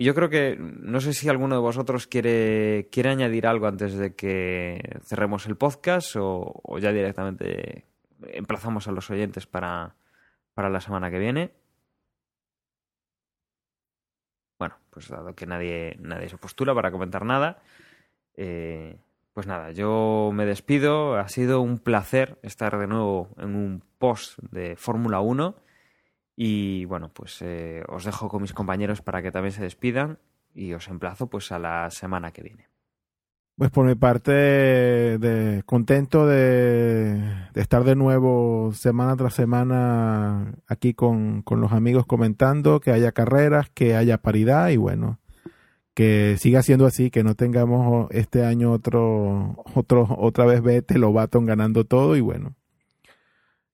Y 0.00 0.04
yo 0.04 0.14
creo 0.14 0.30
que, 0.30 0.56
no 0.60 1.00
sé 1.00 1.12
si 1.12 1.28
alguno 1.28 1.56
de 1.56 1.60
vosotros 1.60 2.06
quiere, 2.06 2.88
quiere 2.92 3.10
añadir 3.10 3.48
algo 3.48 3.66
antes 3.66 3.94
de 3.94 4.14
que 4.14 5.00
cerremos 5.02 5.46
el 5.46 5.56
podcast 5.56 6.14
o, 6.16 6.78
ya 6.78 6.92
directamente 6.92 7.84
emplazamos 8.20 8.86
a 8.86 8.92
los 8.92 9.10
oyentes 9.10 9.46
para, 9.46 9.96
para 10.54 10.70
la 10.70 10.80
semana 10.80 11.10
que 11.10 11.18
viene. 11.18 11.52
Bueno, 14.58 14.76
pues 14.98 15.08
dado 15.10 15.36
que 15.36 15.46
nadie, 15.46 15.96
nadie 16.00 16.28
se 16.28 16.38
postula 16.38 16.74
para 16.74 16.90
comentar 16.90 17.24
nada, 17.24 17.62
eh, 18.34 18.98
pues 19.32 19.46
nada, 19.46 19.70
yo 19.70 20.32
me 20.34 20.44
despido. 20.44 21.16
Ha 21.16 21.28
sido 21.28 21.60
un 21.60 21.78
placer 21.78 22.40
estar 22.42 22.76
de 22.76 22.88
nuevo 22.88 23.28
en 23.38 23.54
un 23.54 23.84
post 23.98 24.40
de 24.50 24.74
Fórmula 24.74 25.20
1. 25.20 25.54
Y 26.34 26.84
bueno, 26.86 27.12
pues 27.12 27.40
eh, 27.42 27.84
os 27.86 28.04
dejo 28.04 28.28
con 28.28 28.42
mis 28.42 28.52
compañeros 28.52 29.00
para 29.00 29.22
que 29.22 29.30
también 29.30 29.52
se 29.52 29.62
despidan 29.62 30.18
y 30.54 30.72
os 30.72 30.88
emplazo 30.88 31.28
pues 31.28 31.52
a 31.52 31.60
la 31.60 31.88
semana 31.92 32.32
que 32.32 32.42
viene. 32.42 32.68
Pues 33.58 33.72
por 33.72 33.86
mi 33.86 33.96
parte, 33.96 34.30
de, 34.30 35.64
contento 35.66 36.28
de, 36.28 37.20
estar 37.56 37.82
de 37.82 37.96
nuevo 37.96 38.70
semana 38.72 39.16
tras 39.16 39.34
semana 39.34 40.54
aquí 40.68 40.94
con, 40.94 41.42
con 41.42 41.60
los 41.60 41.72
amigos 41.72 42.06
comentando, 42.06 42.78
que 42.78 42.92
haya 42.92 43.10
carreras, 43.10 43.68
que 43.70 43.96
haya 43.96 44.18
paridad 44.18 44.68
y 44.68 44.76
bueno, 44.76 45.18
que 45.92 46.36
siga 46.38 46.62
siendo 46.62 46.86
así, 46.86 47.10
que 47.10 47.24
no 47.24 47.34
tengamos 47.34 48.06
este 48.12 48.44
año 48.44 48.70
otro, 48.70 49.56
otro, 49.74 50.06
otra 50.16 50.44
vez 50.44 50.62
Vettel 50.62 51.00
lo 51.00 51.12
Baton 51.12 51.44
ganando 51.44 51.82
todo 51.84 52.16
y 52.16 52.20
bueno, 52.20 52.54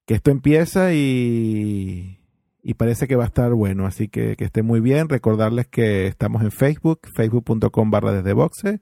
que 0.06 0.14
esto 0.14 0.30
empieza 0.30 0.94
y, 0.94 2.20
y 2.62 2.72
parece 2.72 3.06
que 3.06 3.16
va 3.16 3.24
a 3.24 3.26
estar 3.26 3.52
bueno, 3.52 3.84
así 3.84 4.08
que 4.08 4.36
que 4.36 4.46
esté 4.46 4.62
muy 4.62 4.80
bien, 4.80 5.10
recordarles 5.10 5.66
que 5.66 6.06
estamos 6.06 6.42
en 6.42 6.52
Facebook, 6.52 7.00
facebook.com 7.12 7.90
barra 7.90 8.12
desde 8.12 8.32
boxe, 8.32 8.80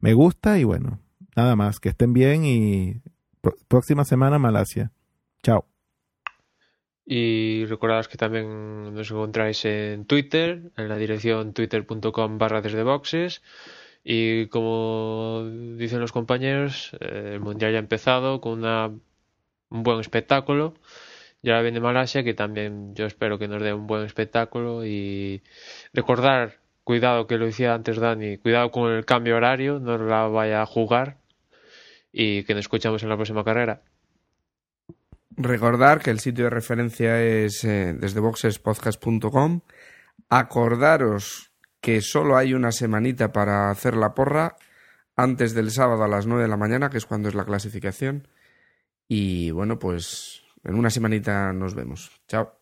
me 0.00 0.14
gusta 0.14 0.58
y 0.58 0.64
bueno, 0.64 1.00
nada 1.36 1.56
más, 1.56 1.80
que 1.80 1.90
estén 1.90 2.12
bien 2.12 2.44
y 2.44 3.00
próxima 3.68 4.04
semana 4.04 4.38
Malasia. 4.38 4.92
Chao. 5.42 5.66
Y 7.04 7.64
recordaros 7.66 8.08
que 8.08 8.16
también 8.16 8.94
nos 8.94 9.10
encontráis 9.10 9.64
en 9.64 10.04
Twitter, 10.04 10.70
en 10.76 10.88
la 10.88 10.96
dirección 10.96 11.52
twitter.com 11.52 12.38
barra 12.38 12.62
desde 12.62 12.82
boxes. 12.84 13.42
Y 14.04 14.46
como 14.46 15.44
dicen 15.76 16.00
los 16.00 16.12
compañeros, 16.12 16.96
eh, 17.00 17.32
el 17.34 17.40
Mundial 17.40 17.72
ya 17.72 17.78
ha 17.78 17.80
empezado 17.80 18.40
con 18.40 18.60
una, 18.60 18.86
un 18.86 19.82
buen 19.82 20.00
espectáculo. 20.00 20.74
Y 21.42 21.50
ahora 21.50 21.62
viene 21.62 21.80
Malasia, 21.80 22.22
que 22.22 22.34
también 22.34 22.94
yo 22.94 23.06
espero 23.06 23.38
que 23.38 23.48
nos 23.48 23.62
dé 23.62 23.72
un 23.72 23.86
buen 23.86 24.04
espectáculo. 24.04 24.86
Y 24.86 25.42
recordar, 25.92 26.59
cuidado 26.84 27.26
que 27.26 27.38
lo 27.38 27.46
decía 27.46 27.74
antes 27.74 27.98
Dani, 27.98 28.38
cuidado 28.38 28.70
con 28.70 28.92
el 28.92 29.04
cambio 29.04 29.36
horario, 29.36 29.78
no 29.80 29.98
la 29.98 30.26
vaya 30.26 30.62
a 30.62 30.66
jugar. 30.66 31.18
Y 32.12 32.42
que 32.44 32.54
nos 32.54 32.62
escuchamos 32.62 33.02
en 33.02 33.08
la 33.08 33.16
próxima 33.16 33.44
carrera. 33.44 33.82
Recordar 35.36 36.00
que 36.00 36.10
el 36.10 36.18
sitio 36.20 36.44
de 36.44 36.50
referencia 36.50 37.22
es 37.22 37.64
eh, 37.64 37.94
desde 37.98 38.20
boxespodcast.com. 38.20 39.60
Acordaros 40.28 41.52
que 41.80 42.00
solo 42.00 42.36
hay 42.36 42.52
una 42.52 42.72
semanita 42.72 43.32
para 43.32 43.70
hacer 43.70 43.96
la 43.96 44.12
porra 44.14 44.56
antes 45.16 45.54
del 45.54 45.70
sábado 45.70 46.04
a 46.04 46.08
las 46.08 46.26
9 46.26 46.42
de 46.42 46.48
la 46.48 46.56
mañana, 46.56 46.90
que 46.90 46.98
es 46.98 47.06
cuando 47.06 47.28
es 47.28 47.34
la 47.34 47.44
clasificación. 47.44 48.28
Y 49.08 49.50
bueno, 49.50 49.78
pues 49.78 50.42
en 50.64 50.74
una 50.74 50.90
semanita 50.90 51.52
nos 51.52 51.74
vemos. 51.74 52.10
Chao. 52.28 52.59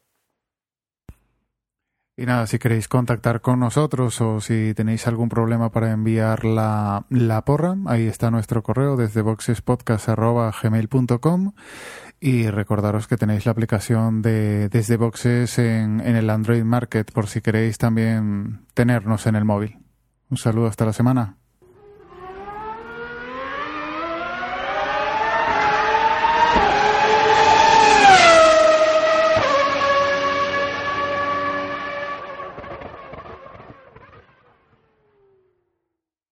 Y 2.18 2.26
nada, 2.26 2.46
si 2.48 2.58
queréis 2.58 2.88
contactar 2.88 3.40
con 3.40 3.60
nosotros 3.60 4.20
o 4.20 4.40
si 4.40 4.74
tenéis 4.74 5.06
algún 5.06 5.28
problema 5.28 5.70
para 5.70 5.92
enviar 5.92 6.44
la, 6.44 7.06
la 7.10 7.44
porra, 7.44 7.76
ahí 7.86 8.08
está 8.08 8.32
nuestro 8.32 8.64
correo 8.64 8.96
desde 8.96 9.22
boxespodcast.gmail.com 9.22 11.52
y 12.18 12.50
recordaros 12.50 13.06
que 13.06 13.16
tenéis 13.16 13.46
la 13.46 13.52
aplicación 13.52 14.20
de 14.20 14.68
Desde 14.68 14.96
Boxes 14.96 15.60
en, 15.60 16.00
en 16.00 16.16
el 16.16 16.28
Android 16.28 16.64
Market 16.64 17.12
por 17.12 17.28
si 17.28 17.40
queréis 17.40 17.78
también 17.78 18.66
tenernos 18.74 19.28
en 19.28 19.36
el 19.36 19.44
móvil. 19.44 19.78
Un 20.28 20.38
saludo 20.38 20.66
hasta 20.66 20.86
la 20.86 20.92
semana. 20.92 21.37